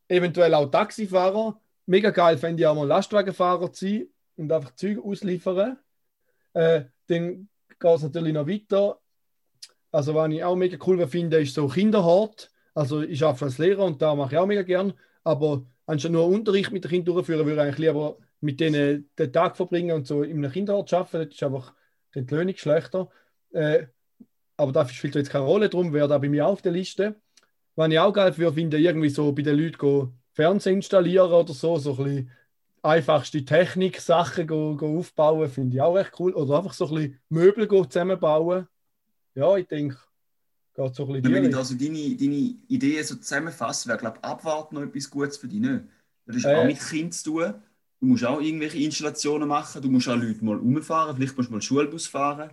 Eventuell 0.08 0.54
auch 0.54 0.66
Taxifahrer. 0.66 1.60
Mega 1.86 2.10
geil 2.10 2.38
fände 2.38 2.62
ich 2.62 2.66
auch 2.66 2.74
mal 2.74 2.86
Lastwagenfahrer 2.86 3.72
zu 3.72 3.86
sein 3.86 4.08
und 4.36 4.52
einfach 4.52 4.74
Züge 4.74 5.02
ausliefern. 5.02 5.78
Äh, 6.54 6.84
dann 7.06 7.48
geht 7.68 7.94
es 7.96 8.02
natürlich 8.02 8.34
noch 8.34 8.46
weiter. 8.46 9.00
Also 9.90 10.14
was 10.14 10.30
ich 10.30 10.44
auch 10.44 10.56
mega 10.56 10.78
cool 10.86 11.06
finde, 11.06 11.40
ist 11.40 11.54
so 11.54 11.68
Kinderhort. 11.68 12.50
Also 12.74 13.02
ich 13.02 13.22
arbeite 13.24 13.46
als 13.46 13.58
Lehrer 13.58 13.84
und 13.84 14.00
da 14.02 14.14
mache 14.14 14.34
ich 14.34 14.38
auch 14.38 14.46
mega 14.46 14.62
gern. 14.62 14.92
Aber 15.24 15.64
anstatt 15.86 16.12
nur 16.12 16.26
Unterricht 16.26 16.70
mit 16.72 16.84
den 16.84 16.90
Kindern 16.90 17.14
durchführen, 17.14 17.46
würde 17.46 17.54
ich 17.54 17.60
eigentlich 17.60 17.78
lieber 17.78 18.18
mit 18.40 18.60
denen 18.60 19.10
den 19.18 19.32
Tag 19.32 19.56
verbringen 19.56 19.96
und 19.96 20.06
so 20.06 20.22
in 20.22 20.38
einem 20.38 20.52
Kinderhort 20.52 20.92
arbeiten. 20.92 21.28
Das 21.28 21.34
ist 21.34 21.42
einfach 21.42 21.74
die 22.14 22.20
Entlöhnung 22.20 22.56
schlechter. 22.56 23.08
Äh, 23.52 23.86
aber 24.56 24.72
da 24.72 24.88
spielt 24.88 25.14
jetzt 25.14 25.30
keine 25.30 25.44
Rolle, 25.44 25.68
darum 25.68 25.92
wäre 25.92 26.08
da 26.08 26.18
bei 26.18 26.28
mir 26.28 26.46
auf 26.46 26.62
der 26.62 26.72
Liste. 26.72 27.16
Was 27.76 27.90
ich 27.90 27.98
auch 27.98 28.12
geil 28.12 28.36
würde, 28.36 28.54
finde 28.54 28.78
irgendwie 28.78 29.08
so 29.08 29.32
bei 29.32 29.42
den 29.42 29.56
Leuten 29.56 29.78
go 29.78 30.12
Fernsehen 30.32 30.76
installieren 30.76 31.32
oder 31.32 31.52
so, 31.52 31.78
so 31.78 31.92
ein 31.92 31.96
bisschen 31.96 32.30
einfachste 32.82 33.44
Technik-Sachen 33.44 34.50
aufbauen, 34.50 35.48
finde 35.48 35.76
ich 35.76 35.82
auch 35.82 35.96
echt 35.96 36.18
cool. 36.20 36.32
Oder 36.32 36.58
einfach 36.58 36.72
so 36.72 36.86
ein 36.88 36.94
bisschen 36.94 37.20
Möbel 37.28 37.68
zusammenbauen. 37.88 38.68
Ja, 39.34 39.56
ich 39.56 39.66
denke, 39.68 39.96
geht 40.74 40.94
so 40.94 41.04
ein 41.04 41.12
bisschen 41.22 41.34
Wenn 41.34 41.42
die 41.44 41.48
ich 41.50 41.56
also 41.56 41.74
deine, 41.74 42.16
deine 42.16 42.54
Ideen 42.68 43.04
so 43.04 43.16
zusammenfasse, 43.16 43.88
wäre, 43.88 43.98
glaube 43.98 44.22
abwarten 44.22 44.74
noch 44.76 44.82
etwas 44.82 45.10
Gutes 45.10 45.36
für 45.36 45.48
dich. 45.48 45.60
Nicht? 45.60 45.84
Das 46.26 46.36
ist 46.36 46.44
Äh. 46.44 46.54
auch 46.56 46.64
mit 46.64 46.78
Kind 46.80 47.14
zu 47.14 47.24
tun. 47.30 47.54
Du 48.00 48.06
musst 48.06 48.24
auch 48.24 48.40
irgendwelche 48.40 48.78
Installationen 48.78 49.48
machen. 49.48 49.82
Du 49.82 49.90
musst 49.90 50.08
auch 50.08 50.16
Leute 50.16 50.44
mal 50.44 50.58
umfahren. 50.58 51.16
Vielleicht 51.16 51.36
musst 51.36 51.48
du 51.48 51.54
mal 51.54 51.62
Schulbus 51.62 52.06
fahren. 52.06 52.50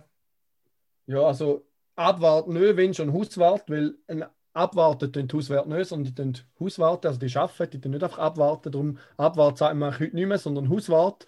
Ja, 1.06 1.22
also 1.22 1.66
abwarten 1.94 2.54
nicht, 2.54 2.76
wenn 2.76 2.94
schon 2.94 3.12
Hauswart, 3.12 3.68
weil 3.70 3.96
ein 4.08 4.24
abwarten 4.52 5.12
die 5.12 5.28
Hauswart 5.36 5.68
nicht, 5.68 5.88
sondern 5.88 6.14
die 6.14 6.14
tun 6.14 6.36
Hauswarten, 6.58 7.06
also 7.08 7.18
die 7.20 7.36
arbeiten, 7.36 7.70
die 7.72 7.80
tun 7.80 7.92
nicht 7.92 8.02
einfach 8.02 8.18
abwarten. 8.18 8.72
Darum 8.72 8.98
Abwart 9.16 9.58
sagt 9.58 9.76
man 9.76 9.98
heute 9.98 10.14
nicht 10.16 10.26
mehr, 10.26 10.38
sondern 10.38 10.68
Hauswart 10.68 11.26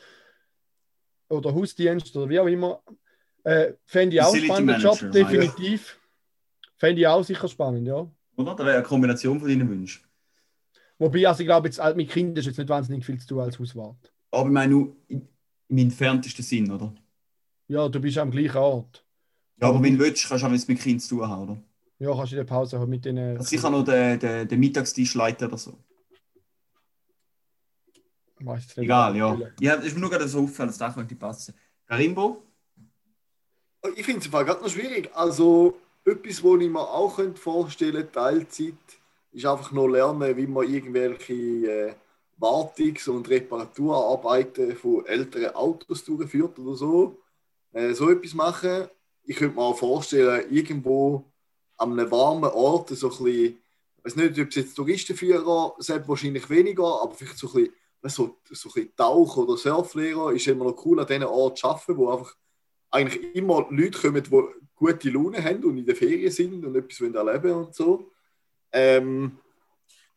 oder 1.28 1.54
Hausdienst 1.54 2.16
oder 2.16 2.28
wie 2.28 2.40
auch 2.40 2.46
immer. 2.46 2.82
Äh, 3.48 3.74
Fände 3.86 4.16
ich 4.16 4.20
auch 4.20 4.26
Facility 4.26 4.46
spannenden 4.46 4.80
Job, 4.82 5.02
Manager, 5.02 5.24
definitiv. 5.24 5.98
Fände 6.76 7.00
ich 7.00 7.06
auch 7.06 7.24
sicher 7.24 7.48
spannend, 7.48 7.88
ja. 7.88 8.06
Oder? 8.36 8.54
Das 8.54 8.66
wäre 8.66 8.76
eine 8.76 8.82
Kombination 8.82 9.40
von 9.40 9.48
deinen 9.48 9.70
Wünschen. 9.70 10.04
Wobei, 10.98 11.26
also 11.26 11.40
ich 11.40 11.46
glaube, 11.46 11.68
jetzt 11.68 11.78
halt 11.78 11.96
mit 11.96 12.10
Kindern 12.10 12.36
ist 12.36 12.44
jetzt 12.44 12.58
nicht 12.58 12.68
wahnsinnig 12.68 13.06
viel 13.06 13.18
zu 13.18 13.26
tun 13.26 13.40
als 13.40 13.58
Hauswart. 13.58 14.12
Aber 14.32 14.48
ich 14.48 14.52
meine, 14.52 14.72
nur 14.72 14.96
im 15.08 15.78
entferntesten 15.78 16.44
Sinn, 16.44 16.70
oder? 16.70 16.92
Ja, 17.68 17.88
du 17.88 17.98
bist 18.00 18.18
am 18.18 18.30
gleichen 18.30 18.58
Ort. 18.58 19.02
Ja, 19.60 19.68
aber 19.68 19.82
wenn 19.82 19.96
du 19.96 20.04
willst, 20.04 20.28
kannst 20.28 20.44
du 20.44 20.46
auch 20.46 20.68
mit 20.68 20.80
Kind 20.80 21.00
zu 21.00 21.16
tun 21.16 21.26
haben, 21.26 21.42
oder? 21.44 21.58
Ja, 22.00 22.14
kannst 22.14 22.32
du 22.32 22.36
in 22.36 22.40
der 22.40 22.52
Pause 22.52 22.78
halt 22.78 22.88
mit 22.90 23.04
denen. 23.06 23.38
Also 23.38 23.48
sicher 23.48 23.70
noch 23.70 23.84
den, 23.84 24.18
den, 24.18 24.46
den 24.46 24.60
Mittagstisch 24.60 25.14
leiten 25.14 25.48
oder 25.48 25.56
so. 25.56 25.78
Nicht, 28.40 28.76
Egal, 28.76 29.16
ja. 29.16 29.34
ich 29.34 29.64
ja. 29.64 29.76
Es 29.76 29.86
ist 29.86 29.94
mir 29.94 30.02
nur 30.02 30.10
gerade 30.10 30.28
so 30.28 30.40
aufgefallen, 30.40 30.72
das 30.76 30.94
könnte 30.94 31.16
passen. 31.16 31.54
Karimbo? 31.86 32.47
Ich 33.96 34.04
finde 34.04 34.20
es 34.20 34.30
gerade 34.30 34.62
noch 34.62 34.68
schwierig. 34.68 35.10
Also, 35.14 35.74
etwas, 36.04 36.42
was 36.42 36.60
ich 36.60 36.70
mir 36.70 36.80
auch 36.80 37.20
vorstellen 37.36 37.94
könnte, 37.94 38.12
Teilzeit, 38.12 38.74
ist 39.32 39.46
einfach 39.46 39.72
noch 39.72 39.88
lernen, 39.88 40.36
wie 40.36 40.46
man 40.46 40.68
irgendwelche 40.68 41.34
äh, 41.34 41.94
Wartungs- 42.38 43.08
und 43.08 43.28
Reparaturarbeiten 43.28 44.74
von 44.76 45.04
älteren 45.06 45.54
Autos 45.54 46.04
durchführt 46.04 46.58
oder 46.58 46.76
so. 46.76 47.18
Äh, 47.72 47.92
so 47.92 48.10
etwas 48.10 48.34
machen. 48.34 48.88
Ich 49.24 49.36
könnte 49.36 49.56
mir 49.56 49.62
auch 49.62 49.78
vorstellen, 49.78 50.50
irgendwo 50.50 51.24
an 51.76 51.92
einem 51.92 52.10
warmen 52.10 52.50
Ort 52.50 52.90
so 52.90 53.08
ein 53.08 53.10
bisschen, 53.10 53.58
ich 53.98 54.04
weiß 54.04 54.16
nicht, 54.16 54.38
ob 54.38 54.48
es 54.48 54.54
jetzt 54.54 54.74
Touristenführer 54.74 55.74
sind, 55.78 56.08
wahrscheinlich 56.08 56.48
weniger, 56.48 57.02
aber 57.02 57.14
vielleicht 57.14 57.38
so 57.38 57.48
ein 57.48 57.64
bisschen, 57.64 57.74
so, 58.02 58.36
so 58.50 58.68
ein 58.70 58.72
bisschen 58.72 58.96
Tauch- 58.96 59.36
oder 59.36 59.56
Surflehrer 59.56 60.32
ist 60.32 60.46
immer 60.46 60.64
noch 60.64 60.84
cool, 60.86 61.00
an 61.00 61.06
diesen 61.06 61.24
Orten 61.24 61.56
zu 61.56 61.66
arbeiten, 61.68 61.96
wo 61.96 62.10
einfach 62.10 62.34
eigentlich 62.90 63.34
immer 63.34 63.66
Leute 63.70 63.98
kommen, 63.98 64.22
die 64.22 64.42
gute 64.74 65.10
Laune 65.10 65.42
haben 65.42 65.64
und 65.64 65.78
in 65.78 65.86
der 65.86 65.96
Ferien 65.96 66.30
sind 66.30 66.64
und 66.64 66.76
etwas 66.76 67.00
erleben 67.00 67.52
und 67.52 67.74
so. 67.74 68.10
Ähm, 68.72 69.38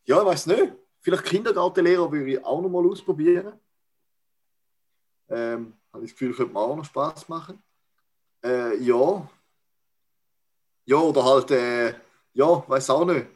ja, 0.06 0.20
ich 0.20 0.26
weiß 0.26 0.48
nicht. 0.48 0.74
Vielleicht 1.00 1.26
Kindergartenlehrer 1.26 2.12
würde 2.12 2.32
ich 2.32 2.46
auch 2.46 2.62
noch 2.62 2.70
mal 2.70 2.86
ausprobieren. 2.86 3.60
Ähm, 5.30 5.74
habe 5.92 6.06
ich 6.06 6.12
das 6.12 6.20
Gefühl, 6.20 6.36
könnte 6.36 6.54
mir 6.54 6.60
auch 6.60 6.76
noch 6.76 6.86
Spaß 6.86 7.28
machen. 7.30 7.62
Äh, 8.44 8.78
ja. 8.78 9.30
Ja, 10.86 10.98
oder 10.98 11.24
halt, 11.24 11.52
äh, 11.52 11.94
ja, 12.34 12.64
weiß 12.68 12.90
auch 12.92 13.06
nicht. 13.06 13.28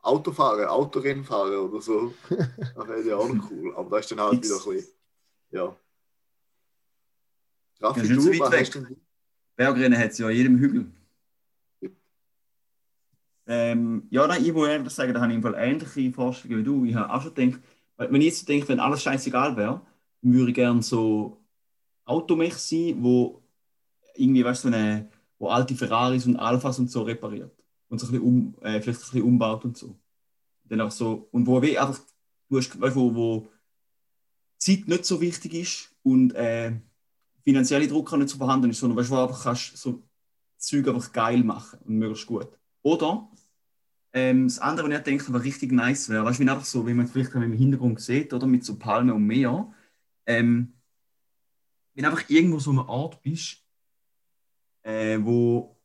Autofahren, 0.00 0.66
Autorennen 0.66 1.24
fahren 1.24 1.54
oder 1.54 1.80
so. 1.80 2.14
Das 2.74 2.88
wäre 2.88 3.02
ja 3.02 3.16
auch 3.16 3.28
noch 3.28 3.50
cool. 3.50 3.74
Aber 3.76 3.90
das 3.96 4.06
ist 4.06 4.12
dann 4.12 4.20
halt 4.20 4.42
wieder 4.42 4.56
ein 4.56 4.72
bisschen, 4.72 4.94
ja. 5.50 5.76
Raffi, 7.82 8.00
ist 8.00 8.10
nicht 8.10 8.22
so 8.22 8.44
weit 8.44 8.52
weg. 8.52 8.70
du? 8.70 8.96
Bergrennen 9.56 9.98
hat 9.98 10.10
es 10.10 10.18
ja 10.18 10.26
an 10.26 10.34
jedem 10.34 10.58
Hügel. 10.58 10.86
Ähm, 13.46 14.06
ja, 14.10 14.26
nein, 14.26 14.44
ich 14.44 14.52
muss 14.52 14.68
ehrlich 14.68 14.90
sagen, 14.90 15.12
da 15.12 15.20
habe 15.20 15.32
ich 15.32 15.36
im 15.36 15.42
Fall 15.42 15.54
ähnliche 15.56 16.12
Vorstellungen 16.12 16.60
wie 16.60 16.64
du. 16.64 16.84
Ich 16.84 16.94
habe 16.94 17.12
auch 17.12 17.22
schon 17.22 17.34
gedacht, 17.34 17.60
wenn 17.96 18.20
ich 18.20 18.28
jetzt 18.28 18.48
denke, 18.48 18.68
wenn 18.68 18.80
alles 18.80 19.02
scheißegal 19.02 19.56
wäre, 19.56 19.80
dann 20.22 20.32
würde 20.32 20.50
ich 20.50 20.54
gerne 20.54 20.82
so 20.82 21.42
Automech 22.04 22.54
sein, 22.54 22.96
wo 22.98 23.42
irgendwie, 24.14 24.44
weißt 24.44 24.64
du, 24.64 24.68
so 24.68 24.74
eine, 24.74 25.08
wo 25.38 25.48
alte 25.48 25.74
Ferraris 25.74 26.26
und 26.26 26.36
Alphas 26.36 26.78
und 26.78 26.90
so 26.90 27.02
repariert. 27.02 27.52
Und 27.88 27.98
so 27.98 28.06
ein 28.06 28.12
bisschen 28.12 28.26
um, 28.26 28.54
äh, 28.60 28.80
vielleicht 28.80 29.00
ein 29.00 29.10
bisschen 29.10 29.22
umbaut 29.22 29.64
und 29.64 29.76
so. 29.76 29.96
Dann 30.64 30.80
auch 30.80 30.90
so, 30.90 31.28
und 31.32 31.46
wo 31.46 31.58
einfach, 31.58 32.00
du 32.48 32.56
hast, 32.56 32.80
weißt, 32.80 32.96
wo, 32.96 33.14
wo 33.14 33.48
Zeit 34.58 34.86
nicht 34.86 35.04
so 35.04 35.20
wichtig 35.20 35.54
ist 35.54 35.96
und 36.02 36.34
äh, 36.34 36.72
finanzielle 37.44 37.88
Druck 37.88 38.12
auch 38.12 38.16
nicht 38.16 38.28
so 38.28 38.38
vorhanden 38.38 38.70
ist, 38.70 38.80
sondern 38.80 38.98
weißt, 38.98 39.10
du, 39.10 39.16
einfach 39.16 39.42
kannst 39.44 39.76
so 39.76 40.02
Zeug 40.58 40.88
einfach 40.88 41.12
geil 41.12 41.42
machen 41.42 41.80
und 41.84 41.98
möglichst 41.98 42.26
gut. 42.26 42.48
Oder 42.82 43.28
ähm, 44.12 44.46
das 44.46 44.58
andere, 44.58 44.88
was 44.88 44.98
ich 44.98 45.04
denke, 45.04 45.32
was 45.32 45.44
richtig 45.44 45.72
nice 45.72 46.08
wäre, 46.08 46.24
weißt 46.24 46.40
du, 46.40 46.42
einfach 46.42 46.64
so, 46.64 46.86
wie 46.86 46.94
man 46.94 47.06
vielleicht 47.06 47.34
im 47.34 47.52
Hintergrund 47.52 48.00
sieht, 48.00 48.32
oder 48.32 48.46
mit 48.46 48.64
so 48.64 48.78
Palmen 48.78 49.14
und 49.14 49.26
Meer, 49.26 49.72
ähm, 50.26 50.74
wenn 51.94 52.04
einfach 52.04 52.28
irgendwo 52.28 52.58
so 52.58 52.70
an 52.70 52.78
einem 52.78 52.88
Ort 52.88 53.22
bist, 53.22 53.64
äh, 54.82 55.18
wo 55.20 55.76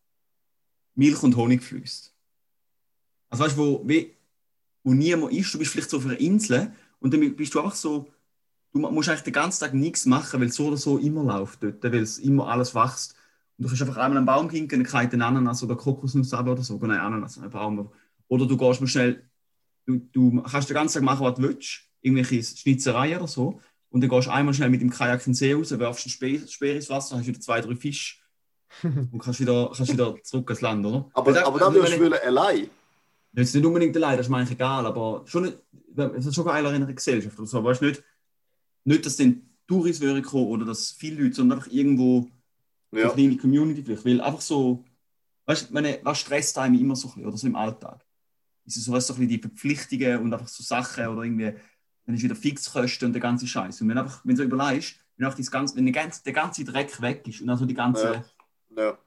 Milch 0.95 1.21
und 1.23 1.35
Honig 1.35 1.63
fließt. 1.63 2.13
Also 3.29 3.43
weißt 3.43 3.57
du, 3.57 3.61
wo, 3.61 3.89
wo 4.83 4.93
niemand 4.93 5.33
ist, 5.33 5.53
du 5.53 5.59
bist 5.59 5.71
vielleicht 5.71 5.89
so 5.89 5.97
auf 5.97 6.05
einer 6.05 6.19
Insel 6.19 6.73
und 6.99 7.13
dann 7.13 7.35
bist 7.35 7.53
du 7.53 7.59
einfach 7.59 7.75
so, 7.75 8.11
du 8.73 8.79
musst 8.79 9.09
eigentlich 9.09 9.23
den 9.23 9.33
ganzen 9.33 9.59
Tag 9.63 9.73
nichts 9.73 10.05
machen, 10.05 10.39
weil 10.39 10.47
es 10.47 10.55
so 10.55 10.67
oder 10.67 10.77
so 10.77 10.97
immer 10.97 11.23
läuft 11.23 11.63
dort, 11.63 11.83
weil 11.83 11.95
es 11.95 12.19
immer 12.19 12.47
alles 12.47 12.75
wächst. 12.75 13.15
Und 13.57 13.63
du 13.63 13.67
kannst 13.69 13.81
einfach 13.81 13.97
einmal 13.97 14.17
einen 14.17 14.25
Baum 14.25 14.49
hinken, 14.49 14.79
dann 14.79 14.87
kalt 14.87 15.13
einen 15.13 15.21
Ananas 15.23 15.63
oder 15.63 15.75
Kokosnuss 15.75 16.33
ab 16.33 16.47
oder 16.47 16.61
so. 16.61 16.77
Nein, 16.77 16.99
Ananas, 16.99 17.37
ein 17.39 17.49
Baum. 17.49 17.89
Oder 18.27 18.45
du 18.45 18.55
gehst 18.57 18.81
mal 18.81 18.87
schnell, 18.87 19.23
du, 19.85 19.97
du 20.11 20.41
kannst 20.43 20.69
den 20.69 20.75
ganzen 20.75 20.95
Tag 20.95 21.03
machen, 21.03 21.25
was 21.25 21.35
du 21.35 21.41
willst, 21.43 21.81
irgendwelche 22.01 22.43
Schnitzereien 22.43 23.17
oder 23.17 23.27
so. 23.27 23.59
Und 23.89 24.01
dann 24.01 24.09
gehst 24.09 24.27
du 24.27 24.31
einmal 24.31 24.53
schnell 24.53 24.69
mit 24.69 24.81
dem 24.81 24.89
Kajak 24.91 25.21
in 25.25 25.31
den 25.31 25.33
See 25.35 25.53
raus, 25.53 25.71
wirfst 25.71 26.05
einen 26.05 26.11
Speer, 26.11 26.47
Speer 26.47 26.75
ins 26.75 26.89
Wasser, 26.89 27.17
hast 27.17 27.25
wieder 27.25 27.39
zwei, 27.39 27.61
drei 27.61 27.75
Fische 27.75 28.17
und 28.83 29.17
kannst 29.17 29.39
wieder, 29.39 29.71
kannst 29.75 29.91
wieder 29.91 30.15
zurück 30.23 30.49
ins 30.51 30.61
Land, 30.61 30.85
oder? 30.85 31.09
Aber, 31.13 31.33
Weil 31.33 31.43
aber 31.43 31.57
da 31.59 31.67
wenn 31.67 31.75
würdest 31.75 31.93
ich- 31.93 31.99
du 31.99 32.05
wollen, 32.11 32.19
allein. 32.25 32.69
Jetzt 33.33 33.53
nicht 33.55 33.65
unbedingt 33.65 33.95
allein, 33.95 34.17
das 34.17 34.25
ist 34.25 34.29
mir 34.29 34.37
eigentlich 34.37 34.51
egal, 34.51 34.85
aber 34.85 35.21
schon 35.25 35.43
nicht, 35.45 35.57
es 36.17 36.25
ist 36.25 36.35
schon 36.35 36.45
geiler 36.45 36.73
in 36.73 36.83
einer 36.83 36.93
Gesellschaft 36.93 37.37
oder 37.37 37.47
so. 37.47 37.63
Weißt 37.63 37.81
du 37.81 37.85
nicht, 37.85 38.03
nicht, 38.87 39.05
dass 39.05 39.17
dann 39.17 39.41
Touris 39.67 39.99
würden 39.99 40.23
kommen 40.23 40.47
oder 40.47 40.65
dass 40.65 40.91
viele 40.91 41.23
Leute, 41.23 41.35
sondern 41.35 41.59
einfach 41.59 41.71
irgendwo 41.71 42.27
Ja. 42.91 43.03
eine 43.05 43.13
kleine 43.13 43.37
Community 43.37 43.83
vielleicht. 43.83 44.05
Weil 44.05 44.21
einfach 44.21 44.41
so, 44.41 44.85
weißt 45.45 45.69
du, 45.69 45.73
meine, 45.73 45.99
was 46.03 46.19
stresst 46.19 46.57
einem 46.57 46.79
immer 46.79 46.95
so 46.95 47.07
ein 47.09 47.13
bisschen, 47.15 47.27
oder 47.27 47.37
so 47.37 47.47
im 47.47 47.55
Alltag? 47.55 48.05
Ist 48.65 48.77
es 48.77 48.85
so, 48.85 48.91
weißt, 48.93 49.07
so 49.07 49.13
ein 49.13 49.19
bisschen 49.19 49.29
die 49.35 49.41
Verpflichtungen 49.41 50.19
und 50.19 50.33
einfach 50.33 50.47
so 50.47 50.63
Sachen 50.63 51.07
oder 51.07 51.23
irgendwie, 51.23 51.53
dann 52.05 52.15
ist 52.15 52.23
wieder 52.23 52.35
Fixkosten 52.35 53.07
und 53.07 53.13
der 53.13 53.21
ganze 53.21 53.45
Scheiß. 53.45 53.81
Und 53.81 53.89
wenn 53.89 53.97
einfach, 53.97 54.25
wenn 54.25 54.35
du 54.35 54.43
so 54.43 54.43
überlegst, 54.43 54.95
wenn, 55.17 55.27
auch 55.27 55.33
das 55.33 55.51
ganze, 55.51 55.75
wenn 55.75 55.85
der, 55.85 55.93
ganze, 55.93 56.23
der 56.23 56.33
ganze 56.33 56.63
Dreck 56.63 57.01
weg 57.01 57.27
ist 57.27 57.41
und 57.41 57.49
also 57.49 57.65
die 57.65 57.73
ganze, 57.73 58.23
Ja. 58.75 58.83
Ja. 58.83 58.97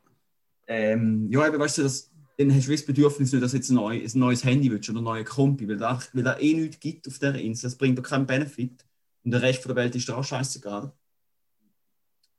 ähm, 0.66 1.26
ja, 1.31 1.47
eben, 1.47 1.59
weißt 1.59 1.78
du, 1.78 1.83
das, 1.83 2.11
dann 2.37 2.55
hast 2.55 2.66
du 2.68 2.72
das 2.72 2.85
Bedürfnis 2.85 3.33
nicht, 3.33 3.43
dass 3.43 3.51
du 3.53 3.57
jetzt 3.59 3.70
ein, 3.70 3.76
neu, 3.76 3.99
ein 4.03 4.11
neues 4.18 4.45
Handy 4.45 4.70
willst 4.70 4.89
oder 4.91 5.01
ein 5.01 5.05
neues 5.05 5.28
Kompi, 5.28 5.68
weil 5.68 5.76
da, 5.76 5.99
weil 6.12 6.22
da 6.22 6.39
eh 6.39 6.55
nichts 6.55 6.81
gibt 6.81 7.07
auf 7.09 7.18
dieser 7.18 7.39
Insel. 7.39 7.68
Das 7.68 7.76
bringt 7.76 7.99
dir 7.99 8.03
keinen 8.03 8.26
Benefit. 8.26 8.85
Und 9.24 9.30
der 9.32 9.42
Rest 9.42 9.62
von 9.62 9.74
der 9.74 9.82
Welt 9.82 9.94
ist 9.94 10.08
dir 10.08 10.16
auch 10.16 10.24
scheißegal. 10.24 10.92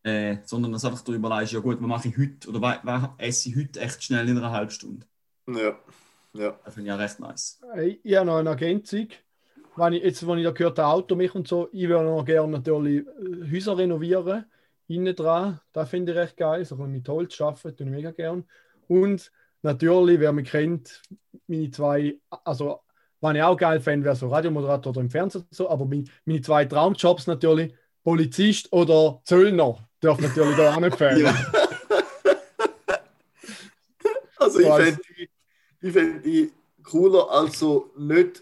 Äh, 0.04 0.38
sondern 0.46 0.72
dass 0.72 0.84
einfach 0.84 1.02
darüber 1.02 1.30
leist, 1.30 1.54
ja 1.54 1.60
gut, 1.60 1.80
was 1.80 1.88
mache 1.88 2.08
ich 2.08 2.18
heute 2.18 2.50
oder 2.50 2.60
was, 2.60 2.80
was 2.84 3.10
esse 3.20 3.50
ich 3.50 3.56
heute 3.56 3.80
echt 3.82 4.04
schnell 4.04 4.28
in 4.28 4.38
einer 4.38 4.52
halben 4.52 4.72
Stunde. 4.72 5.06
Ja. 5.48 5.78
Ja. 6.34 6.58
Das 6.64 6.74
finde 6.74 6.90
ich 6.90 6.94
auch 6.94 7.00
recht 7.00 7.20
nice. 7.20 7.62
Ich 8.04 8.16
habe 8.16 8.26
noch 8.26 8.38
eine 8.38 8.50
Ergänzung. 8.50 9.10
Wenn 9.76 9.94
ich, 9.94 10.04
jetzt, 10.04 10.26
wenn 10.28 10.38
ich 10.38 10.44
da 10.44 10.52
gehört 10.52 10.80
habe, 10.80 10.94
Auto 10.94 11.16
mich 11.16 11.34
und 11.36 11.48
so, 11.48 11.70
ich 11.72 11.88
würde 11.88 12.06
noch 12.06 12.26
gerne 12.26 12.52
natürlich 12.52 13.06
äh, 13.06 13.52
Häuser 13.52 13.78
renovieren. 13.78 14.46
Innen 14.88 15.16
dran, 15.16 15.62
das 15.72 15.90
finde 15.90 16.12
ich 16.12 16.18
recht 16.18 16.36
geil. 16.36 16.66
So 16.66 16.76
mit 16.76 17.08
Holz 17.08 17.40
arbeiten, 17.40 17.78
tue 17.78 17.88
ich 17.88 17.92
mega 17.92 18.12
gern. 18.12 18.46
Und 18.88 19.32
natürlich, 19.62 20.20
wer 20.20 20.34
mich 20.34 20.50
kennt, 20.50 21.02
meine 21.48 21.72
zwei, 21.72 22.20
also, 22.44 22.82
was 23.22 23.36
ich 23.36 23.42
auch 23.44 23.56
geil 23.56 23.80
fände, 23.80 24.06
wäre 24.06 24.16
so 24.16 24.28
Radiomoderator 24.28 24.90
oder 24.92 25.02
im 25.02 25.10
Fernsehen 25.10 25.42
und 25.42 25.54
so, 25.56 25.70
aber 25.70 25.86
meine, 25.86 26.06
meine 26.26 26.42
zwei 26.42 26.66
Traumjobs 26.66 27.28
natürlich, 27.28 27.74
Polizist 28.04 28.72
oder 28.74 29.22
Zöllner, 29.26 29.78
darf 30.00 30.20
natürlich 30.20 30.58
da 30.58 30.76
auch 30.76 30.80
nicht 30.80 30.98
fehlen. 30.98 31.26
Ja. 31.26 31.36
Also 34.38 34.60
ich 34.60 34.68
fände 34.68 35.02
die, 35.18 35.30
ich 35.88 35.94
fänd 35.94 36.26
die 36.26 36.52
cooler, 36.84 37.30
also 37.30 37.92
nicht. 37.96 38.42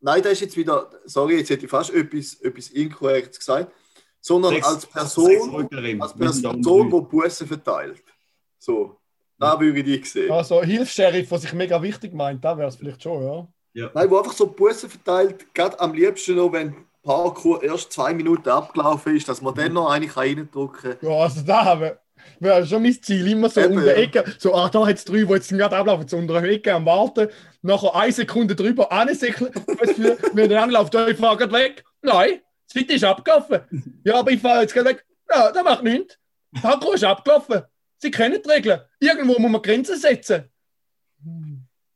Nein, 0.00 0.22
das 0.22 0.32
ist 0.32 0.40
jetzt 0.42 0.56
wieder, 0.58 0.90
sorry, 1.06 1.38
jetzt 1.38 1.48
hätte 1.48 1.64
ich 1.64 1.70
fast 1.70 1.94
etwas, 1.94 2.34
etwas 2.42 2.68
Inkorrektes 2.68 3.38
gesagt, 3.38 3.72
sondern 4.20 4.52
Sechs- 4.52 4.66
als 4.66 4.86
Person, 4.86 5.66
als 5.98 6.12
da 6.12 6.18
Person, 6.18 6.62
die 6.62 7.00
Bussen 7.00 7.46
verteilt. 7.46 8.02
So, 8.58 8.98
da 9.38 9.58
würde 9.58 9.78
ich 9.80 10.02
die 10.02 10.06
sehen. 10.06 10.30
Also 10.30 10.62
Hilfs-Sheriff, 10.62 11.30
was 11.30 11.40
sich 11.40 11.54
mega 11.54 11.80
wichtig 11.80 12.12
meint, 12.12 12.44
da 12.44 12.56
wäre 12.58 12.68
es 12.68 12.76
vielleicht 12.76 13.02
schon, 13.02 13.22
ja. 13.22 13.48
Ja. 13.74 13.90
Nein, 13.92 14.10
wo 14.10 14.18
einfach 14.18 14.32
so 14.32 14.46
Bussen 14.46 14.88
verteilt, 14.88 15.52
gerade 15.54 15.78
am 15.80 15.92
liebsten 15.94 16.36
noch, 16.36 16.52
wenn 16.52 16.74
Parkour 17.02 17.62
erst 17.62 17.92
zwei 17.92 18.14
Minuten 18.14 18.48
abgelaufen 18.48 19.16
ist, 19.16 19.28
dass 19.28 19.42
man 19.42 19.54
dann 19.54 19.72
noch 19.72 19.90
eine 19.90 20.16
reindrücken 20.16 20.98
kann. 20.98 20.98
Ja, 21.02 21.18
also 21.18 21.42
da 21.42 21.64
haben 21.64 21.92
wäre 22.40 22.66
schon 22.66 22.82
mein 22.82 23.00
Ziel. 23.02 23.26
Immer 23.28 23.48
so 23.48 23.60
Eben, 23.60 23.74
um 23.74 23.80
die 23.80 23.86
ja. 23.86 23.94
Ecke. 23.94 24.24
So, 24.38 24.54
ah, 24.54 24.68
da 24.68 24.86
hat 24.86 24.96
es 24.96 25.04
drei, 25.04 25.24
die 25.24 25.32
jetzt 25.32 25.48
gerade 25.48 25.76
ablaufen, 25.76 26.08
so 26.08 26.16
unter 26.16 26.40
der 26.40 26.50
Ecke 26.50 26.72
am 26.72 26.86
Warten. 26.86 27.28
Nachher 27.62 27.94
eine 27.94 28.12
Sekunde 28.12 28.54
drüber, 28.54 28.90
eine 28.92 29.14
Sekunde. 29.14 29.52
Wenn 30.32 30.48
der 30.48 30.62
anläuft, 30.62 30.94
ich 30.94 31.16
fahre 31.16 31.36
gerade 31.36 31.52
weg. 31.52 31.84
Nein, 32.02 32.40
das 32.66 32.72
Fit 32.72 32.90
ist 32.90 33.04
abgelaufen. 33.04 33.60
Ja, 34.04 34.20
aber 34.20 34.30
ich 34.30 34.40
fahre 34.40 34.62
jetzt 34.62 34.74
gerade 34.74 34.90
weg. 34.90 35.04
Ja, 35.30 35.50
das 35.50 35.64
macht 35.64 35.82
nichts. 35.82 36.18
Parkour 36.60 36.94
ist 36.94 37.04
abgelaufen. 37.04 37.62
Sie 37.98 38.10
kennen 38.10 38.40
die 38.44 38.50
Regeln. 38.50 38.80
Irgendwo 39.00 39.38
muss 39.38 39.50
man 39.50 39.62
Grenzen 39.62 39.98
setzen. 39.98 40.50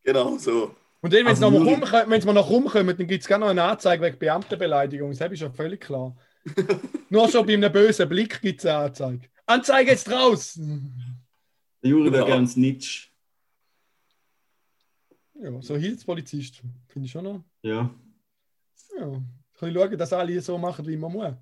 Genau 0.02 0.38
so. 0.38 0.74
Und 1.00 1.12
dann, 1.12 1.26
wenn 1.26 1.36
sie 1.36 1.44
Also 1.44 1.58
noch 1.60 1.90
mal 1.90 2.20
sie 2.20 2.32
noch 2.32 2.50
rumkommen, 2.50 2.96
dann 2.96 3.06
gibt 3.06 3.22
es 3.22 3.28
gerne 3.28 3.44
noch 3.44 3.50
eine 3.50 3.62
Anzeige 3.62 4.02
wegen 4.02 4.18
Beamtenbeleidigung. 4.18 5.16
Das 5.16 5.30
ist 5.32 5.40
ja 5.40 5.50
völlig 5.50 5.80
klar. 5.80 6.16
Nur 7.10 7.28
schon 7.28 7.46
bei 7.46 7.54
einem 7.54 7.72
bösen 7.72 8.08
Blick 8.08 8.40
gibt 8.40 8.60
es 8.60 8.66
eine 8.66 8.86
Anzeige. 8.86 9.28
Anzeige 9.46 9.90
jetzt 9.92 10.10
raus! 10.10 10.58
Der 11.82 11.90
Juri 11.90 12.12
wäre 12.12 12.24
Ja. 12.28 12.34
gerne 12.34 12.48
Snitch. 12.48 13.12
Ja, 15.34 15.62
so 15.62 15.76
Hilfspolizist 15.76 16.62
finde 16.88 17.06
ich 17.06 17.12
schon 17.12 17.24
noch. 17.24 17.44
Ja. 17.62 17.94
Ja. 18.98 19.06
Ein 19.06 19.40
bisschen 19.52 19.74
schauen, 19.74 19.98
dass 19.98 20.12
alle 20.12 20.40
so 20.40 20.58
machen, 20.58 20.86
wie 20.86 20.96
man 20.96 21.12
muss. 21.12 21.24
Ein 21.26 21.38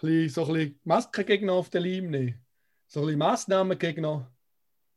bisschen, 0.00 0.28
so 0.28 0.46
ein 0.46 0.52
bisschen 0.54 0.80
Maskengegner 0.84 1.52
auf 1.52 1.70
den 1.70 1.82
Leim 1.82 2.10
nehmen. 2.10 2.40
So 2.86 3.00
ein 3.00 3.06
bisschen 3.06 3.18
Massnahmengegner 3.18 4.30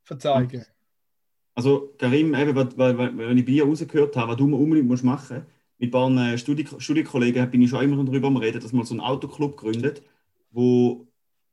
verzeigen. 0.04 0.66
Also, 1.54 1.94
Karim, 1.98 2.34
eben, 2.34 2.56
weil, 2.56 2.78
weil, 2.78 2.98
weil, 2.98 3.18
wenn 3.18 3.38
ich 3.38 3.46
bei 3.46 3.52
dir 3.52 3.66
rausgehört 3.66 4.16
habe, 4.16 4.32
was 4.32 4.38
du 4.38 4.46
unbedingt 4.56 4.88
musst 4.88 5.04
machen 5.04 5.38
musst, 5.38 5.48
mit 5.78 5.90
ein 5.90 5.92
paar 5.92 6.34
äh, 6.34 6.38
Studi 6.38 6.66
Studienkollegen 6.78 7.50
bin 7.50 7.64
ich 7.64 7.72
schon 7.72 7.84
immer 7.84 8.04
darüber 8.04 8.28
am 8.28 8.38
Reden, 8.38 8.62
dass 8.62 8.72
man 8.72 8.86
so 8.86 8.94
einen 8.94 9.02
Autoclub 9.02 9.58
gründet, 9.58 10.04
wo, 10.52 11.08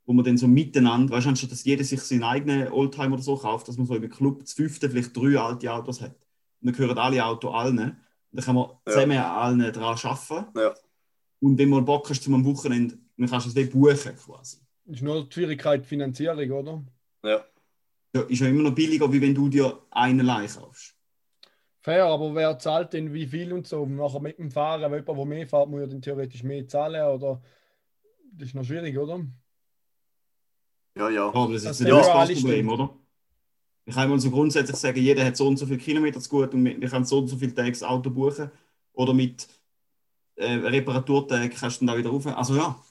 wo 0.05 0.13
man 0.13 0.25
dann 0.25 0.37
so 0.37 0.47
miteinander, 0.47 1.15
weißt 1.15 1.25
du, 1.27 1.31
anstatt 1.31 1.51
dass 1.51 1.65
jeder 1.65 1.83
sich 1.83 2.01
seinen 2.03 2.23
eigenen 2.25 2.71
Oldtimer 2.71 3.15
oder 3.15 3.23
so 3.23 3.37
kauft, 3.37 3.69
dass 3.69 3.79
man 3.79 3.87
so 3.87 3.95
im 3.95 4.09
Club 4.11 4.47
zu 4.47 4.55
fünften 4.55 4.91
vielleicht 4.91 5.17
drei 5.17 5.39
alte 5.39 5.73
Autos 5.73 6.03
hat. 6.03 6.11
Und 6.61 6.67
dann 6.67 6.75
gehören 6.75 6.99
alle 6.99 7.25
Autos 7.25 7.55
allen. 7.55 7.79
Und 7.79 7.97
dann 8.33 8.45
kann 8.45 8.55
man 8.55 8.69
Ja. 8.87 8.93
zusammen 8.93 9.17
an 9.19 9.61
allen 9.61 9.73
dran 9.73 9.99
arbeiten. 10.03 10.59
Ja. 10.59 10.75
Und 11.41 11.57
wenn 11.57 11.71
man 11.71 11.85
Bock 11.85 12.11
hast, 12.11 12.23
zum 12.23 12.35
am 12.35 12.45
Wochenende, 12.45 12.99
dann 13.17 13.31
kannst 13.31 13.47
du 13.47 13.49
es 13.49 13.55
dann 13.55 13.71
buchen 13.71 14.15
quasi. 14.17 14.59
Ist 14.87 15.03
nur 15.03 15.25
die 15.25 15.33
Schwierigkeit 15.33 15.87
Finanzierung, 15.87 16.51
oder? 16.51 16.85
Ja. 17.25 17.45
Ja, 18.15 18.23
ist 18.23 18.41
ja 18.41 18.49
immer 18.49 18.63
noch 18.63 18.75
billiger, 18.75 19.13
wie 19.13 19.21
wenn 19.21 19.35
du 19.35 19.49
dir 19.49 19.83
einen 19.91 20.21
allein 20.29 20.49
kaufst. 20.49 20.95
Fair, 21.81 22.05
aber 22.07 22.35
wer 22.35 22.59
zahlt 22.59 22.93
denn 22.93 23.13
wie 23.15 23.27
viel 23.27 23.53
und 23.53 23.67
so? 23.67 23.87
Nachher 23.87 24.21
mit 24.21 24.39
dem 24.39 24.51
Fahren, 24.51 24.83
weil 24.83 25.01
jemand, 25.01 25.19
der 25.19 25.25
mehr 25.27 25.47
fährt, 25.49 25.69
muss 25.69 25.81
ja 25.81 25.87
dann 25.87 26.03
theoretisch 26.03 26.43
mehr 26.43 26.67
zahlen, 26.69 27.03
oder? 27.07 27.43
Das 28.33 28.49
ist 28.49 28.55
noch 28.55 28.65
schwierig, 28.65 28.97
oder? 28.99 29.25
Ja, 30.97 31.09
ja. 31.11 31.29
Aber 31.33 31.53
das 31.53 31.63
ist 31.63 31.69
Das 31.71 31.81
nicht 31.81 31.89
ja 31.91 31.97
das 31.97 32.33
Problem, 32.33 32.69
oder? 32.69 32.95
Ich 33.87 33.95
kann 33.95 34.11
mal 34.11 34.21
so 34.21 34.31
grundsätzlich 34.31 34.77
sagen, 34.77 35.01
jeder 35.01 35.25
hat 35.25 35.37
so 35.37 35.49
und 35.49 35.57
so 35.59 35.67
viele 35.67 35.79
Kilometer 35.79 36.21
zu 36.21 36.29
gut 36.31 36.55
und 36.55 36.65
wir 36.65 36.89
können 36.91 37.05
so 37.07 37.19
und 37.19 37.29
so 37.29 37.37
viele 37.39 37.55
Tage 37.55 37.71
das 37.73 37.83
Auto 37.83 38.11
buchen. 38.11 38.51
Oder 38.95 39.15
mit 39.15 39.49
äh, 40.37 40.55
Reparaturtag 40.55 41.53
kannst 41.57 41.81
du 41.83 41.87
dann 41.87 41.95
da 41.97 41.99
wieder 41.99 42.11
rauf. 42.11 42.27
Also 42.27 42.57
ja, 42.57 42.83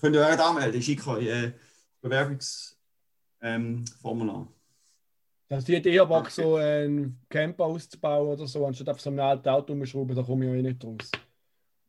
könnt 0.00 0.16
ihr 0.16 0.22
euch 0.26 0.38
anmelden. 0.38 0.78
Ich 0.80 0.86
schicke 0.86 1.10
euch 1.10 1.26
äh, 1.26 1.52
Bewerbungsformular. 2.00 2.75
Ähm, 3.40 3.84
Formular. 4.00 4.46
Die 5.48 5.76
hat 5.76 5.86
eher 5.86 6.06
Bock, 6.06 6.28
so 6.30 6.56
einen 6.56 7.20
Camper 7.28 7.64
auszubauen 7.66 8.28
oder 8.28 8.46
so, 8.48 8.66
anstatt 8.66 8.88
auf 8.88 9.00
so 9.00 9.10
einem 9.10 9.20
alten 9.20 9.48
Auto 9.48 9.72
umschrauben, 9.74 10.16
da 10.16 10.22
komme 10.22 10.44
ich 10.44 10.50
ja 10.50 10.56
eh 10.56 10.62
nicht 10.62 10.84
raus. 10.84 11.10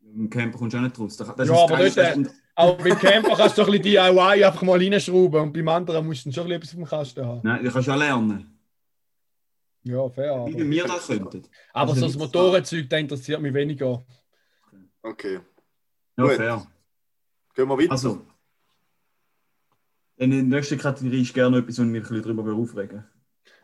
Im 0.01 0.29
Camper 0.29 0.57
kommst 0.59 0.73
du 0.75 0.77
auch 0.77 0.83
nicht 0.83 0.99
raus. 0.99 1.17
Das 1.17 1.35
das 1.35 1.47
Ja, 1.49 1.55
ist 1.55 1.71
aber 1.71 1.83
nicht, 1.83 1.97
äh, 1.97 2.23
Aber 2.55 2.73
beim 2.75 2.97
Camper 2.99 3.35
kannst 3.35 3.57
du 3.57 3.61
doch 3.63 3.67
ein 3.69 3.81
bisschen 3.81 3.95
DIY 3.95 4.43
einfach 4.45 4.61
mal 4.61 4.77
reinschrauben 4.79 5.41
und 5.41 5.53
beim 5.53 5.67
anderen 5.69 6.05
musst 6.05 6.25
du 6.25 6.31
schon 6.31 6.51
ein 6.51 6.59
bisschen 6.59 6.81
etwas 6.83 6.93
auf 6.97 7.13
dem 7.15 7.15
Kasten 7.15 7.25
haben. 7.25 7.41
Nein, 7.43 7.63
du 7.63 7.71
kannst 7.71 7.87
ja 7.87 7.95
lernen. 7.95 8.59
Ja, 9.83 10.09
fair. 10.09 10.45
Wie 10.47 10.53
Aber, 10.53 10.69
wir 10.69 10.83
das 10.85 11.07
könnten. 11.07 11.43
aber 11.73 11.91
Also 11.91 12.01
so 12.01 12.07
das 12.07 12.17
Motorenzeug, 12.17 12.89
das 12.89 12.99
interessiert 12.99 13.41
mich 13.41 13.53
weniger. 13.53 14.05
Okay. 15.01 15.39
Ja, 16.17 16.23
Gut. 16.25 16.33
fair. 16.33 16.67
Gehen 17.55 17.67
wir 17.67 17.77
weiter. 17.77 17.91
Also, 17.91 18.21
in 20.17 20.31
der 20.31 20.43
nächsten 20.43 20.77
Kategorie 20.77 21.21
ist 21.21 21.33
gerne 21.33 21.59
etwas, 21.59 21.77
wo 21.77 21.83
ich 21.83 21.87
mich 21.89 22.03
ein 22.03 22.09
bisschen 22.09 22.35
darüber 22.35 22.53
aufregen 22.53 23.05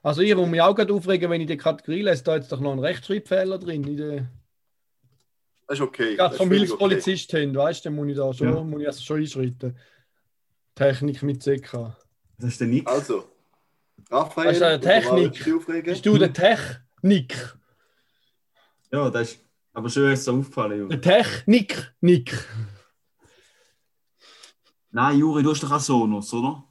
Also 0.01 0.21
ich 0.21 0.35
muss 0.35 0.47
mich 0.49 0.61
auch 0.61 0.75
gerade 0.75 0.93
aufregen, 0.93 1.29
wenn 1.29 1.41
ich 1.41 1.47
die 1.47 1.57
Kategorie 1.57 2.01
lese, 2.03 2.23
da 2.23 2.35
ist 2.35 2.51
doch 2.51 2.59
noch 2.59 2.73
ein 2.73 2.79
Rechtschreibfehler 2.79 3.57
drin. 3.59 3.83
In 3.83 3.97
der, 3.97 4.27
das 5.67 5.79
ist 5.79 5.81
okay. 5.81 6.15
gerade 6.15 6.29
Das 6.29 6.37
vom 6.37 6.51
ist 6.51 6.57
Hilfspolizist 6.59 7.31
hin, 7.31 7.55
weißt 7.55 7.83
du, 7.85 7.89
dann 7.89 7.95
muss 7.95 8.07
ich 8.09 8.17
da 8.17 8.33
schon, 8.33 8.47
Ja. 8.53 8.63
muss 8.63 8.81
ich 8.81 8.87
also 8.87 9.01
schon 9.03 9.19
einschreiten. 9.19 9.77
Technik 10.75 11.21
mit 11.23 11.41
CK. 11.43 11.95
Das 12.37 12.49
ist 12.49 12.59
der 12.61 12.67
Nick. 12.67 12.87
Okay. 12.87 12.95
Also, 12.97 13.23
Raphael, 14.09 14.47
Das 14.47 14.57
ist 14.57 14.63
eine 14.63 14.79
Technik. 14.79 15.83
Bist 15.85 16.05
du 16.05 16.17
der 16.17 16.33
Technik? 16.33 17.35
Ja, 18.91 19.09
das 19.09 19.31
ist. 19.31 19.39
Aber 19.75 19.89
schön, 19.89 20.11
ist 20.11 20.19
es 20.19 20.25
so 20.25 20.37
aufgefallen, 20.37 20.77
Juri. 20.79 20.89
Der 20.89 21.01
Technik, 21.01 21.93
Nick. 22.01 22.45
Nein, 24.93 25.17
Juri, 25.17 25.41
du 25.41 25.51
hast 25.51 25.63
doch 25.63 25.71
auch 25.71 25.79
Sonos, 25.79 26.31
oder? 26.33 26.63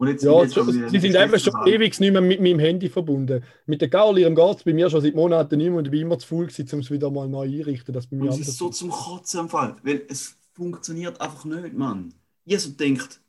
Jetzt, 0.00 0.24
Ja, 0.24 0.42
jetzt 0.42 0.54
so, 0.54 0.64
sie 0.64 0.98
sind 0.98 1.14
eben 1.14 1.38
schon 1.38 1.54
ewig 1.66 1.98
nicht 2.00 2.12
mehr 2.12 2.20
mit 2.20 2.40
meinem 2.40 2.58
Handy 2.58 2.88
verbunden. 2.88 3.44
Mit 3.64 3.80
der 3.80 3.88
Gaul, 3.88 4.18
ihrem 4.18 4.34
geht 4.34 4.56
es 4.56 4.64
bei 4.64 4.74
mir 4.74 4.90
schon 4.90 5.00
seit 5.00 5.14
Monaten 5.14 5.56
nicht 5.56 5.68
mehr 5.68 5.78
und 5.78 5.84
ich 5.84 5.90
bin 5.92 6.00
immer 6.00 6.18
zu 6.18 6.26
faul 6.26 6.46
gewesen, 6.48 6.68
um 6.72 6.80
es 6.80 6.90
wieder 6.90 7.12
mal 7.12 7.28
neu 7.28 7.44
einrichten, 7.44 7.94
dass 7.94 8.08
bei 8.08 8.16
mir 8.16 8.24
Und 8.24 8.40
es 8.40 8.48
ist 8.48 8.58
so 8.58 8.70
zum 8.70 8.90
Kotzen 8.90 9.40
am 9.40 9.48
Fall. 9.48 9.76
Weil 9.84 10.02
es 10.08 10.36
funktioniert 10.52 11.20
einfach 11.20 11.44
nicht, 11.44 11.74
Mann. 11.74 12.12
Ich 12.44 12.58
so 12.60 12.70
denkt, 12.70 13.20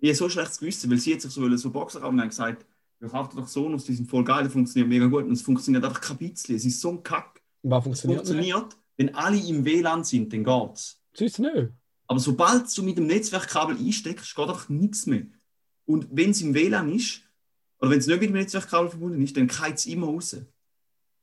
ich 0.00 0.10
habe 0.10 0.16
so 0.16 0.28
schlechtes 0.28 0.58
Gewissen, 0.60 0.90
weil 0.90 0.98
sie 0.98 1.14
hat 1.14 1.22
sich 1.22 1.30
so, 1.30 1.56
so 1.56 1.70
Boxer 1.70 2.02
haben 2.02 2.20
und 2.20 2.28
gesagt, 2.28 2.66
wir 3.00 3.08
kaufen 3.08 3.36
doch 3.36 3.48
Sonos, 3.48 3.84
die 3.84 3.94
sind 3.94 4.08
voll 4.08 4.22
geil, 4.22 4.44
die 4.44 4.50
funktionieren 4.50 4.90
mega 4.90 5.06
gut. 5.06 5.24
Und 5.24 5.32
es 5.32 5.42
funktioniert 5.42 5.82
einfach 5.82 6.00
kein 6.00 6.18
bisschen. 6.18 6.54
Es 6.54 6.66
ist 6.66 6.78
so 6.78 6.90
ein 6.90 7.02
Kack. 7.02 7.40
Was 7.62 7.86
Es 7.86 8.02
funktioniert 8.02 8.24
nicht? 8.26 8.52
funktioniert, 8.52 8.76
wenn 8.98 9.14
alle 9.14 9.38
im 9.38 9.64
WLAN 9.64 10.04
sind, 10.04 10.30
dann 10.30 10.44
geht's. 10.44 11.00
Sonst 11.14 11.38
nicht. 11.38 11.72
Aber 12.12 12.20
sobald 12.20 12.76
du 12.76 12.82
mit 12.82 12.98
dem 12.98 13.06
Netzwerkkabel 13.06 13.74
einsteckst, 13.74 14.36
geht 14.36 14.48
einfach 14.48 14.68
nichts 14.68 15.06
mehr. 15.06 15.22
Und 15.86 16.08
wenn 16.10 16.32
es 16.32 16.42
im 16.42 16.52
WLAN 16.52 16.92
ist, 16.92 17.22
oder 17.80 17.90
wenn 17.90 18.00
es 18.00 18.06
nicht 18.06 18.20
mit 18.20 18.28
dem 18.28 18.36
Netzwerkkabel 18.36 18.90
verbunden 18.90 19.22
ist, 19.22 19.34
dann 19.34 19.46
keilt 19.46 19.78
es 19.78 19.86
immer 19.86 20.08
raus. 20.08 20.36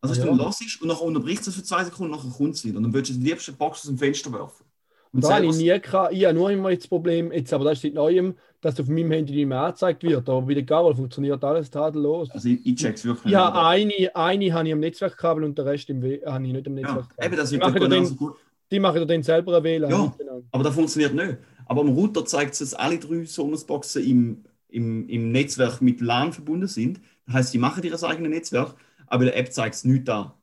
Also, 0.01 0.19
ja. 0.19 0.25
du 0.25 0.33
los 0.33 0.61
ist 0.61 0.81
und 0.81 0.87
dann 0.87 0.97
unterbricht 0.97 1.45
es 1.45 1.53
für 1.53 1.61
zwei 1.61 1.83
Sekunden, 1.83 2.11
nachher 2.11 2.31
kommt 2.31 2.55
es 2.55 2.65
wieder. 2.65 2.77
Und 2.77 2.83
dann 2.83 2.93
würdest 2.93 3.11
du 3.13 3.19
am 3.19 3.23
liebsten 3.23 3.51
die 3.51 3.57
Box 3.57 3.81
aus 3.81 3.85
dem 3.85 3.99
Fenster 3.99 4.33
werfen. 4.33 4.65
Und 5.13 5.23
Da 5.23 5.35
habe 5.35 5.45
ich 5.45 5.57
nie 5.57 5.79
gehabt. 5.79 6.11
Ich 6.11 6.25
habe 6.25 6.33
nur 6.33 6.49
immer 6.49 6.75
das 6.75 6.87
Problem, 6.87 7.31
jetzt, 7.31 7.53
aber 7.53 7.65
das 7.65 7.73
ist 7.73 7.81
seit 7.83 7.93
neuem, 7.93 8.33
dass 8.61 8.79
auf 8.79 8.87
meinem 8.87 9.11
Handy 9.11 9.35
nicht 9.35 9.45
mehr 9.45 9.61
angezeigt 9.61 10.01
wird. 10.01 10.27
Aber 10.27 10.41
bei 10.41 10.55
der 10.55 10.63
Garol 10.63 10.95
funktioniert 10.95 11.43
alles 11.43 11.69
tadellos. 11.69 12.31
Also, 12.31 12.49
ich, 12.49 12.65
ich 12.65 12.75
check's 12.75 13.05
wirklich 13.05 13.31
Ja, 13.31 13.51
eine, 13.67 14.15
eine 14.15 14.53
habe 14.53 14.67
ich 14.67 14.73
am 14.73 14.79
Netzwerkkabel 14.79 15.43
und 15.43 15.55
den 15.55 15.67
Rest 15.67 15.87
im 15.91 16.01
w 16.01 16.19
habe 16.25 16.47
ich 16.47 16.53
nicht 16.53 16.67
am 16.67 16.77
ja. 16.77 16.81
Netzwerkkabel. 16.81 17.25
Eben, 17.25 17.37
das 17.37 17.49
die, 17.49 17.53
wird 17.53 17.63
machen 17.63 17.73
dann 17.73 17.83
ja 17.83 17.87
genauso 17.89 18.09
dann, 18.09 18.17
gut. 18.17 18.35
die 18.71 18.79
machen 18.79 18.97
ja 18.97 19.05
dann 19.05 19.23
selber 19.23 19.57
ein 19.57 19.63
WLAN. 19.63 19.91
Ja. 19.91 20.15
Aber 20.51 20.63
das 20.63 20.75
funktioniert 20.75 21.13
nicht. 21.13 21.37
Aber 21.65 21.81
am 21.81 21.89
Router 21.89 22.25
zeigt 22.25 22.53
es, 22.53 22.59
dass 22.59 22.73
alle 22.73 22.97
drei 22.99 23.25
Sonos-Boxen 23.25 24.03
im, 24.03 24.45
im, 24.69 25.07
im 25.07 25.31
Netzwerk 25.31 25.81
mit 25.81 26.01
LAN 26.01 26.33
verbunden 26.33 26.67
sind. 26.67 26.99
Das 27.25 27.35
heißt, 27.35 27.53
die 27.53 27.57
machen 27.59 27.83
ihr 27.83 28.03
eigenes 28.03 28.29
Netzwerk, 28.31 28.75
aber 29.07 29.23
in 29.23 29.27
der 29.29 29.37
App 29.37 29.53
zeigt 29.53 29.75
es 29.75 29.83
nichts 29.83 30.05
da. 30.05 30.35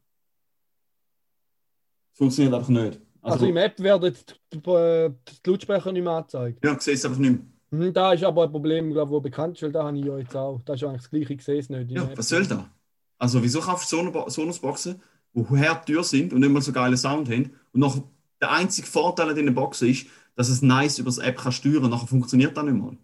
Es 2.13 2.19
funktioniert 2.19 2.55
einfach 2.55 2.69
nicht. 2.69 3.01
Also, 3.23 3.35
Also, 3.39 3.47
im 3.47 3.57
App 3.57 3.79
werden 3.81 4.15
die, 4.15 4.59
die, 4.59 4.63
die 4.63 5.51
Lautsprecher 5.51 5.93
nicht 5.93 6.03
mehr 6.05 6.13
angezeigt. 6.13 6.65
ja, 6.65 6.73
ich 6.75 6.81
sehe 6.81 6.95
es 6.95 7.05
einfach 7.05 7.19
nicht 7.19 7.31
mehr. 7.33 7.41
Mhm, 7.89 7.93
Da 7.93 8.13
ist 8.13 8.23
aber 8.23 8.45
ein 8.45 8.51
Problem, 8.53 8.93
glaube 8.93 9.11
ich, 9.11 9.17
das 9.17 9.23
bekannt 9.25 9.57
ist, 9.57 9.63
weil 9.63 9.73
da 9.73 9.85
habe 9.85 9.99
ich 9.99 10.05
ja 10.05 10.19
jetzt 10.19 10.37
auch. 10.37 10.61
Das 10.65 10.81
ist 10.81 10.85
eigentlich 10.87 11.03
das 11.03 11.11
Gleiche, 11.11 11.35
ich 11.35 11.43
sehe 11.45 11.59
es 11.59 11.69
nicht. 11.69 11.91
Ja, 11.91 12.09
was 12.17 12.29
soll 12.29 12.47
da? 12.47 12.71
Also, 13.19 13.43
wieso 13.43 13.61
kaufst 13.61 13.91
du 13.93 13.97
Sonos- 13.97 14.31
Sonos-Boxen, 14.31 15.03
die 15.35 15.45
hart 15.67 15.89
teuer 15.89 16.05
sind 16.05 16.33
und 16.33 16.41
nicht 16.41 16.51
mal 16.53 16.63
so 16.63 16.73
geilen 16.73 16.97
Sound 16.97 17.29
haben? 17.29 17.51
Und 17.73 17.81
noch 17.81 18.01
der 18.41 18.53
einzige 18.53 18.87
Vorteil 18.87 19.28
an 19.30 19.34
diesen 19.37 19.55
Boxen 19.55 19.89
ist, 19.89 20.07
dass 20.34 20.49
es 20.49 20.62
nice 20.62 20.99
über 20.99 21.09
das 21.09 21.18
App 21.18 21.39
kann 21.39 21.53
steuern 21.53 21.82
kann. 21.82 21.91
Nachher 21.91 22.07
funktioniert 22.07 22.57
das 22.57 22.64
nicht 22.64 22.74
mal. 22.76 22.97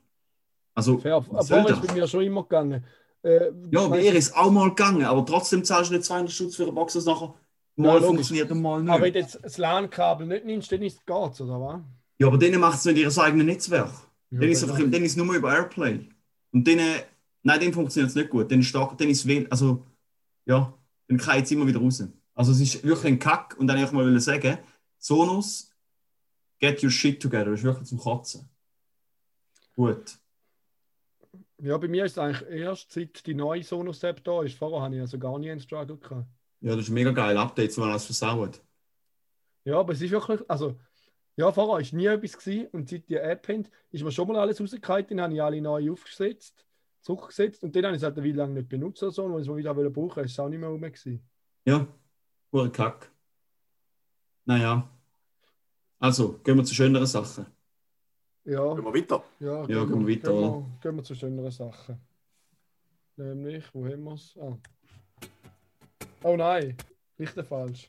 Also, 0.74 0.98
Fair. 0.98 1.14
Aber 1.16 1.70
ist 1.70 1.86
bei 1.86 1.94
mir 1.94 2.06
schon 2.06 2.22
immer 2.24 2.42
gegangen. 2.42 2.84
Äh, 3.22 3.50
Ja, 3.70 3.86
bei 3.88 4.02
ihr 4.02 4.14
ist 4.14 4.34
auch 4.36 4.50
mal 4.50 4.68
gegangen, 4.70 5.04
aber 5.04 5.24
trotzdem 5.24 5.64
zahlst 5.64 5.90
du 5.90 5.94
nicht 5.94 6.04
200 6.04 6.32
Schutz 6.32 6.56
für 6.56 6.64
eine 6.64 6.72
Box, 6.72 6.94
das 6.94 7.04
nachher 7.04 7.34
mal 7.76 7.92
logisch. 7.94 8.06
funktioniert 8.06 8.50
und 8.50 8.62
mal 8.62 8.82
nicht. 8.82 8.90
aber 8.92 9.04
wenn 9.04 9.12
du 9.12 9.18
jetzt 9.20 9.38
das 9.42 9.58
LAN-Kabel 9.58 10.26
nicht 10.26 10.44
nimmst, 10.44 10.72
dann 10.72 10.82
ist 10.82 10.98
es 10.98 11.04
geht's, 11.06 11.40
oder 11.40 11.60
was? 11.60 11.80
ja, 12.18 12.26
aber 12.26 12.38
denen 12.38 12.60
macht 12.60 12.78
es 12.78 12.84
nicht 12.84 12.98
ihr 12.98 13.22
eigenes 13.22 13.46
Netzwerk. 13.46 13.90
Ja, 14.30 14.40
Dann 14.40 14.48
ist 14.48 14.62
dann- 14.62 14.70
einfach, 14.70 14.90
denen 14.90 15.04
ist 15.04 15.16
nur 15.16 15.34
über 15.34 15.52
Airplay. 15.54 16.08
Und 16.52 16.66
denen, 16.66 16.96
nein, 17.42 17.60
denen 17.60 17.72
funktioniert 17.72 18.10
es 18.10 18.14
nicht 18.16 18.30
gut. 18.30 18.50
Denen 18.50 18.62
ist 18.62 18.68
stark, 18.68 18.96
denen 18.98 19.10
ist 19.10 19.26
wenig, 19.26 19.50
also, 19.50 19.84
ja, 20.46 20.72
dann 21.08 21.18
kann 21.18 21.38
jetzt 21.38 21.52
immer 21.52 21.66
wieder 21.66 21.80
raus. 21.80 22.02
Also, 22.34 22.52
es 22.52 22.60
ist 22.60 22.82
wirklich 22.84 23.12
ein 23.12 23.18
Kack 23.18 23.56
und 23.58 23.66
dann 23.66 23.78
ich 23.78 23.92
mal 23.92 24.18
sagen, 24.20 24.58
Sonos, 25.02 25.72
get 26.60 26.80
your 26.82 26.90
shit 26.90 27.20
together, 27.20 27.46
das 27.46 27.58
ist 27.58 27.64
wirklich 27.64 27.88
zum 27.88 27.98
Kotzen. 27.98 28.48
Gut. 29.74 30.16
Ja, 31.58 31.76
bei 31.76 31.88
mir 31.88 32.04
ist 32.04 32.12
es 32.12 32.18
eigentlich 32.18 32.48
erst 32.48 32.92
seit 32.92 33.26
die 33.26 33.34
neue 33.34 33.64
Sonos-App 33.64 34.22
da 34.22 34.42
ist. 34.42 34.56
Vorher 34.56 34.82
hatte 34.82 34.94
ich 34.94 35.00
also 35.00 35.18
gar 35.18 35.38
nie 35.38 35.50
einen 35.50 35.60
Struggle 35.60 35.96
gehabt. 35.96 36.26
Ja, 36.60 36.76
das 36.76 36.84
ist 36.84 36.90
mega 36.90 37.10
geil. 37.10 37.36
Updates, 37.36 37.76
wenn 37.78 37.84
alles 37.84 38.04
versaut. 38.04 38.62
Ja, 39.64 39.80
aber 39.80 39.92
es 39.92 40.02
ist 40.02 40.12
wirklich, 40.12 40.40
also, 40.48 40.78
ja, 41.36 41.50
vorher 41.50 41.84
war 41.84 41.98
nie 41.98 42.06
etwas 42.06 42.38
gewesen 42.38 42.68
und 42.72 42.88
seit 42.88 43.08
die 43.08 43.16
App 43.16 43.48
haben, 43.48 43.66
ist 43.90 44.04
mir 44.04 44.12
schon 44.12 44.28
mal 44.28 44.38
alles 44.38 44.60
rausgefallen, 44.60 45.06
dann 45.08 45.20
habe 45.22 45.34
ich 45.34 45.42
alle 45.42 45.60
neu 45.60 45.90
aufgesetzt, 45.90 46.64
zurückgesetzt 47.00 47.64
und 47.64 47.74
dann 47.74 47.86
habe 47.86 47.96
ich 47.96 48.02
es 48.02 48.04
halt 48.04 48.16
eine 48.16 48.26
Weile 48.26 48.36
lang 48.36 48.54
nicht 48.54 48.68
benutzt 48.68 49.02
oder 49.02 49.10
so 49.10 49.24
und 49.24 49.32
wenn 49.32 49.40
ich 49.40 49.48
es 49.48 49.48
mal 49.48 49.56
wieder 49.56 49.90
brauchen 49.90 50.16
wollte, 50.16 50.20
ist 50.20 50.32
es 50.32 50.38
auch 50.38 50.48
nicht 50.48 50.60
mehr 50.60 50.68
rum 50.68 50.80
gewesen. 50.80 51.28
Ja, 51.64 51.86
pure 52.50 52.70
Kack. 52.70 53.10
Naja. 54.44 54.91
Also, 56.02 56.40
gehen 56.42 56.56
wir 56.56 56.64
zu 56.64 56.74
schöneren 56.74 57.06
Sachen. 57.06 57.46
Ja, 58.42 58.74
Gehen 58.74 58.84
wir 58.84 58.92
weiter. 58.92 59.22
ja, 59.38 59.64
Ja, 59.68 59.84
gehen 59.84 60.04
wir 60.04 60.16
weiter, 60.16 60.32
gehen 60.32 60.40
wir, 60.40 60.78
gehen 60.80 60.96
wir 60.96 61.04
zu 61.04 61.14
schöneren 61.14 61.50
Sachen. 61.52 62.00
Nämlich, 63.14 63.72
wo 63.72 63.84
haben 63.86 64.02
wir 64.02 64.14
es? 64.14 64.36
Ah. 64.36 64.58
Oh 66.24 66.36
nein, 66.36 66.76
richtig 67.20 67.46
falsch. 67.46 67.88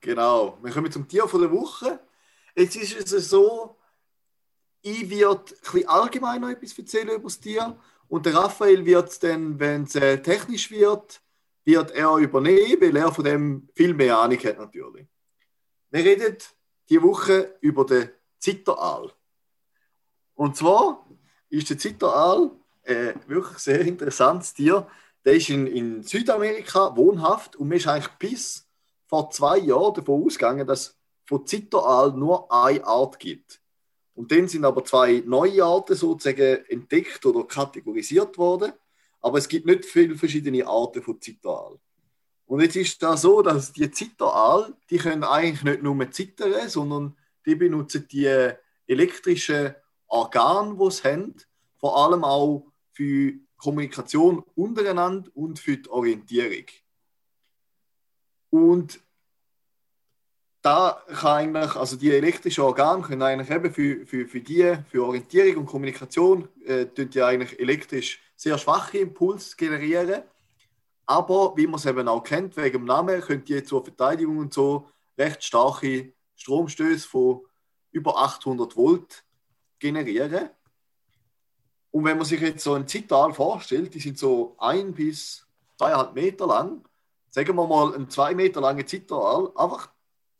Genau. 0.00 0.58
Wir 0.62 0.72
kommen 0.72 0.90
zum 0.90 1.06
Tier 1.06 1.28
von 1.28 1.40
der 1.42 1.52
Woche. 1.52 2.00
Jetzt 2.56 2.76
ist 2.76 3.12
es 3.12 3.30
so, 3.30 3.76
ich 4.82 5.08
werde 5.10 5.44
ein 5.44 5.44
bisschen 5.62 5.88
allgemein 5.88 6.40
noch 6.40 6.48
etwas 6.48 6.76
erzählen 6.78 7.10
über 7.10 7.24
das 7.24 7.38
Tier 7.38 7.78
und 8.10 8.26
der 8.26 8.34
Raphael 8.34 8.84
wird 8.84 9.22
dann, 9.22 9.60
wenn 9.60 9.84
es 9.84 9.94
äh, 9.94 10.20
technisch 10.20 10.68
wird, 10.72 11.22
wird 11.64 11.92
er 11.92 12.16
übernehmen, 12.16 12.80
weil 12.80 12.96
er 12.96 13.12
von 13.12 13.24
dem 13.24 13.68
viel 13.72 13.94
mehr 13.94 14.18
Ahnung 14.18 14.38
hat 14.38 14.58
natürlich. 14.58 15.06
Wir 15.90 16.04
reden 16.04 16.36
diese 16.88 17.02
Woche 17.02 17.56
über 17.60 17.86
den 17.86 18.10
Zitteraal. 18.40 19.12
Und 20.34 20.56
zwar 20.56 21.06
ist 21.50 21.70
der 21.70 21.78
Zitteraal 21.78 22.50
äh, 22.82 23.14
wirklich 23.28 23.58
sehr 23.58 23.80
interessantes 23.82 24.54
Tier. 24.54 24.88
Der 25.24 25.34
ist 25.34 25.48
in, 25.48 25.68
in 25.68 26.02
Südamerika 26.02 26.96
wohnhaft 26.96 27.54
und 27.54 27.68
man 27.68 27.78
ist 27.78 27.86
eigentlich 27.86 28.12
bis 28.18 28.68
vor 29.06 29.30
zwei 29.30 29.58
Jahren 29.58 29.94
davon 29.94 30.24
ausgegangen, 30.24 30.66
dass 30.66 30.80
es 30.80 30.98
von 31.26 31.46
Zitteraal 31.46 32.10
nur 32.12 32.50
eine 32.50 32.84
Art 32.84 33.20
gibt. 33.20 33.60
Und 34.14 34.32
dann 34.32 34.48
sind 34.48 34.64
aber 34.64 34.84
zwei 34.84 35.22
neue 35.24 35.64
Arten 35.64 35.94
sozusagen 35.94 36.64
entdeckt 36.68 37.24
oder 37.24 37.44
kategorisiert 37.44 38.36
worden. 38.38 38.72
Aber 39.20 39.38
es 39.38 39.48
gibt 39.48 39.66
nicht 39.66 39.84
viele 39.84 40.16
verschiedene 40.16 40.66
Arten 40.66 41.02
von 41.02 41.20
Zitteraal. 41.20 41.78
Und 42.46 42.60
jetzt 42.60 42.76
ist 42.76 43.02
das 43.02 43.22
so, 43.22 43.42
dass 43.42 43.72
die 43.72 43.90
Zitteraal, 43.90 44.74
die 44.90 44.98
können 44.98 45.24
eigentlich 45.24 45.62
nicht 45.62 45.82
nur 45.82 46.10
zittern, 46.10 46.68
sondern 46.68 47.16
die 47.46 47.54
benutzen 47.54 48.08
die 48.10 48.52
elektrischen 48.86 49.74
Organe, 50.08 50.76
die 50.76 50.90
sie 50.90 51.04
haben, 51.04 51.34
vor 51.76 51.96
allem 51.96 52.24
auch 52.24 52.66
für 52.92 53.34
Kommunikation 53.56 54.42
untereinander 54.54 55.30
und 55.34 55.58
für 55.58 55.76
die 55.76 55.88
Orientierung. 55.88 56.66
Und 58.50 59.00
da 60.62 61.02
kann 61.06 61.56
eigentlich, 61.56 61.74
also 61.74 61.96
die 61.96 62.10
elektrischen 62.10 62.64
Organe 62.64 63.02
können 63.02 63.22
eigentlich 63.22 63.50
eben 63.50 63.72
für, 63.72 64.06
für, 64.06 64.26
für 64.26 64.40
die, 64.40 64.76
für 64.90 65.04
Orientierung 65.04 65.62
und 65.62 65.66
Kommunikation, 65.66 66.48
äh, 66.66 66.86
die 66.86 67.22
eigentlich 67.22 67.58
elektrisch 67.58 68.20
sehr 68.36 68.58
schwache 68.58 68.98
Impulse 68.98 69.56
generieren. 69.56 70.22
Aber 71.06 71.56
wie 71.56 71.66
man 71.66 71.76
es 71.76 71.86
eben 71.86 72.06
auch 72.08 72.22
kennt, 72.22 72.56
wegen 72.56 72.78
dem 72.78 72.84
Namen, 72.84 73.20
können 73.20 73.44
die 73.44 73.64
zur 73.64 73.82
Verteidigung 73.82 74.38
und 74.38 74.54
so 74.54 74.86
recht 75.18 75.42
starke 75.42 76.12
Stromstöße 76.36 77.08
von 77.08 77.40
über 77.90 78.16
800 78.18 78.76
Volt 78.76 79.24
generieren. 79.78 80.50
Und 81.90 82.04
wenn 82.04 82.18
man 82.18 82.26
sich 82.26 82.40
jetzt 82.40 82.62
so 82.62 82.74
ein 82.74 82.86
Zital 82.86 83.32
vorstellt, 83.32 83.94
die 83.94 84.00
sind 84.00 84.18
so 84.18 84.54
ein 84.58 84.92
bis 84.92 85.46
zweieinhalb 85.76 86.14
Meter 86.14 86.46
lang, 86.46 86.84
sagen 87.30 87.56
wir 87.56 87.66
mal 87.66 87.94
ein 87.94 88.08
zwei 88.10 88.34
Meter 88.34 88.60
langer 88.60 88.86
Zital, 88.86 89.50
einfach 89.56 89.90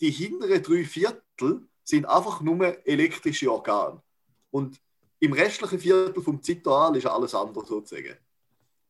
die 0.00 0.10
hinteren 0.10 0.62
drei 0.62 0.84
Viertel 0.84 1.68
sind 1.84 2.06
einfach 2.06 2.40
nur 2.40 2.86
elektrische 2.86 3.50
Organe. 3.52 4.02
Und 4.50 4.80
im 5.18 5.32
restlichen 5.32 5.78
Viertel 5.78 6.22
vom 6.22 6.42
Zital 6.42 6.96
ist 6.96 7.06
alles 7.06 7.34
anders 7.34 7.68
sozusagen. 7.68 8.16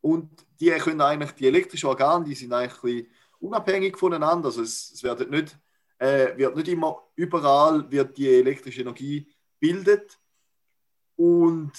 Und 0.01 0.47
die 0.61 0.71
können 0.71 1.01
eigentlich, 1.01 1.33
die 1.33 1.47
elektrischen 1.47 1.89
Organe, 1.89 2.25
die 2.25 2.35
sind 2.35 2.53
eigentlich 2.53 3.09
unabhängig 3.41 3.99
voneinander. 3.99 4.47
Also 4.47 4.63
es, 4.63 4.93
es 4.93 5.03
wird, 5.03 5.29
nicht, 5.31 5.59
äh, 5.99 6.37
wird 6.37 6.57
nicht 6.57 6.69
immer 6.69 7.03
überall 7.17 7.91
wird 7.91 8.17
die 8.17 8.29
elektrische 8.29 8.83
Energie 8.83 9.27
bildet. 9.59 10.19
Und 11.17 11.73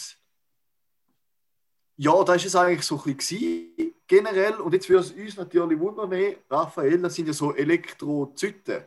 ja, 1.95 2.23
da 2.23 2.35
ist 2.35 2.45
es 2.45 2.55
eigentlich 2.55 2.83
so 2.83 3.01
ein 3.03 3.15
bisschen 3.15 3.95
generell. 4.05 4.55
Und 4.55 4.73
jetzt 4.73 4.89
würde 4.89 5.05
es 5.05 5.11
uns 5.11 5.37
natürlich 5.37 5.79
wundern, 5.79 6.11
Raphael, 6.49 7.01
das 7.01 7.15
sind 7.15 7.27
ja 7.27 7.33
so 7.33 7.53
Elektrozyten, 7.55 8.83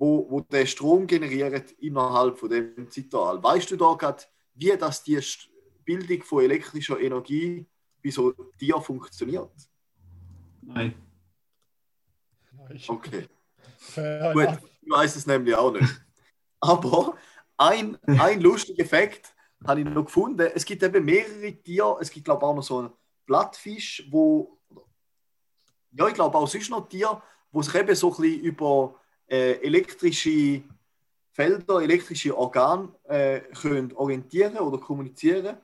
wo, 0.00 0.26
wo 0.30 0.40
den 0.40 0.66
Strom 0.66 1.06
generieren 1.06 1.62
innerhalb 1.78 2.38
von 2.38 2.48
dem 2.48 2.90
Zital. 2.90 3.42
Weißt 3.42 3.70
du 3.70 3.76
da 3.76 3.92
gerade, 3.92 4.22
wie 4.54 4.74
das 4.78 5.04
die 5.04 5.20
Bildung 5.84 6.22
von 6.22 6.42
elektrischer 6.42 6.98
Energie 6.98 7.66
bei 8.02 8.10
so 8.10 8.32
dir 8.58 8.80
funktioniert? 8.80 9.52
Nein. 10.62 10.94
Okay. 12.88 13.28
Gut, 14.32 14.58
ich 14.80 14.90
weiß 14.90 15.16
es 15.16 15.26
nämlich 15.26 15.54
auch 15.54 15.72
nicht. 15.72 16.02
Aber 16.60 17.18
ein, 17.58 17.98
ein 18.06 18.40
lustiger 18.40 18.82
Effekt 18.82 19.34
habe 19.66 19.80
ich 19.80 19.86
noch 19.86 20.06
gefunden. 20.06 20.50
Es 20.54 20.64
gibt 20.64 20.82
eben 20.82 21.04
mehrere 21.04 21.52
Tiere. 21.52 21.98
Es 22.00 22.10
gibt, 22.10 22.24
glaube 22.24 22.40
ich, 22.40 22.48
auch 22.48 22.54
noch 22.54 22.62
so 22.62 22.78
einen 22.78 22.92
Blattfisch, 23.26 24.08
wo. 24.10 24.58
Ja, 25.92 26.08
ich 26.08 26.14
glaube 26.14 26.38
auch 26.38 26.48
sonst 26.48 26.70
noch 26.70 26.88
Tiere, 26.88 27.20
wo 27.50 27.60
sich 27.60 27.74
eben 27.74 27.94
so 27.94 28.14
ein 28.14 28.22
bisschen 28.22 28.40
über 28.40 29.00
elektrische 29.30 30.62
Felder, 31.32 31.80
elektrische 31.80 32.36
Organe 32.36 32.88
äh, 33.04 33.40
können 33.60 33.92
orientieren 33.94 34.58
oder 34.58 34.78
kommunizieren. 34.78 35.56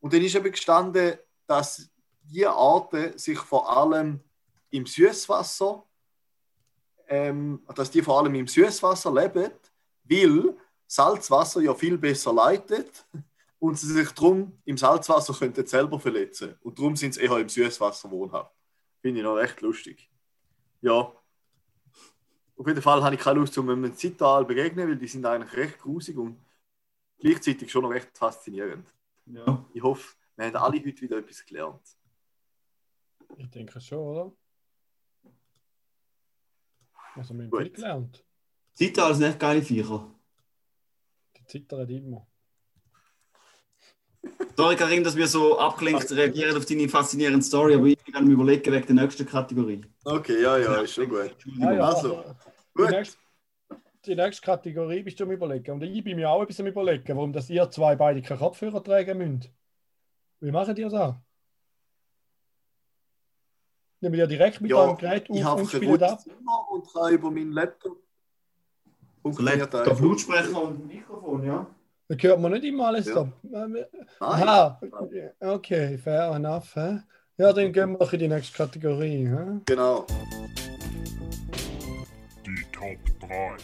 Und 0.00 0.12
dann 0.12 0.22
ist 0.22 0.34
eben 0.34 0.50
gestanden, 0.50 1.18
dass 1.46 1.90
diese 2.22 2.50
Arten 2.50 3.18
sich 3.18 3.38
vor 3.38 3.68
allem 3.76 4.20
im 4.70 4.86
Süßwasser 4.86 5.84
ähm, 7.10 7.60
dass 7.74 7.90
die 7.90 8.02
vor 8.02 8.20
allem 8.20 8.34
im 8.36 8.46
Süßwasser 8.46 9.12
leben, 9.12 9.50
weil 10.04 10.56
Salzwasser 10.86 11.60
ja 11.60 11.74
viel 11.74 11.98
besser 11.98 12.32
leitet 12.32 13.04
und 13.58 13.78
sie 13.78 13.88
sich 13.88 14.10
darum 14.12 14.56
im 14.64 14.78
Salzwasser 14.78 15.34
könnten 15.34 15.66
selber 15.66 15.98
verletzen. 15.98 16.56
Und 16.62 16.78
darum 16.78 16.96
sind 16.96 17.14
sie 17.14 17.22
eher 17.22 17.36
im 17.36 17.48
Süßwasser 17.48 18.10
wohnhaft. 18.10 18.54
Finde 19.02 19.20
ich 19.20 19.24
noch 19.24 19.34
recht 19.34 19.60
lustig. 19.60 20.08
Ja. 20.80 21.12
Auf 22.60 22.66
jeden 22.66 22.82
Fall 22.82 23.02
habe 23.02 23.14
ich 23.14 23.20
keine 23.22 23.38
Lust, 23.40 23.56
um 23.56 23.70
einem 23.70 23.94
Zital 23.94 24.44
begegnen, 24.44 24.86
weil 24.86 24.98
die 24.98 25.06
sind 25.06 25.24
eigentlich 25.24 25.56
recht 25.56 25.78
grusig 25.78 26.18
und 26.18 26.36
gleichzeitig 27.18 27.72
schon 27.72 27.84
noch 27.84 27.88
recht 27.88 28.10
faszinierend. 28.12 28.86
Ja. 29.24 29.64
Ich 29.72 29.82
hoffe, 29.82 30.14
wir 30.36 30.44
haben 30.44 30.56
alle 30.56 30.78
heute 30.78 31.00
wieder 31.00 31.16
etwas 31.16 31.42
gelernt. 31.46 31.80
Ich 33.38 33.48
denke 33.48 33.80
schon, 33.80 33.98
oder? 33.98 34.32
Also, 37.14 37.32
wir 37.32 37.44
haben 37.44 37.50
Gut. 37.50 37.62
viel 37.62 37.70
gelernt. 37.70 38.24
Zital 38.74 39.14
sind 39.14 39.24
echt 39.24 39.40
geile 39.40 39.62
Viecher. 39.62 40.14
Die 41.38 41.46
zittern 41.46 41.88
immer. 41.88 42.26
Sorry, 44.54 44.76
Karim, 44.76 45.02
dass 45.02 45.16
wir 45.16 45.26
so 45.26 45.58
abgelenkt 45.58 46.12
reagieren 46.12 46.54
auf 46.54 46.66
deine 46.66 46.90
faszinierende 46.90 47.42
Story, 47.42 47.74
aber 47.74 47.86
ich 47.86 48.04
bin 48.04 48.14
am 48.16 48.30
überlegen 48.30 48.70
wegen 48.70 48.86
der 48.86 48.96
nächsten 48.96 49.24
Kategorie. 49.24 49.82
Okay, 50.04 50.42
ja, 50.42 50.58
ja, 50.58 50.82
ist 50.82 50.92
schon 50.92 51.08
gut. 51.08 51.34
Also, 51.62 52.22
Gut. 52.74 52.88
Die, 52.90 52.94
nächste, 52.94 53.18
die 54.06 54.14
nächste 54.16 54.42
Kategorie 54.44 55.02
bist 55.02 55.18
du 55.20 55.24
am 55.24 55.30
Überlegen. 55.32 55.70
Und 55.72 55.82
ich 55.82 56.04
bin 56.04 56.16
mir 56.16 56.30
auch 56.30 56.42
etwas 56.42 56.60
am 56.60 56.66
Überlegen, 56.66 57.16
warum 57.16 57.32
dass 57.32 57.50
ihr 57.50 57.70
zwei 57.70 57.96
beide 57.96 58.22
keine 58.22 58.38
Kopfhörer 58.40 58.82
tragen 58.82 59.18
müsst. 59.18 59.50
Wie 60.40 60.50
machen 60.50 60.76
ihr 60.76 60.88
das? 60.88 61.14
Nehmen 64.00 64.14
wir 64.14 64.26
direkt 64.26 64.60
mit 64.62 64.70
Ja, 64.70 64.78
eurem 64.78 64.96
Gerät 64.96 65.28
Ich 65.28 65.44
auf 65.44 65.44
habe 65.44 65.60
und 65.60 65.66
ein 65.66 65.76
spielen 65.82 66.02
ab? 66.02 66.10
gutes 66.18 66.24
Zimmer 66.24 66.70
und 66.70 66.92
kann 66.92 67.12
über 67.12 67.30
meinen 67.30 67.52
Laptop. 67.52 67.98
So 69.24 69.42
Laptop, 69.42 70.00
Lautsprecher 70.00 70.62
und 70.62 70.86
Mikrofon, 70.86 71.44
ja. 71.44 71.66
Dann 72.08 72.18
hört 72.18 72.40
man 72.40 72.52
nicht 72.52 72.64
immer 72.64 72.86
alles 72.88 73.06
Ja. 73.06 73.14
da. 73.14 73.32
Nein, 73.42 73.84
Aha, 74.20 74.80
okay, 75.40 75.98
fair 75.98 76.32
enough. 76.34 76.74
Hä? 76.74 77.00
Ja, 77.36 77.52
dann 77.52 77.72
gehen 77.72 77.98
wir 78.00 78.12
in 78.14 78.18
die 78.18 78.28
nächste 78.28 78.56
Kategorie. 78.56 79.26
Hä? 79.28 79.60
genau. 79.66 80.06
Die 83.30 83.36
3. 83.36 83.56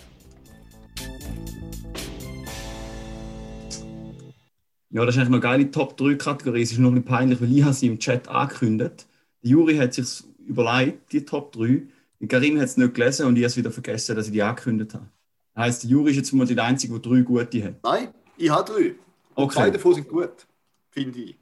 Ja, 4.91 5.05
das 5.05 5.15
ist 5.15 5.21
eigentlich 5.21 5.29
noch 5.29 5.35
eine 5.35 5.41
geile 5.41 5.71
Top 5.71 5.97
3 5.97 6.15
Kategorie. 6.15 6.63
Es 6.63 6.71
ist 6.73 6.79
noch 6.79 6.91
ein 6.91 6.95
bisschen 6.95 7.09
peinlich, 7.09 7.41
weil 7.41 7.53
ich 7.53 7.63
habe 7.65 7.75
sie 7.75 7.89
im 7.89 7.99
Chat 7.99 8.29
angekündigt. 8.29 9.07
Der 9.43 9.51
Juri 9.51 9.77
hat 9.77 9.95
sich 9.95 10.23
überlegt, 10.47 11.13
die 11.13 11.25
Top 11.25 11.53
3. 11.53 11.83
Die 12.21 12.29
Karim 12.29 12.59
hat 12.59 12.67
es 12.67 12.77
nicht 12.77 12.95
gelesen 12.95 13.27
und 13.27 13.37
ich 13.37 13.43
habe 13.43 13.49
es 13.49 13.57
wieder 13.57 13.73
vergessen, 13.73 14.15
dass 14.15 14.27
ich 14.27 14.33
die 14.33 14.43
angekündigt 14.43 14.95
habe. 14.95 15.09
Das 15.55 15.65
heisst, 15.65 15.83
der 15.83 15.91
Juri 15.91 16.13
ist 16.13 16.17
jetzt 16.17 16.33
mal 16.33 16.47
der 16.47 16.65
Einzige, 16.65 16.99
der 16.99 17.11
drei 17.11 17.23
gute 17.23 17.65
hat. 17.65 17.75
Nein, 17.83 18.09
ich 18.37 18.49
habe 18.49 18.73
drei. 18.73 18.83
Zwei 18.91 18.95
Okay, 19.35 19.71
davon 19.71 19.95
sind 19.95 20.09
gut, 20.09 20.47
finde 20.91 21.19
ich. 21.19 21.37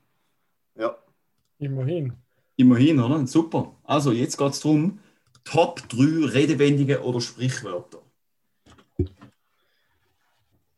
Ja. 0.77 0.97
Immerhin. 1.59 2.15
immerhin, 2.57 2.99
oder? 2.99 3.25
Super. 3.27 3.77
Also, 3.85 4.11
jetzt 4.13 4.37
geht 4.37 4.51
es 4.53 4.61
darum, 4.61 4.99
Top 5.45 5.87
3 5.91 6.27
Redewendungen 6.33 6.99
oder 6.99 7.21
Sprichwörter. 7.21 8.04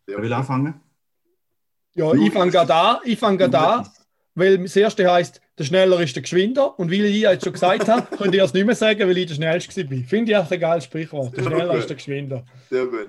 Wer 0.06 0.22
will 0.22 0.32
anfangen? 0.32 0.80
Ja, 1.94 2.12
ich 2.12 2.32
fange 2.32 2.52
gerade 2.52 2.74
an. 2.74 2.98
Ich 3.04 3.18
fange 3.18 3.38
gerade 3.38 3.58
an, 3.58 3.88
weil 4.34 4.58
das 4.58 4.76
erste 4.76 5.10
heisst, 5.10 5.40
der 5.58 5.64
Schneller 5.64 6.00
ist 6.00 6.14
der 6.14 6.22
Geschwinder. 6.22 6.78
Und 6.78 6.90
weil 6.90 7.06
ich 7.06 7.22
jetzt 7.22 7.44
schon 7.44 7.52
gesagt 7.52 7.88
habe, 7.88 8.16
könnt 8.16 8.34
ihr 8.34 8.44
es 8.44 8.52
nicht 8.52 8.66
mehr 8.66 8.74
sagen, 8.74 9.00
weil 9.00 9.16
ich 9.18 9.26
der 9.26 9.34
Schnellste 9.34 9.90
war. 9.90 10.04
Finde 10.04 10.32
ich 10.32 10.38
echt 10.38 10.52
ein 10.52 10.60
geiles 10.60 10.84
Sprichwort. 10.84 11.36
Der 11.36 11.42
Schneller 11.42 11.74
ist 11.74 11.88
der 11.88 11.96
Geschwinder. 11.96 12.44
Sehr 12.68 12.86
gut. 12.86 13.08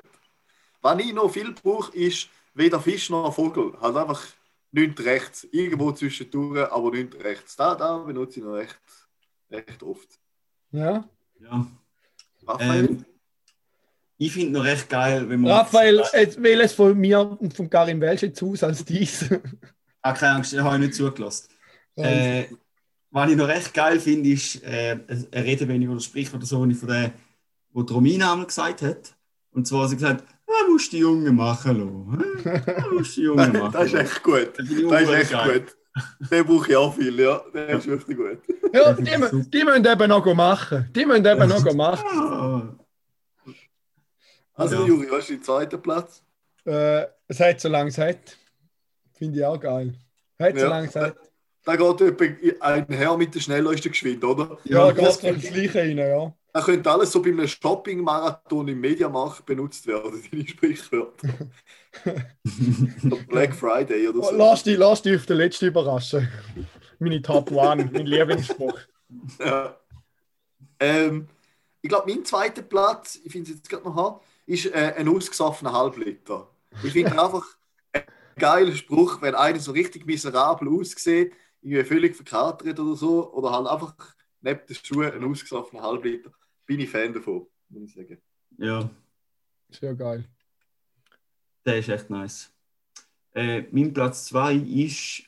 Was 0.82 1.00
ich 1.00 1.14
noch 1.14 1.30
viel 1.30 1.54
brauche, 1.54 1.96
ist 1.96 2.30
weder 2.54 2.80
Fisch 2.80 3.10
noch 3.10 3.34
Vogel. 3.34 3.74
Halt 3.82 3.98
einfach 3.98 4.26
nichts 4.72 5.04
rechts. 5.04 5.48
Irgendwo 5.52 5.92
zwischendurch, 5.92 6.72
aber 6.72 6.92
nichts 6.92 7.18
rechts. 7.24 7.56
Da, 7.56 7.76
da 7.76 7.98
benutze 7.98 8.40
ich 8.40 8.46
noch 8.46 8.54
recht, 8.54 8.80
recht 9.52 9.84
oft. 9.84 10.08
Ja. 10.72 11.04
Ja. 11.42 11.68
Ähm, 12.60 13.06
ich 14.18 14.32
finde 14.32 14.54
noch 14.54 14.66
recht 14.66 14.90
geil, 14.90 15.30
wenn 15.30 15.42
man. 15.42 15.52
Raphael, 15.52 16.04
jetzt 16.14 16.42
wähle 16.42 16.64
es 16.64 16.74
von 16.74 16.98
mir 16.98 17.38
und 17.40 17.54
von 17.54 17.70
Karim 17.70 18.02
Welsch 18.02 18.24
jetzt 18.24 18.42
aus 18.42 18.64
als 18.64 18.84
dies. 18.84 19.26
Ah, 20.04 20.14
keine 20.14 20.36
Angst, 20.36 20.54
ich 20.54 20.60
habe 20.60 20.80
nicht 20.80 20.94
zugelassen. 20.94 21.50
Äh, 21.98 22.46
was 23.12 23.30
ich 23.30 23.36
noch 23.36 23.48
recht 23.48 23.74
geil 23.74 24.00
finde, 24.00 24.30
ist 24.30 24.64
äh, 24.64 24.98
eine 25.10 25.44
Redewendung 25.44 25.90
oder 25.92 26.00
Sprichwort 26.00 26.38
oder 26.38 26.46
so, 26.46 26.66
ich 26.66 26.78
von 26.78 26.88
der, 26.88 27.12
wo 27.74 27.82
die 27.82 27.92
Romina 27.92 28.32
einmal 28.32 28.46
gesagt 28.46 28.84
hat. 28.84 29.16
Und 29.52 29.68
zwar 29.68 29.84
hat 29.84 29.90
sie 29.90 29.96
gesagt, 29.98 30.24
ah, 30.48 30.70
musst 30.70 30.94
die 30.94 31.00
Jungen 31.00 31.36
machen 31.36 32.14
lassen. 32.14 32.44
hä? 32.44 32.62
Ah, 32.72 32.86
musst 32.94 33.18
die 33.18 33.22
Jungen 33.24 33.52
machen 33.60 33.74
das 33.74 33.88
ist 33.88 33.96
echt 33.96 34.24
gut. 34.24 34.52
Das 34.56 34.70
ich 34.70 34.88
Das 34.88 35.02
ist 35.02 35.10
echt 35.10 35.32
geil. 35.32 35.60
gut. 35.60 35.78
Den 36.32 36.46
brauche 36.46 36.70
ich 36.70 36.76
auch 36.78 36.94
viel, 36.94 37.20
ja. 37.20 37.42
Der 37.54 37.70
ist 37.70 37.88
wirklich 37.88 38.18
gut. 38.18 38.40
ja, 38.72 38.94
die, 38.94 39.50
die 39.50 39.64
müssen 39.66 39.86
eben 39.86 40.10
noch 40.10 40.34
machen. 40.34 40.90
Die 40.96 41.06
müssen 41.06 41.26
eben 41.26 41.50
noch 41.50 41.74
machen. 41.74 42.80
Also, 44.58 44.76
Ja. 44.76 44.86
Juri, 44.86 45.08
was 45.10 45.20
ist 45.20 45.30
dein 45.32 45.44
zweiter 45.44 45.78
Platz? 45.78 46.24
Äh, 46.66 47.06
es 47.28 47.40
hat 47.40 47.60
so 47.62 47.70
lange 47.70 47.92
Zeit. 47.92 48.38
Finde 49.14 49.40
ich 49.40 49.46
auch 49.46 49.60
geil. 49.60 49.94
Hat 50.40 50.54
so 50.56 50.62
Ja. 50.66 50.70
lange 50.70 50.90
Zeit. 50.90 51.16
Da 51.64 51.76
geht 51.76 52.62
ein 52.62 52.86
Herr 52.90 53.18
mit 53.18 53.36
der 53.36 53.40
schnellsten 53.42 53.90
geschwind, 53.92 54.24
oder? 54.24 54.58
Ja, 54.64 54.88
Ja, 54.88 54.92
geht 54.92 55.06
das- 55.06 55.24
ins 55.24 55.44
Gleiche 55.52 55.80
rein, 55.80 55.98
ja. 55.98 56.34
Da 56.54 56.62
könnte 56.64 56.90
alles 56.90 57.12
so 57.12 57.22
bei 57.22 57.30
einem 57.30 57.48
Shopping-Marathon 57.48 58.68
im 58.70 58.80
Mediamarkt 58.80 59.46
benutzt 59.46 59.86
werden, 59.86 60.24
deine 60.32 60.48
Sprichwörter. 60.48 61.28
So 63.04 63.18
Black 63.28 63.54
Friday 63.54 64.08
oder 64.08 64.24
so. 64.24 64.36
Lass 64.36 64.64
dich, 64.64 64.78
lass 64.78 65.02
dich 65.02 65.18
auf 65.18 65.26
den 65.26 65.38
letzten 65.38 65.66
überraschen. 65.68 66.28
Meine 67.00 67.22
Top 67.22 67.52
One, 67.52 67.90
mein 67.92 68.06
Lieblingsspruch. 68.08 68.80
Ja. 69.40 69.78
Ähm, 70.80 71.28
ich 71.82 71.90
glaube, 71.90 72.12
mein 72.12 72.26
zweiter 72.26 72.62
Platz, 72.62 73.20
ich 73.24 73.32
finde 73.32 73.52
es 73.52 73.58
jetzt 73.58 73.70
gerade 73.70 73.84
noch 73.84 73.96
hart, 73.96 74.22
ist 74.48 74.66
äh, 74.68 74.96
ein 74.98 75.08
ausgesoffener 75.10 75.74
Halbliter. 75.74 76.50
Ich 76.84 76.94
finde 76.94 77.12
einfach 77.24 77.46
ein 77.94 78.04
geiler 78.38 78.76
Spruch, 78.76 79.22
wenn 79.22 79.36
einer 79.36 79.60
so 79.60 79.72
richtig 79.72 80.06
miserabel 80.08 80.70
aussieht, 80.70 81.34
irgendwie 81.62 81.84
völlig 81.84 82.16
verkatert 82.16 82.80
oder 82.80 82.96
so, 82.96 83.32
oder 83.34 83.52
halt 83.52 83.68
einfach 83.68 83.96
neben 84.42 84.66
den 84.68 84.76
Schuhen 84.76 85.12
ein 85.12 85.24
ausgesoffener 85.24 85.84
Halbliter. 85.84 86.32
Bin 86.66 86.80
ich 86.80 86.90
Fan 86.90 87.14
davon, 87.14 87.48
muss 87.70 87.90
ich 87.90 87.96
sagen. 87.96 88.22
ja, 88.58 88.90
Sehr 89.70 89.96
geil. 89.96 90.26
der 91.66 91.80
ist 91.80 91.90
echt 91.90 92.10
nice. 92.10 92.52
Äh, 93.34 93.64
mein 93.72 93.94
Platz 93.94 94.26
2 94.26 94.56
ist 94.56 95.24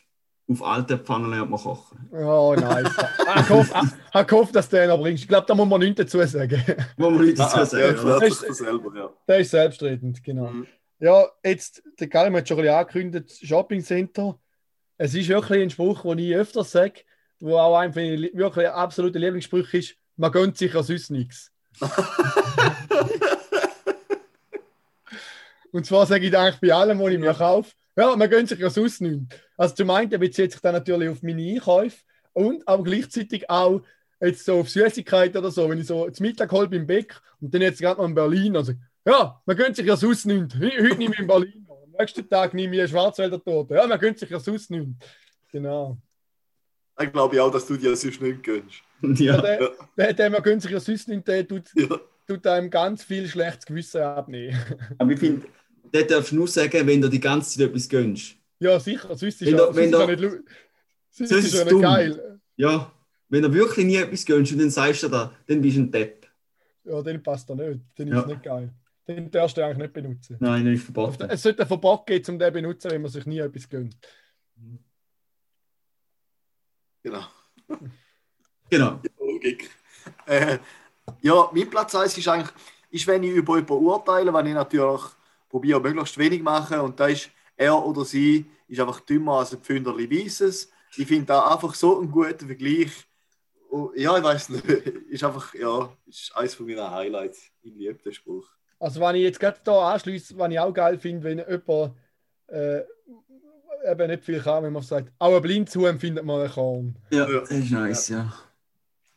auf 0.49 0.63
alten 0.63 0.99
Pfannen 0.99 1.29
lernt 1.29 1.49
man 1.51 1.59
kochen. 1.59 2.09
Oh, 2.11 2.55
nice. 2.59 2.87
Ich 3.37 3.49
hoffe, 3.49 3.73
ich 4.13 4.31
hoffe, 4.31 4.51
dass 4.53 4.67
du 4.69 4.77
den 4.77 4.89
noch 4.89 4.99
bringst. 4.99 5.23
Ich 5.23 5.29
glaube, 5.29 5.45
da 5.47 5.53
muss 5.55 5.67
man 5.67 5.79
nichts 5.79 5.97
dazu 5.97 6.21
sagen. 6.25 6.63
Wo 6.97 7.09
man 7.11 7.23
nicht 7.25 7.39
Ah, 7.39 7.51
dazu 7.55 7.75
ah, 7.75 7.79
ja, 7.79 7.95
sagen, 7.97 8.19
sich 8.35 8.47
das 8.47 8.57
selber, 8.57 8.91
ja. 8.97 9.09
Der 9.27 9.37
ist 9.39 9.51
selbstredend, 9.51 10.23
genau. 10.23 10.47
Mhm. 10.49 10.67
Ja, 10.99 11.25
jetzt, 11.45 11.83
der 11.99 12.09
Karim 12.09 12.35
hat 12.35 12.47
schon 12.47 12.57
ein 12.57 12.63
bisschen 12.63 12.75
angekündigt, 12.77 13.47
Shopping 13.47 13.81
Center. 13.83 14.37
Es 14.97 15.13
ist 15.13 15.29
wirklich 15.29 15.61
ein 15.61 15.69
Spruch, 15.69 16.01
den 16.01 16.17
ich 16.19 16.35
öfters 16.35 16.71
sage, 16.71 17.01
wo 17.39 17.57
auch 17.57 17.77
einfach 17.77 18.01
ein- 18.01 18.29
wirklich 18.33 18.67
ein 18.67 18.73
absoluter 18.73 19.19
Lieblingsspruch 19.19 19.71
ist, 19.73 19.95
man 20.17 20.31
gönnt 20.31 20.57
sich 20.57 20.73
ja 20.73 20.83
sonst 20.83 21.09
nichts. 21.11 21.51
Und 25.71 25.85
zwar 25.85 26.05
sage 26.05 26.25
ich 26.27 26.35
eigentlich 26.37 26.59
bei 26.59 26.73
allem, 26.75 26.99
was 26.99 27.11
ich 27.11 27.19
mir 27.19 27.33
kaufe, 27.33 27.71
ja, 27.95 28.15
man 28.15 28.29
gönnt 28.29 28.49
sich 28.49 28.59
ja 28.59 28.69
sonst 28.69 29.01
nichts. 29.01 29.35
Also 29.59 29.75
zum 29.75 29.89
einen 29.89 30.09
bezieht 30.09 30.53
sich 30.53 30.61
dann 30.61 30.73
natürlich 30.73 31.09
auf 31.09 31.21
meine 31.21 31.43
Einkäufe 31.53 31.97
und 32.33 32.65
aber 32.67 32.83
gleichzeitig 32.83 33.49
auch 33.49 33.81
jetzt 34.21 34.45
so 34.45 34.59
auf 34.59 34.69
Süßigkeiten 34.69 35.37
oder 35.37 35.51
so, 35.51 35.69
wenn 35.69 35.79
ich 35.79 35.87
so 35.87 36.09
zum 36.09 36.25
Mittag 36.25 36.51
hole 36.51 36.67
beim 36.69 36.87
Bäck 36.87 37.19
und 37.41 37.53
dann 37.53 37.61
jetzt 37.61 37.79
gerade 37.81 37.99
noch 38.01 38.07
in 38.07 38.15
Berlin, 38.15 38.55
also 38.55 38.73
ja, 39.05 39.41
man 39.45 39.57
gönnt 39.57 39.75
sich 39.75 39.85
ja 39.85 39.97
sonst 39.97 40.25
nichts. 40.25 40.55
He- 40.55 40.71
Heute 40.81 40.95
nehme 40.97 41.13
ich 41.13 41.19
in 41.19 41.27
Berlin, 41.27 41.65
am 41.69 41.91
nächsten 41.97 42.29
Tag 42.29 42.53
nehme 42.53 42.73
ich 42.75 42.79
eine 42.81 42.89
Schwarzwälder 42.89 43.43
Torte. 43.43 43.75
Ja, 43.75 43.85
man 43.87 43.99
gönnt 43.99 44.17
sich 44.19 44.29
ja 44.29 44.39
sonst 44.39 44.71
nichts. 44.71 44.91
Genau. 45.51 45.97
Ich 47.01 47.11
glaube 47.11 47.41
auch, 47.41 47.51
dass 47.51 47.65
du 47.65 47.75
dir 47.77 47.95
sonst 47.95 48.21
nicht 48.21 48.43
gönnst. 48.43 48.81
Ja. 49.01 49.35
Ja, 49.35 49.41
Der, 49.41 49.71
der, 49.97 50.13
der 50.13 50.29
man 50.29 50.43
gönnt 50.43 50.61
sich 50.61 50.71
ja 50.71 50.79
sonst 50.79 51.07
nichts, 51.07 51.25
der 51.25 51.47
tut, 51.47 51.69
Ja. 51.75 51.99
tut 52.27 52.45
einem 52.47 52.69
ganz 52.69 53.03
viel 53.03 53.27
schlechtes 53.27 53.65
Gewissen 53.65 54.01
abnehmen. 54.01 54.57
aber 54.97 55.11
ich 55.11 55.19
finde, 55.19 55.47
der 55.93 56.03
darfst 56.03 56.31
du 56.31 56.35
nur 56.35 56.47
sagen, 56.47 56.85
wenn 56.85 57.01
du 57.01 57.09
die 57.09 57.19
ganze 57.19 57.57
Zeit 57.57 57.69
etwas 57.69 57.87
gönnst. 57.89 58.35
Ja, 58.59 58.79
sicher, 58.79 59.07
sonst 59.15 59.23
ist 59.23 59.41
Wenn 59.41 59.51
ja, 59.57 59.57
sonst 59.65 59.75
wenn 59.77 59.91
ja 59.91 60.05
nicht, 60.07 60.19
sonst 61.09 61.31
Das 61.31 61.45
ist 61.45 61.53
ja 61.53 61.63
nicht 61.63 61.81
geil. 61.81 62.39
Ja, 62.57 62.91
wenn 63.29 63.41
du 63.41 63.53
wirklich 63.53 63.85
nie 63.85 63.95
etwas 63.95 64.25
gönnst 64.25 64.51
und 64.51 64.59
dann 64.59 64.69
sagst 64.69 65.03
du 65.03 65.07
da, 65.07 65.33
dann 65.47 65.61
bist 65.61 65.77
du 65.77 65.81
ein 65.81 65.91
Depp. 65.91 66.27
Ja, 66.83 67.01
den 67.01 67.23
passt 67.23 67.49
er 67.49 67.55
nicht. 67.55 67.81
Den 67.97 68.07
ist 68.09 68.15
Ja. 68.15 68.25
nicht 68.25 68.43
geil. 68.43 68.73
Den 69.07 69.31
darfst 69.31 69.57
du 69.57 69.63
eigentlich 69.65 69.77
nicht 69.77 69.93
benutzen. 69.93 70.37
Nein, 70.39 70.65
das 70.65 70.75
ist 70.75 70.83
verboten. 70.83 71.29
Es 71.29 71.41
sollte 71.41 71.63
ein 71.63 71.67
Verbot 71.67 72.05
geben, 72.05 72.25
um 72.29 72.39
den 72.39 72.47
zu 72.47 72.53
benutzen, 72.53 72.91
wenn 72.91 73.01
man 73.01 73.11
sich 73.11 73.25
nie 73.25 73.39
etwas 73.39 73.69
gönnt. 73.69 73.97
Genau. 77.03 77.23
Genau. 78.69 79.01
Logik. 79.19 79.69
Äh, 80.25 80.59
ja, 81.21 81.49
mein 81.53 81.69
Platz 81.69 81.95
1 81.95 82.17
ist 82.17 82.27
eigentlich, 82.27 82.51
ist, 82.91 83.07
wenn 83.07 83.23
ich 83.23 83.31
über 83.31 83.55
jemanden 83.55 83.85
urteile, 83.85 84.33
wenn 84.33 84.45
ich 84.47 84.53
natürlich 84.53 85.01
probiere 85.47 85.79
möglichst 85.79 86.17
wenig 86.17 86.41
machen 86.41 86.79
und 86.81 86.99
da 86.99 87.07
ist 87.07 87.31
er 87.59 87.85
oder 87.85 88.05
sie 88.05 88.45
ist 88.67 88.79
einfach 88.79 89.01
dümmer 89.01 89.39
als 89.39 89.53
ein 89.53 89.59
Pfünderli 89.59 90.09
Weisses. 90.09 90.71
Ich 90.95 91.07
finde 91.07 91.25
da 91.25 91.47
einfach 91.53 91.75
so 91.75 91.99
einen 91.99 92.09
guten 92.09 92.47
Vergleich. 92.47 92.91
Und 93.69 93.95
ja, 93.97 94.17
ich 94.17 94.23
weiß 94.23 94.49
nicht, 94.49 94.65
ist 95.09 95.23
einfach, 95.23 95.53
ja, 95.53 95.89
ist 96.07 96.31
eines 96.35 96.55
von 96.55 96.65
meinen 96.65 96.89
Highlights. 96.89 97.51
Ich 97.61 97.73
liebe 97.75 98.01
den 98.01 98.13
Spruch. 98.13 98.47
Also, 98.79 99.01
wenn 99.01 99.15
ich 99.15 99.23
jetzt 99.23 99.39
gerade 99.39 99.59
da 99.63 99.91
anschließe, 99.93 100.37
was 100.37 100.51
ich 100.51 100.59
auch 100.59 100.73
geil 100.73 100.97
finde, 100.97 101.23
wenn 101.25 101.37
jemand 101.39 101.93
äh, 102.47 102.81
eben 103.91 104.07
nicht 104.09 104.23
viel 104.23 104.39
kann, 104.39 104.63
wenn 104.63 104.73
man 104.73 104.81
sagt, 104.81 105.11
auch 105.19 105.35
ein 105.35 105.41
Blindshuhn 105.41 105.99
findet 105.99 106.23
man 106.23 106.41
ein 106.41 106.49
Korn. 106.51 106.95
Ja, 107.11 107.29
Ja. 107.29 107.39
das 107.41 107.51
ist 107.51 107.71
nice, 107.71 108.07
ja. 108.09 108.33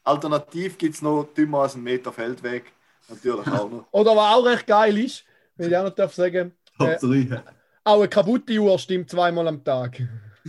Alternativ 0.03 0.77
gibt 0.79 0.97
es 0.97 1.03
noch 1.03 1.29
dümmer 1.33 1.61
als 1.61 1.75
einen 1.75 1.85
Meter 1.85 2.13
Feldweg. 2.13 2.73
Natürlich 3.09 3.47
auch 3.47 3.71
noch. 3.71 3.87
Oder 3.93 4.17
was 4.17 4.35
auch 4.35 4.45
recht 4.45 4.67
geil 4.67 4.99
ist, 4.99 5.25
wenn 5.57 5.71
ich 5.71 5.77
auch 5.77 5.85
noch 5.85 5.95
darf 5.95 6.13
sagen, 6.13 6.53
Top 6.77 6.99
3. 6.99 7.43
auch 7.85 7.99
eine 8.01 8.09
kaputte 8.09 8.59
Uhr 8.59 8.79
stimmt 8.79 9.11
zweimal 9.11 9.49
am 9.49 9.63
Tag. 9.65 10.01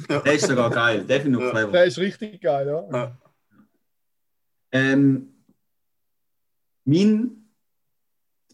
Der 0.10 0.34
ist 0.34 0.48
sogar 0.48 0.70
geil, 0.70 1.04
der 1.04 1.22
finde 1.22 1.40
ich 1.40 1.46
Ja. 1.46 1.52
clever. 1.52 1.72
Der 1.72 1.86
ist 1.86 1.98
richtig 2.00 2.42
geil, 2.42 2.68
ja. 2.68 2.98
Ja. 2.98 3.18
Ähm, 4.72 5.34
mein 6.86 7.46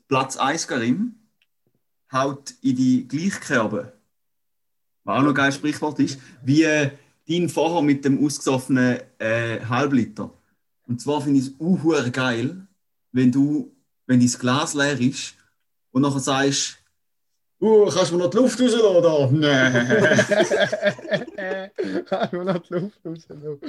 Platz 0.08 0.38
1 0.38 0.68
Karim 0.68 1.16
haut 2.12 2.54
in 2.62 2.76
die 2.76 3.08
Gleichkerbe, 3.08 3.94
was 5.04 5.18
auch 5.18 5.22
noch 5.22 5.30
ein 5.30 5.36
geiles 5.36 5.56
Sprichwort 5.56 6.00
ist, 6.00 6.20
wie 6.44 6.64
äh, 6.64 6.92
dein 7.28 7.48
vorher 7.48 7.82
mit 7.82 8.04
dem 8.04 8.24
ausgesoffenen 8.26 9.00
äh, 9.20 9.62
Halbliter. 9.66 10.34
Und 10.88 11.00
zwar 11.00 11.22
finde 11.22 11.40
ich 11.40 11.48
es 11.48 11.54
auch 11.60 12.12
geil, 12.12 12.68
wenn 13.12 13.32
du, 13.32 13.72
wenn 14.08 14.20
dein 14.20 14.30
Glas 14.30 14.74
leer 14.74 15.00
ist 15.00 15.36
und 15.92 16.02
nachher 16.02 16.20
sagst, 16.20 16.79
uh, 17.62 17.86
kannst 17.88 18.12
du 18.12 18.18
mir 18.18 18.24
noch 18.24 18.30
die 18.30 18.38
Luft 18.38 18.62
rauslassen? 18.62 18.95
Oder? 18.95 19.32
Nee. 19.32 19.47
Einfach 22.10 22.43
noch 22.43 22.57
die 22.60 22.74
Luft 22.74 22.99
rauslassen. 23.05 23.60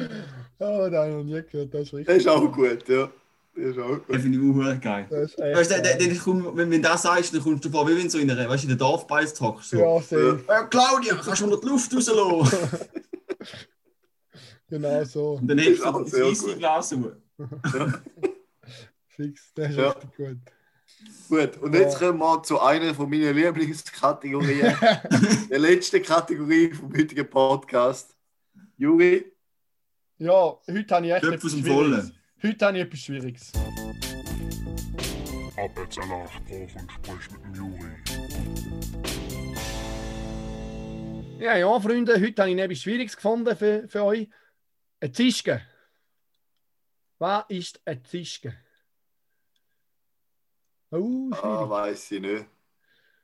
Oh, 0.59 0.59
das 0.59 0.95
habe 0.95 1.09
ich 1.09 1.14
noch 1.16 1.24
nie 1.24 1.43
gehört, 1.51 1.74
das 1.74 1.82
ist 1.82 1.95
richtig. 1.95 2.16
ist 2.16 2.28
auch 2.28 2.53
gut, 2.53 2.88
ja. 2.88 3.11
Der 3.57 3.64
ist 3.66 3.78
auch 3.78 3.88
gut. 3.88 4.03
Das 4.09 4.22
finde 4.22 4.38
ich 4.38 4.45
auch 4.76 4.80
geil. 4.80 5.07
Das 5.11 5.20
ist 5.32 5.38
echt 5.41 5.57
Weißt 5.57 5.70
du, 5.70 5.74
der- 5.74 5.82
geil. 5.82 5.99
der- 5.99 6.09
der 6.09 6.18
kommt- 6.18 6.57
wenn, 6.57 6.70
wenn 6.70 6.82
du 6.82 6.88
das 6.88 7.03
sagst, 7.03 7.34
dann 7.34 7.43
kommst 7.43 7.64
du 7.64 7.70
vor, 7.70 7.88
wie 7.88 7.97
wenn 7.97 8.05
du 8.05 8.11
so 8.11 8.18
in 8.18 8.30
einer, 8.30 8.49
weißt 8.49 8.62
du, 8.64 8.66
in 8.66 8.70
der 8.70 8.78
Dorfbeiß 8.78 9.41
hockst. 9.41 9.70
So. 9.70 9.78
Ja, 9.78 10.01
sehr. 10.01 10.34
Äh, 10.47 10.64
Claudia, 10.70 11.14
kannst 11.16 11.41
du 11.41 11.47
mir 11.47 11.53
noch 11.53 11.61
die 11.61 11.68
Luft 11.68 11.95
rauslassen? 11.95 12.78
Genau 14.68 15.03
so. 15.03 15.32
Und 15.32 15.49
dann 15.49 15.59
hebst 15.59 15.84
du 15.84 15.91
das 15.91 16.11
sehr 16.12 16.26
weiße 16.26 16.47
gut. 16.47 16.59
Glas 16.59 16.93
hoch. 16.93 17.11
Fix, 19.09 19.53
das 19.57 19.70
ist 19.70 19.76
Ja. 19.76 19.88
richtig 19.91 20.16
gut. 20.16 20.36
Gut, 21.28 21.59
und 21.59 21.74
jetzt 21.74 21.98
kommen 21.98 22.18
wir 22.18 22.42
zu 22.42 22.61
einer 22.61 22.92
von 22.92 23.09
meinen 23.09 23.34
Lieblingskategorien. 23.34 24.76
der 25.51 25.59
letzten 25.61 26.03
Kategorie 26.03 26.72
vom 26.72 26.92
heutigen 26.92 27.30
Podcast. 27.30 28.16
Juri, 28.76 29.32
Ja, 30.18 30.59
heute 30.66 30.94
habe 30.94 31.07
ich 31.07 31.12
echt 31.12 31.24
etwas 31.24 31.53
Schwieriges. 31.53 32.12
Heute 32.42 32.66
habe 32.66 32.78
ich 32.78 32.84
etwas 32.84 33.01
Schwieriges. 33.01 33.53
Ab 35.57 35.70
jetzt 35.76 35.98
alle 35.98 36.26
Sprache 36.28 36.78
und 36.80 36.92
sprich 36.92 37.30
mit 37.30 37.44
dem 37.44 37.55
Juri. 37.55 37.90
Ja, 41.38 41.57
ja, 41.57 41.80
Freunde, 41.80 42.20
heute 42.20 42.42
habe 42.42 42.51
ich 42.51 42.59
etwas 42.59 42.78
Schwieriges 42.78 43.16
gefunden 43.16 43.57
für, 43.57 43.88
für 43.88 44.05
euch. 44.05 44.28
Ein 45.01 45.14
Zischke. 45.14 45.62
Was 47.18 47.44
ist 47.48 47.80
ein 47.84 48.05
Zischke? 48.05 48.55
Oh, 50.91 51.30
ah, 51.32 51.68
weiß 51.68 52.12
ich 52.12 52.20
nicht. 52.20 52.47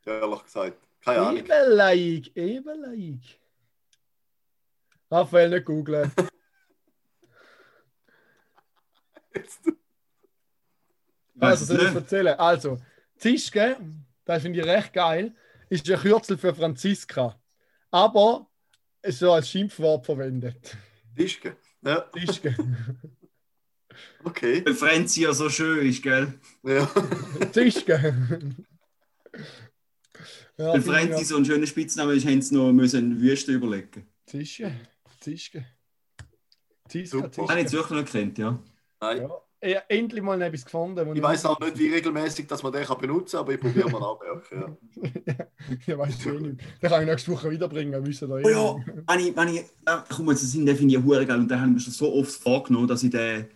Ehrlich 0.04 0.42
gesagt. 0.44 0.78
Keine 1.00 1.20
Ahnung. 1.20 1.36
Ebenleig, 1.38 2.36
ebenleig. 2.36 3.40
Raphael, 5.10 5.50
nicht 5.50 5.64
googeln. 5.64 6.12
Also, 11.38 11.66
soll 11.66 11.86
ich 11.86 11.94
erzählen? 11.94 12.38
Also, 12.38 12.78
Zischke, 13.16 13.76
das 14.24 14.42
finde 14.42 14.60
ich 14.60 14.66
recht 14.66 14.92
geil, 14.94 15.34
ist 15.68 15.88
ein 15.90 15.98
Kürzel 15.98 16.38
für 16.38 16.54
Franziska. 16.54 17.38
Aber 17.90 18.48
ist 19.02 19.18
so 19.18 19.32
als 19.32 19.50
Schimpfwort 19.50 20.06
verwendet. 20.06 20.76
Tischke. 21.14 21.56
Ja, 21.82 22.10
Zischke. 22.12 22.56
okay. 24.24 24.62
Weil 24.64 24.74
Franzi 24.74 25.22
ja 25.22 25.32
so 25.32 25.48
schön 25.48 25.86
ist, 25.88 26.02
gell? 26.02 26.34
Ja. 26.62 26.88
Zischke. 27.52 28.14
ja, 30.56 30.72
Weil 30.72 30.80
finde 30.80 31.00
ich 31.00 31.08
Franzi 31.08 31.24
so 31.24 31.36
ein 31.36 31.44
schöner 31.44 31.66
Spitzname 31.66 32.14
ist, 32.14 32.26
haben 32.26 32.42
sie 32.42 32.54
noch 32.54 32.72
müssen 32.72 33.20
Wüste 33.20 33.52
überlegen. 33.52 34.06
Zischke. 34.26 34.72
Zischke. 35.20 35.64
Super. 37.04 37.28
Das 37.28 37.38
habe 37.38 37.52
ich 37.54 37.64
jetzt 37.64 37.72
wirklich 37.72 38.00
noch 38.00 38.10
kennt, 38.10 38.38
ja. 38.38 38.58
Nein. 39.00 39.22
Ja, 39.22 39.30
ich 39.60 39.74
habe 39.74 39.90
endlich 39.90 40.22
mal 40.22 40.40
etwas 40.40 40.64
gefunden. 40.64 41.06
wo 41.06 41.12
Ich 41.12 41.22
weiß 41.22 41.46
auch 41.46 41.58
nicht, 41.58 41.78
wie 41.78 41.88
regelmäßig 41.88 42.46
dass 42.46 42.62
man 42.62 42.72
den 42.72 42.84
kann 42.84 42.98
benutzen 42.98 43.36
kann, 43.36 43.40
aber 43.40 43.54
ich 43.54 43.60
probiere 43.60 43.90
mal 43.90 44.02
ab. 44.02 44.22
Ja. 44.52 44.76
ich 45.86 45.98
weiß 45.98 46.26
eh 46.26 46.30
nicht. 46.40 46.60
Den 46.82 46.90
kann 46.90 47.02
ich 47.02 47.08
nächste 47.08 47.32
Woche 47.32 47.50
wiederbringen, 47.50 48.06
wissen 48.06 48.28
da 48.28 48.34
Oh 48.36 48.48
ja, 48.48 48.76
wenn 49.08 49.20
ich, 49.20 49.36
wenn 49.36 49.48
ich, 49.48 49.60
äh, 49.60 49.98
komm 50.14 50.30
jetzt, 50.30 50.54
den 50.54 50.76
finde 50.76 50.96
ich 50.96 51.02
hure 51.02 51.26
geil 51.26 51.38
und 51.38 51.50
den 51.50 51.58
habe 51.58 51.68
ich 51.70 51.74
mir 51.74 51.80
schon 51.80 51.92
so 51.92 52.14
oft 52.14 52.32
vorgenommen, 52.32 52.86
dass 52.86 53.02
ich 53.02 53.10
den 53.10 53.46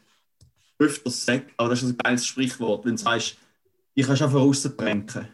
öfters 0.81 1.25
sage. 1.25 1.45
Aber 1.57 1.69
das 1.69 1.83
ist 1.83 1.91
ein 1.91 1.99
geiles 1.99 2.27
Sprichwort, 2.27 2.85
wenn 2.85 2.97
du 2.97 3.03
sagst, 3.03 3.37
ich 3.95 4.07
kann 4.07 4.13
einfach 4.13 4.35
rausbränken. 4.35 5.29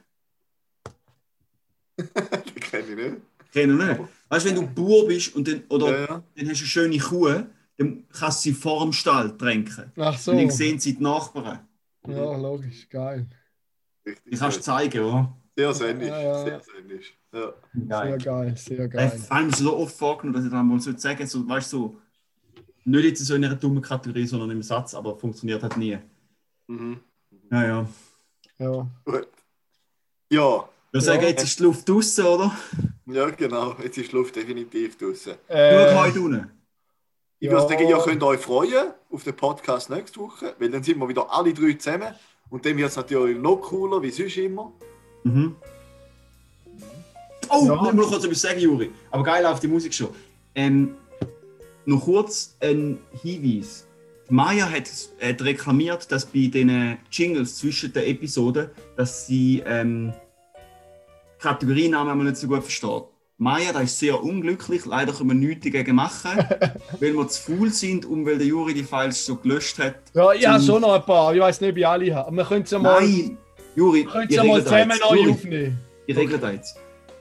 Den 1.96 2.54
kenne 2.56 2.88
ich 2.88 2.96
nicht. 2.96 3.16
Kennst 3.52 3.80
du 3.80 3.86
nicht? 3.86 4.00
Weißt 4.28 4.44
du, 4.44 4.50
wenn 4.50 4.56
du 4.56 4.66
Bauer 4.66 5.06
bist 5.06 5.34
und 5.34 5.48
dann, 5.48 5.62
oder 5.68 5.90
Ja, 5.90 6.00
ja. 6.00 6.06
dann 6.06 6.20
hast 6.20 6.36
du 6.36 6.42
eine 6.42 6.54
schöne 6.54 6.98
Kuh, 6.98 7.44
dann 7.78 8.04
kannst 8.08 8.44
du 8.44 8.50
sie 8.50 8.54
vor 8.54 8.82
dem 8.82 8.92
Stall 8.92 9.36
tränken. 9.36 9.92
Ach 9.96 10.18
so. 10.18 10.32
Und 10.32 10.38
dann 10.38 10.50
sehen 10.50 10.78
sie 10.78 10.94
die 10.96 11.02
Nachbarn. 11.02 11.60
Ja, 12.06 12.36
logisch, 12.36 12.88
geil. 12.88 13.26
Richtig. 14.06 14.32
Ich 14.32 14.38
kannst 14.38 14.58
du 14.58 14.62
zeigen, 14.62 15.00
oder? 15.02 15.36
Sehr 15.56 15.74
sendisch. 15.74 16.08
Ja, 16.08 16.20
ja. 16.20 16.44
Sehr 16.44 16.60
sendisch. 16.60 17.18
Ja. 17.32 17.54
Sehr 17.72 18.18
geil, 18.18 18.56
sehr 18.56 18.88
geil. 18.88 19.10
vor 19.10 19.36
allem 19.36 19.52
so 19.52 19.76
oft 19.76 19.96
vorgenommen, 19.96 20.36
dass 20.36 20.44
ich 20.44 20.50
dann 20.50 20.66
mal 20.66 20.80
so 20.80 20.96
sagen 20.96 21.26
so, 21.26 21.48
weißt 21.48 21.72
du, 21.72 21.76
so, 21.76 22.00
nicht 22.86 23.04
jetzt 23.04 23.24
so 23.26 23.34
in 23.34 23.44
einer 23.44 23.56
dummen 23.56 23.82
Kategorie, 23.82 24.26
sondern 24.26 24.50
im 24.50 24.62
Satz, 24.62 24.94
aber 24.94 25.16
funktioniert 25.18 25.62
halt 25.62 25.76
nie. 25.76 25.98
Mhm. 26.68 27.00
Ja, 27.50 27.64
ja. 27.64 27.88
Ja. 28.58 28.86
Gut. 29.04 29.28
Ja. 30.30 30.68
Wir 30.92 31.00
sagen, 31.00 31.22
Ja. 31.22 31.28
jetzt 31.28 31.44
ist 31.44 31.58
die 31.58 31.64
Luft 31.64 31.88
draußen, 31.88 32.24
oder? 32.24 32.56
ja, 33.06 33.28
genau. 33.30 33.76
Jetzt 33.82 33.98
ist 33.98 34.10
die 34.12 34.16
Luft 34.16 34.34
definitiv 34.36 34.96
draußen. 34.96 35.34
Äh, 35.48 35.94
heute 35.94 36.20
unten. 36.20 36.50
Ich 37.38 37.46
Ja. 37.46 37.52
würde 37.52 37.68
sagen, 37.68 37.86
ihr 37.88 37.98
könnt 37.98 38.22
euch 38.22 38.40
freuen 38.40 38.92
auf 39.10 39.22
den 39.24 39.36
Podcast 39.36 39.90
nächste 39.90 40.20
Woche, 40.20 40.54
weil 40.58 40.70
dann 40.70 40.82
sind 40.82 40.98
wir 40.98 41.08
wieder 41.08 41.30
alle 41.30 41.52
drei 41.52 41.74
zusammen. 41.74 42.14
Und 42.48 42.64
dann 42.64 42.76
wird 42.76 42.88
es 42.88 42.96
natürlich 42.96 43.36
noch 43.38 43.56
cooler, 43.56 44.00
wie 44.02 44.10
sonst 44.10 44.36
immer. 44.38 44.72
Mhm. 45.24 45.56
Oh, 47.48 47.66
Ja. 47.66 47.74
ich 47.74 47.80
muss 47.92 47.94
noch 47.94 48.08
kurz 48.10 48.24
etwas 48.24 48.40
sagen, 48.40 48.58
Juri. 48.60 48.90
Aber 49.10 49.22
geil 49.22 49.44
auf 49.46 49.60
die 49.60 49.68
Musik 49.68 49.92
schon. 49.94 50.08
Ähm, 50.54 50.96
noch 51.86 52.04
kurz 52.04 52.56
ein 52.60 52.98
Hinweis. 53.22 53.86
Maya 54.28 54.68
hat, 54.68 54.90
hat 55.22 55.42
reklamiert, 55.42 56.10
dass 56.10 56.26
bei 56.26 56.48
den 56.52 56.98
Jingles 57.10 57.56
zwischen 57.58 57.92
den 57.92 58.04
Episoden, 58.04 58.70
dass 58.96 59.26
sie 59.26 59.62
ähm, 59.64 60.12
Kategorienamen 61.38 62.24
nicht 62.24 62.36
so 62.36 62.48
gut 62.48 62.62
versteht. 62.62 63.04
Maya, 63.38 63.72
das 63.72 63.84
ist 63.84 63.98
sehr 63.98 64.22
unglücklich. 64.22 64.86
Leider 64.86 65.12
können 65.12 65.28
wir 65.28 65.34
nichts 65.34 65.64
dagegen 65.64 65.94
machen, 65.94 66.38
weil 67.00 67.14
wir 67.14 67.28
zu 67.28 67.52
faul 67.52 67.70
sind 67.70 68.06
und 68.06 68.24
weil 68.24 68.38
der 68.38 68.46
Juri 68.46 68.72
die 68.72 68.82
Files 68.82 69.24
so 69.24 69.36
gelöscht 69.36 69.78
hat. 69.78 69.96
ja, 70.14 70.32
ich 70.32 70.46
habe 70.46 70.62
schon 70.62 70.80
noch 70.80 70.94
ein 70.94 71.04
paar. 71.04 71.34
Ich 71.34 71.40
weiß 71.40 71.60
nicht, 71.60 71.70
ob 71.70 71.76
ich 71.76 71.86
alle 71.86 72.14
habe. 72.14 72.28
Aber 72.28 72.36
wir 72.36 72.44
können 72.44 72.62
es 72.62 72.70
ja 72.70 72.78
mal, 72.78 73.00
Nein! 73.00 73.36
Juri, 73.76 74.04
wir 74.04 74.10
können 74.10 74.28
es 74.28 74.34
ja 74.36 74.44
mal 74.44 74.62
zusammen 74.62 74.98
neu 74.98 75.30
aufnehmen. 75.30 75.78
Ich 76.06 76.16
regle 76.16 76.38
das 76.38 76.52
jetzt. 76.52 76.76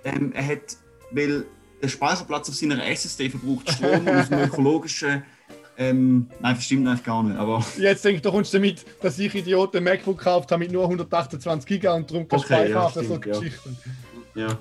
Ähm, 0.05 0.32
er 0.34 0.47
hat, 0.47 0.78
weil 1.11 1.45
der 1.86 1.90
Speicherplatz 1.90 2.50
auf 2.50 2.56
seiner 2.56 2.84
SSD 2.86 3.30
verbraucht 3.30 3.72
Strom 3.72 4.00
und 4.08 4.10
auf 4.10 4.32
einem 4.32 4.46
ökologischen. 4.50 5.24
Ähm, 5.78 6.28
nein, 6.40 6.56
das 6.56 6.64
stimmt 6.64 6.88
eigentlich 6.88 7.04
gar 7.04 7.22
nicht. 7.24 7.38
Aber 7.38 7.64
Jetzt 7.78 8.06
du, 8.06 8.20
kommst 8.32 8.54
du 8.54 8.58
damit, 8.58 8.86
dass 9.02 9.20
ich 9.20 9.34
Idiot 9.36 9.76
ein 9.76 9.84
MacBook 9.84 10.18
gekauft 10.18 10.52
habe 10.52 10.64
mit 10.64 10.72
nur 10.72 10.84
128 10.84 11.68
GB 11.68 11.88
und 11.90 12.10
darum 12.10 12.28
kein 12.28 12.40
Okay, 12.40 12.46
Speicher 12.48 12.70
ja, 12.70 12.82
habe. 12.82 12.94
So 12.94 13.04
stimmt, 13.04 13.26
ja. 13.26 13.40
Geschichten. 13.40 13.78
ja. 14.36 14.58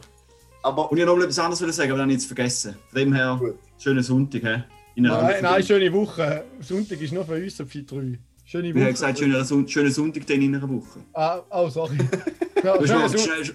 Aber 0.63 0.91
Und 0.91 0.99
ich 0.99 1.05
noch 1.05 1.19
etwas 1.19 1.39
anderes 1.39 1.77
sagen, 1.77 1.91
aber 1.91 1.99
dann 1.99 2.07
habe 2.07 2.13
ich 2.13 2.19
jetzt 2.19 2.27
vergessen. 2.27 2.75
Von 2.91 2.99
dem 2.99 3.13
her, 3.13 3.37
Gut. 3.39 3.55
schönen 3.79 4.03
Sonntag. 4.03 4.43
He? 4.43 5.01
Nein, 5.01 5.43
nein, 5.43 5.63
schöne 5.63 5.93
Woche. 5.93 6.45
Sonntag 6.61 7.01
ist 7.01 7.13
nur 7.13 7.25
für 7.25 7.35
uns 7.43 7.61
auf 7.61 7.71
die 7.71 7.85
drei. 7.87 8.19
Schöne 8.45 8.69
Ich 8.69 8.75
Woche. 8.75 8.83
habe 8.85 8.93
gesagt, 8.93 9.19
schönen, 9.19 9.45
Son 9.45 9.69
schönen 9.69 9.91
Sonntag 9.93 10.27
dann 10.27 10.41
in 10.43 10.55
einer 10.57 10.69
Woche. 10.69 11.01
Ah, 11.13 11.41
oh, 11.51 11.69
sorry. 11.69 11.97
ja, 12.65 12.77
Du 12.77 12.89
hast 12.89 13.13
Son 13.13 13.21
schnell, 13.21 13.55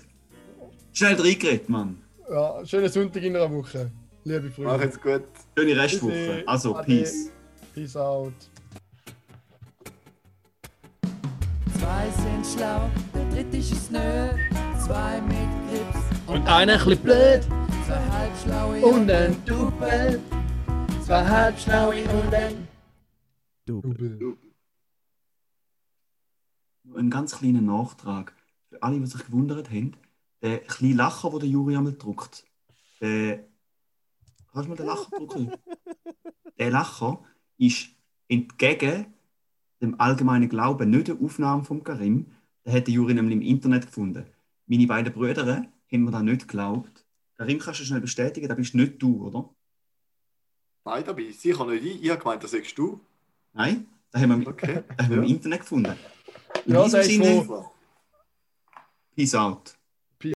schnell 0.94 1.16
reingeredet, 1.16 1.68
Mann. 1.70 1.98
Ja, 2.30 2.66
schönen 2.66 2.90
Sonntag 2.90 3.24
in 3.24 3.36
einer 3.36 3.52
Woche. 3.52 3.92
Liebe 4.24 4.48
mach 4.48 4.54
Freunde. 4.56 4.86
jetzt 4.86 5.02
gut. 5.02 5.24
Schöne 5.58 5.76
Restwoche. 5.78 6.44
Also, 6.46 6.76
Ade. 6.76 6.86
Peace. 6.86 7.32
Peace 7.74 7.96
out. 7.96 8.34
Zwei 11.80 12.10
sind 12.12 12.46
schlau, 12.46 12.90
der 13.14 13.30
dritte 13.30 13.58
ist 13.58 13.72
es 13.72 13.90
nö. 13.90 14.30
zwei 14.86 15.22
mit 15.22 15.38
Grips 15.70 16.06
Und 16.28 16.48
einer 16.48 16.74
ein 16.74 16.80
bisschen 16.80 17.00
blöd. 17.04 17.48
zwei 17.88 18.10
halbschlaue 18.12 18.82
Und 18.86 19.10
ein 19.10 19.36
Double. 19.46 20.20
Zwei 21.06 21.26
halbschlaue 21.26 22.04
und 22.04 22.34
ein 22.34 22.68
Double. 23.66 24.38
Ein 26.96 27.10
ganz 27.10 27.38
kleiner 27.38 27.62
Nachtrag. 27.62 28.34
Für 28.70 28.84
alle, 28.84 29.00
die 29.00 29.06
sich 29.06 29.26
gewundert 29.26 29.70
haben, 29.70 29.96
der 30.42 30.60
kleine 30.60 30.96
Lacher, 30.96 31.30
den 31.32 31.40
der 31.40 31.50
Juri 31.50 31.76
einmal 31.76 31.94
druckt, 31.94 32.46
der. 33.02 33.48
Kannst 34.52 34.66
du 34.66 34.70
mal 34.70 34.76
den 34.78 34.86
Lacher 34.88 35.10
drucken? 35.16 35.52
der 36.58 36.72
Lacher 36.72 37.24
ist 37.58 37.90
entgegen 38.28 39.14
dem 39.82 40.00
allgemeinen 40.00 40.50
Glauben 40.50 40.90
nicht 40.90 41.10
eine 41.10 41.20
Aufnahme 41.20 41.64
von 41.64 41.84
Karim. 41.84 42.32
Den 42.66 42.74
hat 42.74 42.88
der 42.88 42.94
Juri 42.94 43.14
nämlich 43.14 43.36
im 43.36 43.42
Internet 43.42 43.86
gefunden. 43.86 44.26
Meine 44.66 44.88
beiden 44.88 45.14
Brüder 45.14 45.46
haben 45.46 46.04
mir 46.04 46.12
das 46.12 46.22
nicht 46.24 46.48
geglaubt. 46.48 47.06
Karim, 47.38 47.60
kannst 47.60 47.80
du 47.80 47.86
schnell 47.86 48.02
bestätigen, 48.02 48.48
das 48.48 48.58
bist 48.58 48.76
nicht 48.76 49.02
du, 49.02 49.26
oder? 49.28 49.50
Nein, 50.84 51.04
da 51.06 51.14
bin 51.14 51.30
ich 51.30 51.40
sicher 51.40 51.66
nicht 51.66 51.86
ich. 51.86 52.04
Ich 52.04 52.10
habe 52.10 52.20
gemeint, 52.20 52.44
das 52.44 52.52
sagst 52.52 52.78
du. 52.78 53.00
Nein? 53.54 53.88
Das 54.12 54.22
haben 54.22 54.42
wir, 54.42 54.48
Okay. 54.48 54.84
haben 54.98 55.10
wir 55.10 55.18
im 55.18 55.24
Internet 55.36 55.62
gefunden. 55.62 55.96
In 56.66 56.74
Ja, 56.74 56.84
diesem 56.84 56.92
der 56.92 57.02
ist 57.02 57.08
Sinne, 57.08 57.66
Peace 59.16 59.36
out. 59.36 59.76